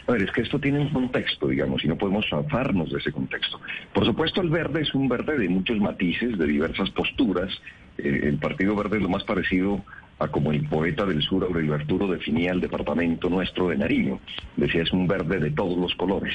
A 0.06 0.12
ver, 0.12 0.22
es 0.22 0.32
que 0.32 0.40
esto 0.40 0.58
tiene 0.58 0.80
un 0.80 0.88
contexto, 0.88 1.46
digamos, 1.46 1.84
y 1.84 1.88
no 1.88 1.96
podemos 1.96 2.24
zafarnos 2.28 2.90
de 2.90 2.98
ese 2.98 3.12
contexto. 3.12 3.60
Por 3.92 4.04
supuesto, 4.06 4.40
el 4.40 4.48
verde 4.48 4.80
es 4.80 4.94
un 4.94 5.08
verde 5.08 5.38
de 5.38 5.48
muchos 5.48 5.78
matices, 5.78 6.36
de 6.38 6.46
diversas 6.46 6.90
posturas. 6.90 7.50
Eh, 7.98 8.20
el 8.24 8.38
Partido 8.38 8.74
Verde 8.74 8.96
es 8.96 9.02
lo 9.02 9.08
más 9.08 9.24
parecido 9.24 9.84
a 10.20 10.28
como 10.28 10.52
el 10.52 10.68
poeta 10.68 11.06
del 11.06 11.22
sur, 11.22 11.42
Aurelio 11.42 11.74
Arturo, 11.74 12.06
definía 12.06 12.52
el 12.52 12.60
departamento 12.60 13.30
nuestro 13.30 13.68
de 13.68 13.78
Nariño. 13.78 14.20
Decía, 14.54 14.82
es 14.82 14.92
un 14.92 15.08
verde 15.08 15.38
de 15.38 15.50
todos 15.50 15.78
los 15.78 15.94
colores, 15.94 16.34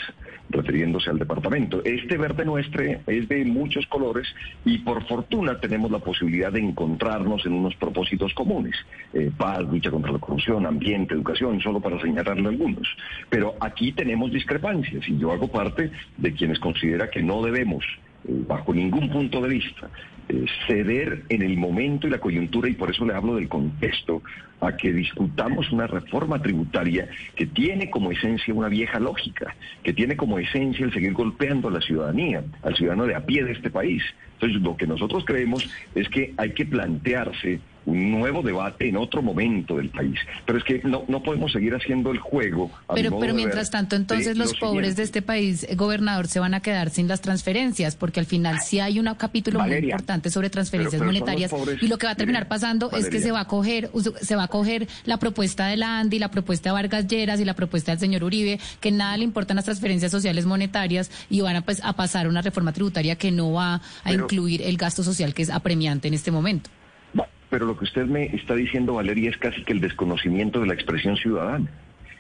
refiriéndose 0.49 1.11
al 1.11 1.19
departamento. 1.19 1.83
Este 1.86 2.17
verde 2.17 2.45
nuestro 2.45 2.83
es 2.83 3.29
de 3.29 3.45
muchos 3.45 3.86
colores 3.86 4.27
y 4.65 4.79
por 4.79 5.07
fortuna 5.07 5.59
tenemos 5.59 5.91
la 5.91 5.99
posibilidad 5.99 6.51
de 6.51 6.61
encontrarnos 6.61 7.45
en 7.45 7.53
unos 7.53 7.75
propósitos 7.75 8.33
comunes. 8.33 8.75
Eh, 9.13 9.31
paz, 9.38 9.61
lucha 9.61 9.91
contra 9.91 10.11
la 10.11 10.19
corrupción, 10.19 10.65
ambiente, 10.65 11.13
educación, 11.13 11.61
solo 11.61 11.79
para 11.79 12.01
señalarle 12.01 12.49
algunos. 12.49 12.88
Pero 13.29 13.53
aquí 13.59 13.91
tenemos 13.91 14.31
discrepancias 14.31 15.07
y 15.07 15.17
yo 15.19 15.31
hago 15.31 15.47
parte 15.47 15.91
de 16.17 16.33
quienes 16.33 16.57
considera 16.57 17.11
que 17.11 17.21
no 17.21 17.43
debemos 17.43 17.86
eh, 18.27 18.43
bajo 18.47 18.73
ningún 18.73 19.09
punto 19.09 19.41
de 19.41 19.49
vista, 19.49 19.89
ceder 20.67 21.23
en 21.30 21.41
el 21.41 21.57
momento 21.57 22.07
y 22.07 22.09
la 22.09 22.19
coyuntura, 22.19 22.69
y 22.69 22.73
por 22.73 22.89
eso 22.89 23.05
le 23.05 23.13
hablo 23.13 23.36
del 23.36 23.47
contexto, 23.47 24.21
a 24.61 24.76
que 24.76 24.91
discutamos 24.93 25.71
una 25.71 25.86
reforma 25.86 26.41
tributaria 26.41 27.09
que 27.36 27.45
tiene 27.45 27.89
como 27.89 28.11
esencia 28.11 28.53
una 28.53 28.69
vieja 28.69 28.99
lógica, 28.99 29.55
que 29.84 29.93
tiene 29.93 30.15
como 30.15 30.39
esencia 30.39 30.86
el 30.86 30.93
seguir 30.93 31.13
golpeando 31.13 31.67
a 31.67 31.71
la 31.71 31.82
ciudadanía, 31.82 32.43
al 32.63 32.76
ciudadano 32.76 33.05
de 33.05 33.15
a 33.15 33.26
pie 33.26 33.43
de 33.43 33.51
este 33.51 33.69
país. 33.69 34.03
Entonces, 34.34 34.61
lo 34.61 34.76
que 34.76 34.88
nosotros 34.88 35.23
creemos 35.26 35.69
es 35.93 36.09
que 36.09 36.34
hay 36.38 36.51
que 36.53 36.65
plantearse 36.65 37.59
un 37.86 38.11
nuevo 38.11 38.41
debate 38.41 38.89
en 38.89 38.97
otro 38.97 39.21
momento 39.21 39.77
del 39.77 39.89
país. 39.89 40.19
Pero 40.45 40.57
es 40.57 40.63
que 40.63 40.81
no, 40.83 41.03
no 41.07 41.21
podemos 41.21 41.51
seguir 41.51 41.73
haciendo 41.75 42.11
el 42.11 42.19
juego. 42.19 42.71
pero 42.93 43.19
pero 43.19 43.33
mientras 43.33 43.69
tanto, 43.69 43.95
entonces 43.95 44.38
los 44.38 44.53
pobres 44.55 44.95
de 44.95 45.03
este 45.03 45.21
país, 45.21 45.63
eh, 45.63 45.75
gobernador, 45.75 46.27
se 46.27 46.39
van 46.39 46.53
a 46.53 46.59
quedar 46.59 46.89
sin 46.89 47.07
las 47.07 47.21
transferencias, 47.21 47.95
porque 47.95 48.19
al 48.19 48.25
final 48.25 48.59
sí 48.61 48.79
hay 48.79 48.99
un 48.99 49.05
capítulo 49.15 49.59
muy 49.59 49.75
importante 49.75 50.29
sobre 50.29 50.49
transferencias 50.49 51.01
monetarias 51.01 51.51
y 51.81 51.88
lo 51.88 51.97
que 51.97 52.07
va 52.07 52.13
a 52.13 52.15
terminar 52.15 52.47
pasando 52.47 52.91
es 52.91 53.09
que 53.09 53.19
se 53.19 53.31
va 53.31 53.41
a 53.41 53.45
coger 53.45 53.89
se 54.21 54.36
va 54.36 54.43
a 54.43 54.47
coger 54.47 54.88
la 55.05 55.17
propuesta 55.17 55.67
de 55.67 55.77
la 55.77 55.99
Andy, 55.99 56.19
la 56.19 56.31
propuesta 56.31 56.69
de 56.69 56.73
Vargas 56.73 57.07
Lleras 57.07 57.39
y 57.39 57.45
la 57.45 57.53
propuesta 57.53 57.91
del 57.91 57.99
señor 57.99 58.23
Uribe, 58.23 58.59
que 58.79 58.91
nada 58.91 59.17
le 59.17 59.23
importan 59.23 59.55
las 59.55 59.65
transferencias 59.65 60.11
sociales 60.11 60.45
monetarias 60.45 61.11
y 61.29 61.41
van 61.41 61.57
a, 61.57 61.61
pues, 61.61 61.81
a 61.83 61.93
pasar 61.93 62.27
una 62.27 62.41
reforma 62.41 62.73
tributaria 62.73 63.15
que 63.15 63.31
no 63.31 63.53
va 63.53 63.81
a 64.03 64.13
incluir 64.13 64.61
el 64.61 64.77
gasto 64.77 65.03
social 65.03 65.33
que 65.33 65.43
es 65.43 65.49
apremiante 65.49 66.07
en 66.07 66.13
este 66.13 66.31
momento 66.31 66.69
pero 67.56 67.68
lo 67.68 67.78
que 67.78 67.86
usted 67.86 68.06
me 68.06 68.26
está 68.36 68.53
diciendo, 68.53 68.95
Valeria, 68.95 69.30
es 69.30 69.38
casi 69.38 69.64
que 69.64 69.72
el 69.72 69.80
desconocimiento 69.80 70.60
de 70.60 70.68
la 70.68 70.74
expresión 70.74 71.16
ciudadana. 71.16 71.72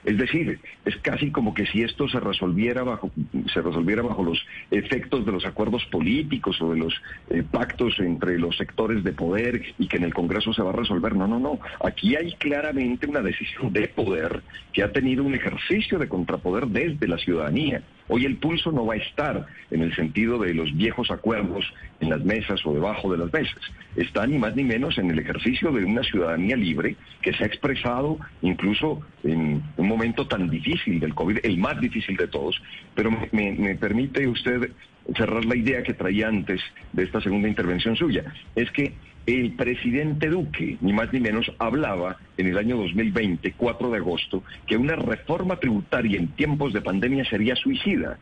Es 0.05 0.17
decir, 0.17 0.61
es 0.85 0.95
casi 1.01 1.29
como 1.29 1.53
que 1.53 1.65
si 1.65 1.81
esto 1.81 2.07
se 2.07 2.21
resolviera 2.21 2.83
bajo, 2.83 3.11
se 3.53 3.61
resolviera 3.61 4.01
bajo 4.01 4.23
los 4.23 4.41
efectos 4.71 5.25
de 5.25 5.33
los 5.33 5.45
acuerdos 5.45 5.83
políticos 5.87 6.61
o 6.61 6.71
de 6.71 6.79
los 6.79 6.93
eh, 7.31 7.43
pactos 7.43 7.99
entre 7.99 8.39
los 8.39 8.55
sectores 8.55 9.03
de 9.03 9.11
poder 9.11 9.61
y 9.77 9.89
que 9.89 9.97
en 9.97 10.05
el 10.05 10.13
Congreso 10.13 10.53
se 10.53 10.61
va 10.61 10.69
a 10.69 10.73
resolver. 10.73 11.17
No, 11.17 11.27
no, 11.27 11.37
no. 11.37 11.59
Aquí 11.83 12.15
hay 12.15 12.31
claramente 12.35 13.05
una 13.05 13.21
decisión 13.21 13.73
de 13.73 13.89
poder 13.89 14.41
que 14.71 14.83
ha 14.83 14.93
tenido 14.93 15.25
un 15.25 15.35
ejercicio 15.35 15.99
de 15.99 16.07
contrapoder 16.07 16.67
desde 16.67 17.09
la 17.09 17.17
ciudadanía 17.17 17.83
Hoy 18.07 18.25
el 18.25 18.37
pulso 18.37 18.71
no 18.71 18.85
va 18.85 18.93
a 18.93 18.97
estar 18.97 19.47
en 19.71 19.81
el 19.81 19.95
sentido 19.95 20.37
de 20.39 20.53
los 20.53 20.75
viejos 20.75 21.09
acuerdos 21.09 21.65
en 21.99 22.09
las 22.09 22.23
mesas 22.23 22.63
o 22.65 22.73
debajo 22.73 23.11
de 23.11 23.17
las 23.17 23.33
mesas. 23.33 23.59
Está 23.95 24.27
ni 24.27 24.37
más 24.37 24.55
ni 24.55 24.63
menos 24.63 24.97
en 24.97 25.09
el 25.09 25.19
ejercicio 25.19 25.71
de 25.71 25.85
una 25.85 26.03
ciudadanía 26.03 26.55
libre 26.55 26.95
que 27.21 27.33
se 27.33 27.43
ha 27.43 27.47
expresado 27.47 28.19
incluso 28.41 29.01
en 29.23 29.63
un 29.77 29.87
momento 29.87 30.27
tan 30.27 30.49
difícil 30.49 30.99
del 30.99 31.15
COVID, 31.15 31.39
el 31.43 31.57
más 31.57 31.79
difícil 31.81 32.15
de 32.15 32.27
todos. 32.27 32.61
Pero 32.93 33.09
me, 33.31 33.51
me 33.53 33.75
permite 33.75 34.27
usted 34.27 34.71
cerrar 35.15 35.45
la 35.45 35.55
idea 35.55 35.83
que 35.83 35.93
traía 35.93 36.27
antes 36.27 36.61
de 36.93 37.03
esta 37.03 37.21
segunda 37.21 37.47
intervención 37.47 37.95
suya. 37.95 38.23
Es 38.55 38.69
que 38.71 38.93
el 39.25 39.53
presidente 39.53 40.29
Duque, 40.29 40.77
ni 40.81 40.93
más 40.93 41.11
ni 41.11 41.19
menos, 41.19 41.51
hablaba 41.57 42.17
en 42.37 42.47
el 42.47 42.57
año 42.57 42.77
2020, 42.77 43.53
4 43.57 43.89
de 43.89 43.97
agosto, 43.97 44.43
que 44.67 44.77
una 44.77 44.95
reforma 44.95 45.57
tributaria 45.57 46.19
en 46.19 46.27
tiempos 46.29 46.73
de 46.73 46.81
pandemia 46.81 47.25
sería 47.25 47.55
suicida. 47.55 48.19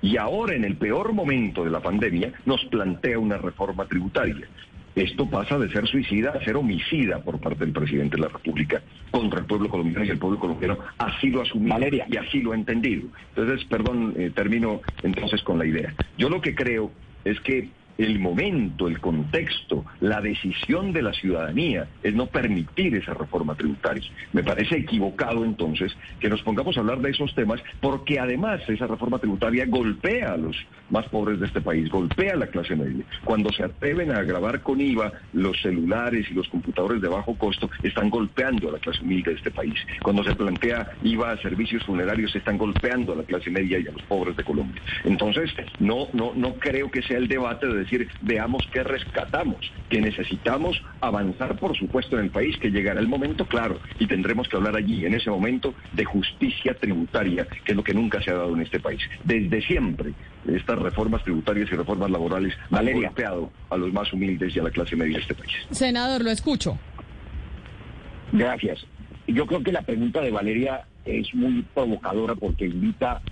Y 0.00 0.16
ahora, 0.16 0.54
en 0.54 0.64
el 0.64 0.76
peor 0.76 1.12
momento 1.12 1.64
de 1.64 1.70
la 1.70 1.80
pandemia, 1.80 2.32
nos 2.46 2.64
plantea 2.66 3.18
una 3.18 3.38
reforma 3.38 3.86
tributaria. 3.86 4.46
Esto 4.94 5.28
pasa 5.28 5.58
de 5.58 5.68
ser 5.70 5.88
suicida 5.88 6.30
a 6.30 6.44
ser 6.44 6.56
homicida 6.56 7.18
por 7.18 7.40
parte 7.40 7.64
del 7.64 7.72
presidente 7.72 8.16
de 8.16 8.22
la 8.22 8.28
República 8.28 8.80
contra 9.10 9.40
el 9.40 9.46
pueblo 9.46 9.68
colombiano 9.68 10.04
y 10.04 10.10
el 10.10 10.18
pueblo 10.18 10.38
colombiano 10.38 10.78
así 10.98 11.30
lo 11.30 11.40
ha 11.40 11.42
asumido 11.42 11.76
y 12.08 12.16
así 12.16 12.40
lo 12.40 12.52
ha 12.52 12.54
entendido. 12.54 13.08
Entonces, 13.34 13.66
perdón, 13.66 14.14
eh, 14.16 14.30
termino 14.32 14.82
entonces 15.02 15.42
con 15.42 15.58
la 15.58 15.66
idea. 15.66 15.92
Yo 16.16 16.28
lo 16.28 16.40
que 16.40 16.54
creo 16.54 16.92
es 17.24 17.40
que 17.40 17.70
el 17.98 18.18
momento, 18.18 18.88
el 18.88 19.00
contexto, 19.00 19.84
la 20.00 20.20
decisión 20.20 20.92
de 20.92 21.02
la 21.02 21.12
ciudadanía 21.12 21.88
es 22.02 22.14
no 22.14 22.26
permitir 22.26 22.94
esa 22.96 23.14
reforma 23.14 23.54
tributaria. 23.54 24.10
Me 24.32 24.42
parece 24.42 24.76
equivocado 24.76 25.44
entonces 25.44 25.96
que 26.18 26.28
nos 26.28 26.42
pongamos 26.42 26.76
a 26.76 26.80
hablar 26.80 26.98
de 27.00 27.10
esos 27.10 27.34
temas 27.34 27.62
porque 27.80 28.18
además 28.18 28.60
esa 28.68 28.86
reforma 28.86 29.18
tributaria 29.18 29.66
golpea 29.66 30.32
a 30.32 30.36
los 30.36 30.56
más 30.90 31.06
pobres 31.08 31.40
de 31.40 31.46
este 31.46 31.60
país, 31.60 31.88
golpea 31.90 32.34
a 32.34 32.36
la 32.36 32.46
clase 32.46 32.76
media. 32.76 33.04
Cuando 33.24 33.50
se 33.52 33.64
atreven 33.64 34.10
a 34.10 34.22
grabar 34.22 34.62
con 34.62 34.80
IVA 34.80 35.12
los 35.32 35.60
celulares 35.62 36.26
y 36.30 36.34
los 36.34 36.48
computadores 36.48 37.00
de 37.00 37.08
bajo 37.08 37.36
costo, 37.36 37.70
están 37.82 38.10
golpeando 38.10 38.68
a 38.68 38.72
la 38.72 38.78
clase 38.78 39.02
humilde 39.02 39.32
de 39.32 39.36
este 39.36 39.50
país. 39.50 39.74
Cuando 40.02 40.24
se 40.24 40.34
plantea 40.34 40.92
IVA 41.02 41.32
a 41.32 41.36
servicios 41.38 41.84
funerarios, 41.84 42.34
están 42.34 42.58
golpeando 42.58 43.12
a 43.12 43.16
la 43.16 43.24
clase 43.24 43.50
media 43.50 43.78
y 43.78 43.86
a 43.86 43.92
los 43.92 44.02
pobres 44.02 44.36
de 44.36 44.44
Colombia. 44.44 44.82
Entonces, 45.04 45.50
no, 45.78 46.08
no, 46.12 46.32
no 46.34 46.54
creo 46.54 46.90
que 46.90 47.02
sea 47.02 47.18
el 47.18 47.28
debate 47.28 47.66
de 47.66 47.74
decir, 47.74 48.08
veamos 48.22 48.66
qué 48.72 48.82
rescatamos, 48.82 49.72
que 49.88 50.00
necesitamos 50.00 50.82
avanzar, 51.00 51.58
por 51.58 51.76
supuesto, 51.76 52.18
en 52.18 52.24
el 52.24 52.30
país, 52.30 52.56
que 52.58 52.70
llegará 52.70 53.00
el 53.00 53.08
momento, 53.08 53.46
claro, 53.46 53.78
y 53.98 54.06
tendremos 54.06 54.48
que 54.48 54.56
hablar 54.56 54.76
allí, 54.76 55.04
en 55.06 55.14
ese 55.14 55.30
momento, 55.30 55.74
de 55.92 56.04
justicia 56.04 56.74
tributaria, 56.74 57.46
que 57.64 57.72
es 57.72 57.76
lo 57.76 57.84
que 57.84 57.94
nunca 57.94 58.22
se 58.22 58.30
ha 58.30 58.34
dado 58.34 58.54
en 58.54 58.62
este 58.62 58.80
país. 58.80 59.00
Desde 59.24 59.62
siempre, 59.62 60.12
estas 60.74 60.82
reformas 60.82 61.22
tributarias 61.22 61.68
y 61.70 61.76
reformas 61.76 62.10
laborales 62.10 62.54
han 62.70 62.92
golpeado 62.92 63.50
a 63.70 63.76
los 63.76 63.92
más 63.92 64.12
humildes 64.12 64.54
y 64.54 64.58
a 64.58 64.64
la 64.64 64.70
clase 64.70 64.96
media 64.96 65.16
de 65.16 65.22
este 65.22 65.34
país. 65.34 65.52
Senador, 65.70 66.22
lo 66.22 66.30
escucho. 66.30 66.78
Gracias. 68.32 68.84
Yo 69.26 69.46
creo 69.46 69.62
que 69.62 69.72
la 69.72 69.82
pregunta 69.82 70.20
de 70.20 70.30
Valeria 70.30 70.84
es 71.04 71.32
muy 71.34 71.62
provocadora 71.74 72.34
porque 72.34 72.66
invita 72.66 73.22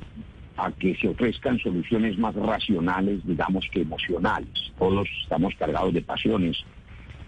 a 0.56 0.70
que 0.72 0.94
se 0.96 1.08
ofrezcan 1.08 1.58
soluciones 1.58 2.16
más 2.18 2.34
racionales, 2.34 3.20
digamos 3.26 3.66
que 3.72 3.82
emocionales. 3.82 4.72
Todos 4.78 5.08
estamos 5.22 5.54
cargados 5.56 5.92
de 5.92 6.02
pasiones 6.02 6.56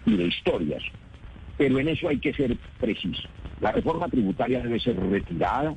y 0.05 0.15
de 0.15 0.27
historias, 0.27 0.83
pero 1.57 1.79
en 1.79 1.89
eso 1.89 2.07
hay 2.07 2.19
que 2.19 2.33
ser 2.33 2.55
preciso. 2.79 3.27
La 3.61 3.71
reforma 3.71 4.07
tributaria 4.07 4.61
debe 4.61 4.79
ser 4.79 4.95
retirada 4.97 5.75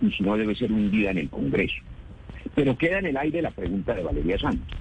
y 0.00 0.10
si 0.10 0.22
no 0.22 0.36
debe 0.36 0.54
ser 0.54 0.72
hundida 0.72 1.12
en 1.12 1.18
el 1.18 1.30
Congreso. 1.30 1.76
Pero 2.54 2.76
queda 2.76 2.98
en 2.98 3.06
el 3.06 3.16
aire 3.16 3.42
la 3.42 3.50
pregunta 3.50 3.94
de 3.94 4.02
Valeria 4.02 4.38
Santos. 4.38 4.78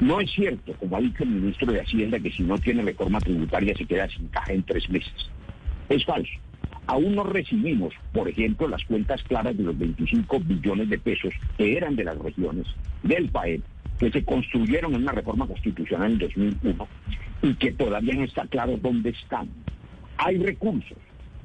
No 0.00 0.20
es 0.20 0.30
cierto, 0.32 0.72
como 0.74 0.96
ha 0.96 1.00
dicho 1.00 1.22
el 1.22 1.30
ministro 1.30 1.72
de 1.72 1.80
Hacienda, 1.80 2.18
que 2.18 2.32
si 2.32 2.42
no 2.42 2.58
tiene 2.58 2.82
reforma 2.82 3.20
tributaria 3.20 3.74
se 3.76 3.86
queda 3.86 4.08
sin 4.08 4.26
caja 4.28 4.52
en 4.52 4.62
tres 4.64 4.88
meses. 4.90 5.12
Es 5.88 6.04
falso. 6.04 6.32
Aún 6.86 7.14
no 7.14 7.22
recibimos, 7.22 7.94
por 8.12 8.28
ejemplo, 8.28 8.66
las 8.66 8.84
cuentas 8.84 9.22
claras 9.22 9.56
de 9.56 9.62
los 9.62 9.78
25 9.78 10.40
billones 10.40 10.88
de 10.88 10.98
pesos 10.98 11.32
que 11.56 11.76
eran 11.76 11.94
de 11.94 12.04
las 12.04 12.18
regiones 12.18 12.66
del 13.04 13.28
PAE, 13.28 13.60
que 13.98 14.10
se 14.10 14.24
construyeron 14.24 14.94
en 14.94 15.02
una 15.02 15.12
reforma 15.12 15.46
constitucional 15.46 16.12
en 16.12 16.18
2001 16.18 16.88
y 17.42 17.54
que 17.54 17.72
todavía 17.72 18.14
no 18.14 18.24
está 18.24 18.46
claro 18.46 18.76
dónde 18.76 19.10
están. 19.10 19.48
Hay 20.16 20.38
recursos. 20.38 20.98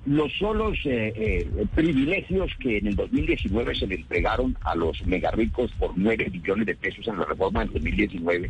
Los 0.08 0.32
solos 0.38 0.78
eh, 0.86 1.12
eh, 1.18 1.66
privilegios 1.76 2.50
que 2.62 2.78
en 2.78 2.88
el 2.88 2.96
2019 2.96 3.76
se 3.76 3.88
le 3.88 3.96
entregaron 3.96 4.58
a 4.62 4.74
los 4.74 5.06
megarricos 5.06 5.70
por 5.74 5.92
9 5.98 6.30
billones 6.32 6.66
de 6.66 6.76
pesos 6.76 7.06
en 7.10 7.18
la 7.18 7.26
reforma 7.26 7.60
del 7.60 7.74
2019 7.74 8.50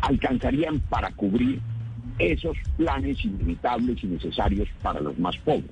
alcanzarían 0.00 0.80
para 0.80 1.12
cubrir 1.12 1.60
esos 2.18 2.56
planes 2.76 3.24
ilimitables 3.24 4.02
y 4.02 4.08
necesarios 4.08 4.68
para 4.82 4.98
los 5.00 5.16
más 5.20 5.36
pobres. 5.38 5.70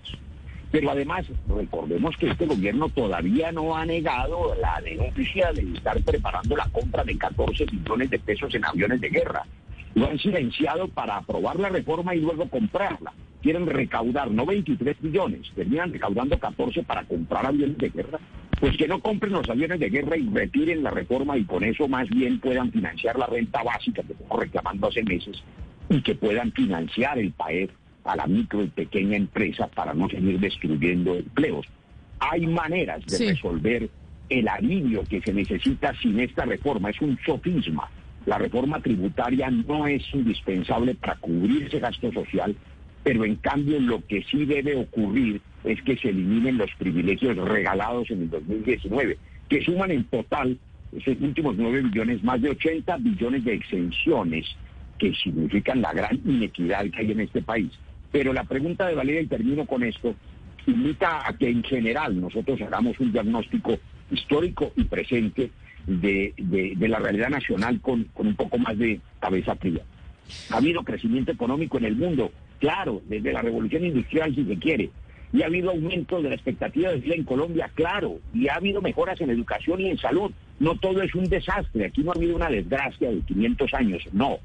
Pero 0.71 0.93
además, 0.93 1.27
recordemos 1.49 2.17
que 2.17 2.31
este 2.31 2.47
gobierno 2.47 2.89
todavía 2.89 3.51
no 3.51 3.77
ha 3.77 3.85
negado 3.85 4.55
la 4.61 4.81
denuncia 4.81 5.53
de 5.53 5.63
estar 5.73 6.01
preparando 6.03 6.57
la 6.57 6.69
compra 6.69 7.03
de 7.03 7.19
14 7.19 7.67
millones 7.73 8.11
de 8.11 8.21
pesos 8.21 8.55
en 8.55 8.65
aviones 8.65 9.01
de 9.01 9.09
guerra. 9.09 9.45
Lo 9.97 10.09
han 10.09 10.21
silenciado 10.21 10.87
para 10.87 11.17
aprobar 11.17 11.59
la 11.59 11.69
reforma 11.69 12.15
y 12.15 12.21
luego 12.21 12.49
comprarla. 12.49 13.13
Quieren 13.47 13.67
recaudar 13.69 14.29
no 14.29 14.45
23 14.45 15.01
millones, 15.03 15.53
terminan 15.55 15.93
recaudando 15.93 16.37
14 16.37 16.83
para 16.83 17.05
comprar 17.05 17.47
aviones 17.47 17.79
de 17.79 17.91
guerra. 17.91 18.19
Pues 18.59 18.77
que 18.77 18.89
no 18.89 18.99
compren 18.99 19.35
los 19.35 19.49
aviones 19.49 19.79
de 19.79 19.89
guerra 19.89 20.17
y 20.17 20.29
retiren 20.29 20.83
la 20.83 20.91
reforma 20.91 21.39
y 21.39 21.45
con 21.45 21.63
eso 21.63 21.87
más 21.87 22.09
bien 22.09 22.41
puedan 22.41 22.73
financiar 22.73 23.17
la 23.17 23.27
renta 23.27 23.63
básica 23.63 24.03
que 24.03 24.15
estamos 24.15 24.41
reclamando 24.41 24.89
hace 24.89 25.05
meses 25.05 25.41
y 25.89 26.03
que 26.03 26.17
puedan 26.17 26.51
financiar 26.51 27.21
el 27.21 27.31
PAER 27.31 27.71
a 28.03 28.17
la 28.17 28.27
micro 28.27 28.65
y 28.65 28.67
pequeña 28.67 29.17
empresa 29.17 29.69
para 29.69 29.95
no 29.95 30.09
seguir 30.09 30.41
destruyendo 30.41 31.15
empleos. 31.15 31.67
Hay 32.19 32.49
maneras 32.49 33.07
de 33.07 33.29
resolver 33.29 33.89
el 34.29 34.49
alivio 34.49 35.05
que 35.05 35.21
se 35.21 35.33
necesita 35.33 35.95
sin 36.03 36.19
esta 36.19 36.47
reforma. 36.47 36.91
Es 36.91 37.01
un 37.01 37.17
sofisma. 37.25 37.89
La 38.25 38.39
reforma 38.39 38.81
tributaria 38.81 39.49
no 39.53 39.87
es 39.87 40.03
indispensable 40.13 40.97
para 40.97 41.15
cubrir 41.15 41.69
ese 41.69 41.79
gasto 41.79 42.11
social, 42.11 42.57
pero 43.07 43.25
en 43.25 43.37
cambio 43.37 43.79
lo 43.79 44.05
que 44.05 44.25
sí 44.25 44.45
debe 44.47 44.75
ocurrir 44.75 45.41
es 45.63 45.81
que 45.83 45.97
se 45.97 46.09
eliminen 46.09 46.59
los 46.59 46.73
privilegios 46.77 47.37
regalados 47.37 48.11
en 48.11 48.23
el 48.23 48.31
2019, 48.31 49.17
que 49.49 49.63
suman 49.63 49.93
en 49.93 50.03
total 50.07 50.59
esos 50.91 51.15
últimos 51.21 51.55
9 51.57 51.83
billones, 51.83 52.25
más 52.25 52.43
de 52.43 52.51
80 52.51 52.97
billones 52.97 53.45
de 53.45 53.55
exenciones 53.55 54.45
que 54.99 55.15
significan 55.15 55.83
la 55.83 55.93
gran 55.93 56.21
inequidad 56.25 56.91
que 56.91 56.99
hay 56.99 57.13
en 57.13 57.21
este 57.21 57.43
país. 57.43 57.71
Pero 58.11 58.33
la 58.33 58.43
pregunta 58.43 58.89
de 58.89 58.97
Valeria, 58.97 59.21
y 59.21 59.27
termino 59.29 59.67
con 59.67 59.85
esto, 59.85 60.17
invita 60.67 61.29
a 61.29 61.33
que 61.39 61.49
en 61.49 61.63
general 61.63 62.21
nosotros 62.21 62.61
hagamos 62.61 62.99
un 62.99 63.13
diagnóstico 63.13 63.79
histórico 64.11 64.73
y 64.75 64.83
presente 64.83 65.53
de, 65.87 66.35
la 66.81 66.99
realidad 66.99 67.31
nacional 67.31 67.81
con, 67.81 68.03
con 68.13 68.27
un 68.27 68.35
poco 68.35 68.59
más 68.59 68.77
de 68.77 68.99
cabeza 69.21 69.55
fría. 69.55 69.83
Ha 70.51 70.57
habido 70.57 70.83
crecimiento 70.83 71.31
económico 71.31 71.79
en 71.79 71.85
el 71.85 71.95
mundo, 71.95 72.33
claro, 72.59 73.03
desde 73.09 73.33
la 73.33 73.43
revolución 73.43 73.85
industrial 73.85 74.35
si 74.35 74.45
se 74.45 74.57
quiere, 74.57 74.91
y 75.33 75.43
ha 75.43 75.47
habido 75.47 75.71
aumento 75.71 76.23
de 76.23 76.29
la 76.31 76.35
expectativa 76.35 76.91
de 76.91 77.01
vida 77.01 77.15
en 77.15 77.25
Colombia, 77.25 77.71
claro, 77.75 78.19
y 78.33 78.49
ha 78.49 78.55
habido 78.55 78.81
mejoras 78.81 79.21
en 79.21 79.31
educación 79.31 79.81
y 79.81 79.91
en 79.91 79.99
salud. 79.99 80.31
No 80.59 80.77
todo 80.77 81.03
es 81.03 81.15
un 81.15 81.29
desastre, 81.29 81.87
aquí 81.87 82.03
no 82.03 82.13
ha 82.13 82.15
habido 82.15 82.37
una 82.37 82.49
desgracia 82.49 83.11
de 83.11 83.21
500 83.21 83.75
años, 83.75 84.03
no. 84.13 84.39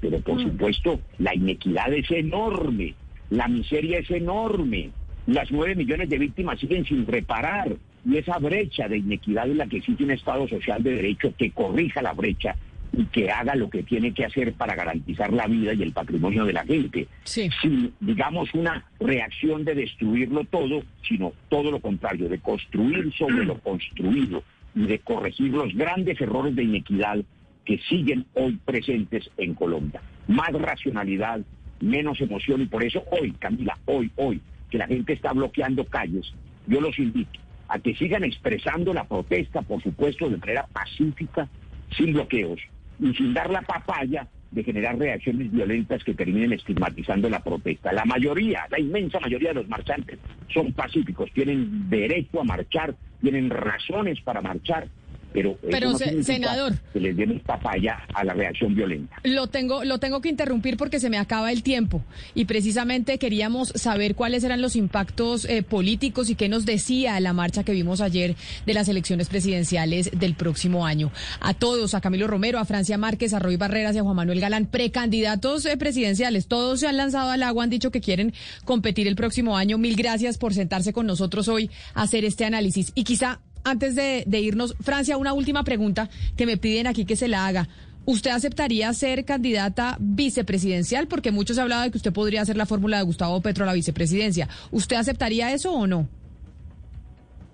Pero 0.00 0.20
por 0.20 0.36
mm. 0.36 0.42
supuesto, 0.42 1.00
la 1.18 1.34
inequidad 1.34 1.92
es 1.92 2.10
enorme, 2.10 2.94
la 3.30 3.48
miseria 3.48 3.98
es 3.98 4.10
enorme, 4.10 4.90
las 5.26 5.50
nueve 5.50 5.74
millones 5.74 6.08
de 6.08 6.18
víctimas 6.18 6.60
siguen 6.60 6.84
sin 6.84 7.06
reparar, 7.06 7.76
y 8.04 8.16
esa 8.16 8.38
brecha 8.38 8.88
de 8.88 8.98
inequidad 8.98 9.48
es 9.48 9.56
la 9.56 9.66
que 9.66 9.78
exige 9.78 10.04
un 10.04 10.12
Estado 10.12 10.46
social 10.48 10.82
de 10.82 10.94
derecho 10.94 11.34
que 11.36 11.50
corrija 11.50 12.02
la 12.02 12.12
brecha 12.12 12.56
y 12.92 13.04
que 13.06 13.30
haga 13.30 13.54
lo 13.54 13.70
que 13.70 13.82
tiene 13.82 14.12
que 14.12 14.24
hacer 14.24 14.52
para 14.54 14.74
garantizar 14.74 15.32
la 15.32 15.46
vida 15.46 15.72
y 15.72 15.82
el 15.82 15.92
patrimonio 15.92 16.44
de 16.44 16.52
la 16.52 16.64
gente. 16.64 17.06
Sin, 17.24 17.92
digamos, 18.00 18.52
una 18.54 18.84
reacción 18.98 19.64
de 19.64 19.74
destruirlo 19.74 20.44
todo, 20.44 20.82
sino 21.06 21.32
todo 21.48 21.70
lo 21.70 21.80
contrario, 21.80 22.28
de 22.28 22.38
construir 22.38 23.12
sobre 23.14 23.44
lo 23.44 23.58
construido 23.60 24.42
y 24.74 24.86
de 24.86 24.98
corregir 25.00 25.52
los 25.52 25.74
grandes 25.74 26.20
errores 26.20 26.54
de 26.56 26.64
inequidad 26.64 27.18
que 27.64 27.78
siguen 27.88 28.26
hoy 28.34 28.58
presentes 28.64 29.30
en 29.36 29.54
Colombia. 29.54 30.00
Más 30.26 30.52
racionalidad, 30.52 31.40
menos 31.80 32.20
emoción 32.20 32.62
y 32.62 32.66
por 32.66 32.82
eso 32.82 33.04
hoy, 33.10 33.32
Camila, 33.32 33.78
hoy, 33.86 34.10
hoy, 34.16 34.40
que 34.70 34.78
la 34.78 34.86
gente 34.86 35.12
está 35.12 35.32
bloqueando 35.32 35.84
calles, 35.84 36.32
yo 36.66 36.80
los 36.80 36.98
invito 36.98 37.38
a 37.68 37.78
que 37.78 37.94
sigan 37.94 38.24
expresando 38.24 38.92
la 38.92 39.04
protesta, 39.04 39.62
por 39.62 39.80
supuesto, 39.80 40.28
de 40.28 40.36
manera 40.36 40.66
pacífica, 40.72 41.48
sin 41.96 42.12
bloqueos 42.12 42.60
y 43.00 43.14
sin 43.14 43.34
dar 43.34 43.50
la 43.50 43.62
papaya 43.62 44.26
de 44.50 44.64
generar 44.64 44.98
reacciones 44.98 45.50
violentas 45.52 46.02
que 46.02 46.14
terminen 46.14 46.52
estigmatizando 46.52 47.30
la 47.30 47.40
protesta. 47.40 47.92
La 47.92 48.04
mayoría, 48.04 48.66
la 48.70 48.80
inmensa 48.80 49.20
mayoría 49.20 49.50
de 49.50 49.56
los 49.56 49.68
marchantes 49.68 50.18
son 50.52 50.72
pacíficos, 50.72 51.30
tienen 51.32 51.88
derecho 51.88 52.40
a 52.40 52.44
marchar, 52.44 52.94
tienen 53.20 53.48
razones 53.50 54.20
para 54.22 54.40
marchar 54.40 54.88
pero, 55.32 55.58
pero 55.70 55.96
senador 55.96 56.74
que 56.92 57.00
les 57.00 57.16
den 57.16 57.40
papaya 57.40 57.98
a 58.14 58.24
la 58.24 58.34
reacción 58.34 58.74
violenta. 58.74 59.16
Lo 59.24 59.46
tengo, 59.46 59.84
lo 59.84 59.98
tengo 59.98 60.20
que 60.20 60.28
interrumpir 60.28 60.76
porque 60.76 61.00
se 61.00 61.10
me 61.10 61.18
acaba 61.18 61.52
el 61.52 61.62
tiempo 61.62 62.02
y 62.34 62.44
precisamente 62.44 63.18
queríamos 63.18 63.72
saber 63.74 64.14
cuáles 64.14 64.44
eran 64.44 64.60
los 64.60 64.76
impactos 64.76 65.44
eh, 65.44 65.62
políticos 65.62 66.30
y 66.30 66.34
qué 66.34 66.48
nos 66.48 66.66
decía 66.66 67.18
la 67.20 67.32
marcha 67.32 67.64
que 67.64 67.72
vimos 67.72 68.00
ayer 68.00 68.34
de 68.66 68.74
las 68.74 68.88
elecciones 68.88 69.28
presidenciales 69.28 70.10
del 70.18 70.34
próximo 70.34 70.86
año. 70.86 71.12
A 71.40 71.54
todos, 71.54 71.94
a 71.94 72.00
Camilo 72.00 72.26
Romero, 72.26 72.58
a 72.58 72.64
Francia 72.64 72.98
Márquez, 72.98 73.34
a 73.34 73.38
Roy 73.38 73.56
Barreras 73.56 73.94
y 73.94 73.98
a 73.98 74.02
Juan 74.02 74.16
Manuel 74.16 74.40
Galán, 74.40 74.66
precandidatos 74.66 75.66
eh, 75.66 75.76
presidenciales, 75.76 76.46
todos 76.46 76.80
se 76.80 76.88
han 76.88 76.96
lanzado 76.96 77.30
al 77.30 77.42
agua, 77.42 77.64
han 77.64 77.70
dicho 77.70 77.90
que 77.90 78.00
quieren 78.00 78.32
competir 78.64 79.06
el 79.06 79.16
próximo 79.16 79.56
año. 79.56 79.78
Mil 79.78 79.96
gracias 79.96 80.38
por 80.38 80.54
sentarse 80.54 80.92
con 80.92 81.06
nosotros 81.06 81.48
hoy 81.48 81.70
a 81.94 82.02
hacer 82.02 82.24
este 82.24 82.44
análisis 82.44 82.92
y 82.94 83.04
quizá 83.04 83.40
antes 83.64 83.94
de, 83.94 84.24
irnos, 84.40 84.74
Francia, 84.80 85.16
una 85.16 85.32
última 85.32 85.64
pregunta 85.64 86.08
que 86.36 86.46
me 86.46 86.56
piden 86.56 86.86
aquí 86.86 87.04
que 87.04 87.16
se 87.16 87.28
la 87.28 87.46
haga. 87.46 87.68
¿Usted 88.06 88.30
aceptaría 88.30 88.92
ser 88.92 89.24
candidata 89.24 89.96
vicepresidencial? 90.00 91.06
Porque 91.06 91.30
muchos 91.30 91.58
han 91.58 91.64
hablado 91.64 91.82
de 91.82 91.90
que 91.90 91.98
usted 91.98 92.12
podría 92.12 92.42
hacer 92.42 92.56
la 92.56 92.66
fórmula 92.66 92.96
de 92.96 93.04
Gustavo 93.04 93.40
Petro 93.40 93.64
a 93.64 93.66
la 93.66 93.72
vicepresidencia. 93.74 94.48
¿Usted 94.70 94.96
aceptaría 94.96 95.52
eso 95.52 95.72
o 95.72 95.86
no? 95.86 96.08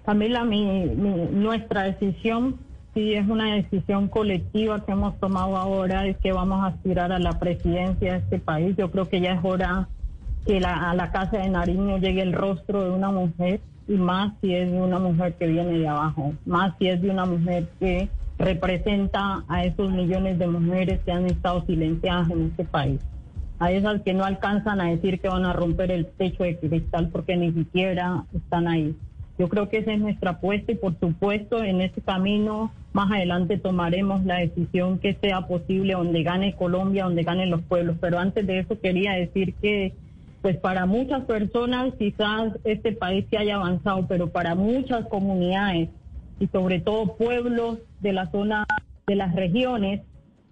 Camila, 0.05 0.45
mi, 0.45 0.85
nuestra 0.87 1.83
decisión 1.83 2.59
sí 2.95 3.15
es 3.15 3.29
una 3.29 3.57
decisión 3.57 4.09
colectiva 4.09 4.87
que 4.87 4.93
hemos 4.93 5.19
tomado 5.19 5.57
ahora, 5.57 6.07
es 6.07 6.17
que 6.19 6.33
vamos 6.33 6.63
a 6.63 6.69
aspirar 6.69 7.13
a 7.13 7.19
la 7.19 7.39
presidencia 7.39 8.13
de 8.13 8.19
este 8.21 8.39
país. 8.39 8.77
Yo 8.79 8.91
creo 8.91 9.09
que 9.09 9.21
ya 9.21 9.33
es 9.33 9.41
hora 9.43 9.89
que 10.47 10.59
a 10.59 10.95
la 10.95 11.11
Casa 11.11 11.39
de 11.39 11.51
Nariño 11.51 11.99
llegue 11.99 12.23
el 12.23 12.33
rostro 12.33 12.85
de 12.85 12.91
una 12.91 13.11
mujer 13.11 13.61
y 13.89 13.95
más 13.95 14.33
si 14.41 14.55
es 14.55 14.71
de 14.71 14.81
una 14.81 14.99
mujer 14.99 15.35
que 15.35 15.47
viene 15.47 15.79
de 15.79 15.89
abajo, 15.89 16.35
más 16.45 16.75
si 16.79 16.89
es 16.89 17.01
de 17.01 17.11
una 17.11 17.25
mujer 17.25 17.69
que 17.79 18.09
representa 18.39 19.45
a 19.49 19.65
esos 19.65 19.91
millones 19.91 20.39
de 20.39 20.47
mujeres 20.47 21.01
que 21.05 21.13
han 21.13 21.27
estado 21.27 21.65
silenciadas 21.67 22.31
en 22.31 22.47
este 22.47 22.65
país, 22.65 23.01
a 23.59 23.71
esas 23.71 24.03
que 24.03 24.13
no 24.13 24.25
alcanzan 24.25 24.81
a 24.81 24.91
decir 24.91 25.21
que 25.21 25.29
van 25.29 25.47
a 25.47 25.53
romper 25.53 25.91
el 25.91 26.07
techo 26.07 26.43
de 26.43 26.57
cristal 26.59 27.09
porque 27.11 27.37
ni 27.37 27.53
siquiera 27.53 28.25
están 28.35 28.69
ahí. 28.69 28.95
Yo 29.39 29.49
creo 29.49 29.69
que 29.69 29.79
esa 29.79 29.93
es 29.93 30.01
nuestra 30.01 30.33
apuesta 30.33 30.73
y 30.73 30.77
por 30.77 30.99
supuesto 30.99 31.63
en 31.63 31.83
ese 31.83 32.01
camino 32.01 32.73
más 32.95 33.11
adelante 33.13 33.59
tomaremos 33.59 34.25
la 34.25 34.39
decisión 34.39 34.99
que 34.99 35.15
sea 35.21 35.43
posible 35.43 35.93
donde 35.93 36.23
gane 36.23 36.55
Colombia, 36.55 37.05
donde 37.05 37.23
ganen 37.23 37.51
los 37.51 37.61
pueblos. 37.63 37.97
Pero 38.01 38.19
antes 38.19 38.47
de 38.47 38.61
eso 38.61 38.81
quería 38.81 39.13
decir 39.13 39.53
que 39.61 39.93
pues 40.47 40.59
para 40.59 40.87
muchas 40.87 41.25
personas 41.25 41.93
quizás 41.99 42.53
este 42.63 42.93
país 42.93 43.27
se 43.29 43.37
haya 43.37 43.57
avanzado, 43.57 44.07
pero 44.07 44.31
para 44.31 44.55
muchas 44.55 45.05
comunidades 45.09 45.89
y 46.39 46.47
sobre 46.47 46.79
todo 46.79 47.17
pueblos 47.17 47.79
de 47.99 48.13
la 48.13 48.31
zona 48.31 48.65
de 49.09 49.17
las 49.17 49.35
regiones, 49.35 50.03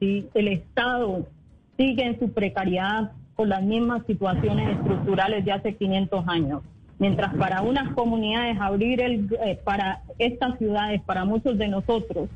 ¿sí? 0.01 0.27
el 0.35 0.49
Estado 0.49 1.29
sigue 1.77 2.05
en 2.07 2.19
su 2.19 2.33
precariedad 2.33 3.13
con 3.37 3.51
las 3.51 3.63
mismas 3.63 4.05
situaciones 4.09 4.77
estructurales 4.79 5.45
de 5.45 5.53
hace 5.53 5.77
500 5.77 6.27
años. 6.27 6.63
Mientras 6.99 7.33
para 7.37 7.63
unas 7.63 7.95
comunidades 7.95 8.61
abrir 8.61 9.01
el, 9.01 9.29
eh, 9.45 9.61
para 9.63 10.03
estas 10.19 10.59
ciudades, 10.59 11.03
para 11.03 11.25
muchos 11.25 11.57
de 11.57 11.69
nosotros, 11.69 12.29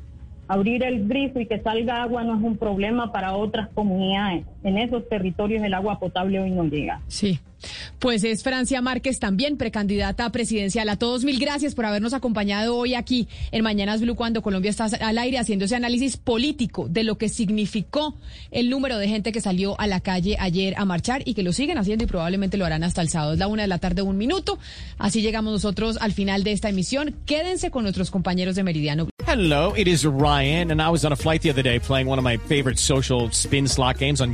abrir 0.47 0.81
el 0.83 1.09
grifo 1.09 1.41
y 1.41 1.45
que 1.45 1.59
salga 1.59 2.03
agua 2.03 2.23
no 2.23 2.37
es 2.37 2.41
un 2.41 2.55
problema 2.55 3.11
para 3.11 3.35
otras 3.35 3.67
comunidades. 3.75 4.45
En 4.63 4.77
esos 4.77 5.07
territorios 5.07 5.63
el 5.63 5.73
agua 5.73 5.99
potable 5.99 6.39
hoy 6.39 6.51
no 6.51 6.65
llega. 6.65 7.01
Sí. 7.07 7.39
Pues 7.99 8.23
es 8.23 8.43
Francia 8.43 8.81
Márquez 8.81 9.19
también 9.19 9.57
precandidata 9.57 10.31
presidencial. 10.31 10.87
A 10.89 10.95
todos 10.95 11.25
mil 11.25 11.39
gracias 11.39 11.75
por 11.75 11.85
habernos 11.85 12.13
acompañado 12.13 12.75
hoy 12.77 12.93
aquí 12.93 13.27
en 13.51 13.63
Mañanas 13.63 14.01
Blue 14.01 14.15
cuando 14.15 14.41
Colombia 14.41 14.71
está 14.71 14.85
al 14.85 15.17
aire 15.17 15.37
haciendo 15.37 15.65
ese 15.65 15.75
análisis 15.75 16.17
político 16.17 16.87
de 16.87 17.03
lo 17.03 17.17
que 17.17 17.27
significó 17.27 18.15
el 18.51 18.69
número 18.69 18.97
de 18.97 19.09
gente 19.09 19.31
que 19.31 19.41
salió 19.41 19.79
a 19.79 19.87
la 19.87 19.99
calle 19.99 20.37
ayer 20.39 20.73
a 20.77 20.85
marchar 20.85 21.21
y 21.25 21.33
que 21.33 21.43
lo 21.43 21.51
siguen 21.51 21.77
haciendo 21.77 22.05
y 22.05 22.07
probablemente 22.07 22.57
lo 22.57 22.65
harán 22.65 22.83
hasta 22.83 23.01
el 23.01 23.09
sábado. 23.09 23.33
Es 23.33 23.39
la 23.39 23.47
una 23.47 23.63
de 23.63 23.67
la 23.67 23.79
tarde, 23.79 24.01
un 24.01 24.17
minuto. 24.17 24.57
Así 24.97 25.21
llegamos 25.21 25.51
nosotros 25.51 25.97
al 25.99 26.13
final 26.13 26.43
de 26.43 26.53
esta 26.53 26.69
emisión. 26.69 27.15
Quédense 27.25 27.71
con 27.71 27.83
nuestros 27.83 28.11
compañeros 28.11 28.55
de 28.55 28.63
Meridiano. 28.63 29.09
Hello, 29.27 29.73
it 29.75 29.87
is 29.87 30.05
Ryan 30.05 30.71
and 30.71 30.81
I 30.81 30.89
was 30.89 31.05
on 31.05 31.11
a 31.11 31.15
flight 31.15 31.41
the 31.41 31.51
other 31.51 31.61
day 31.61 31.79
playing 31.79 32.07
one 32.07 32.17
of 32.17 32.23
my 32.23 32.37
favorite 32.37 32.79
social 32.79 33.29
spin 33.31 33.67
slot 33.67 33.99
games 33.99 34.21
on 34.21 34.33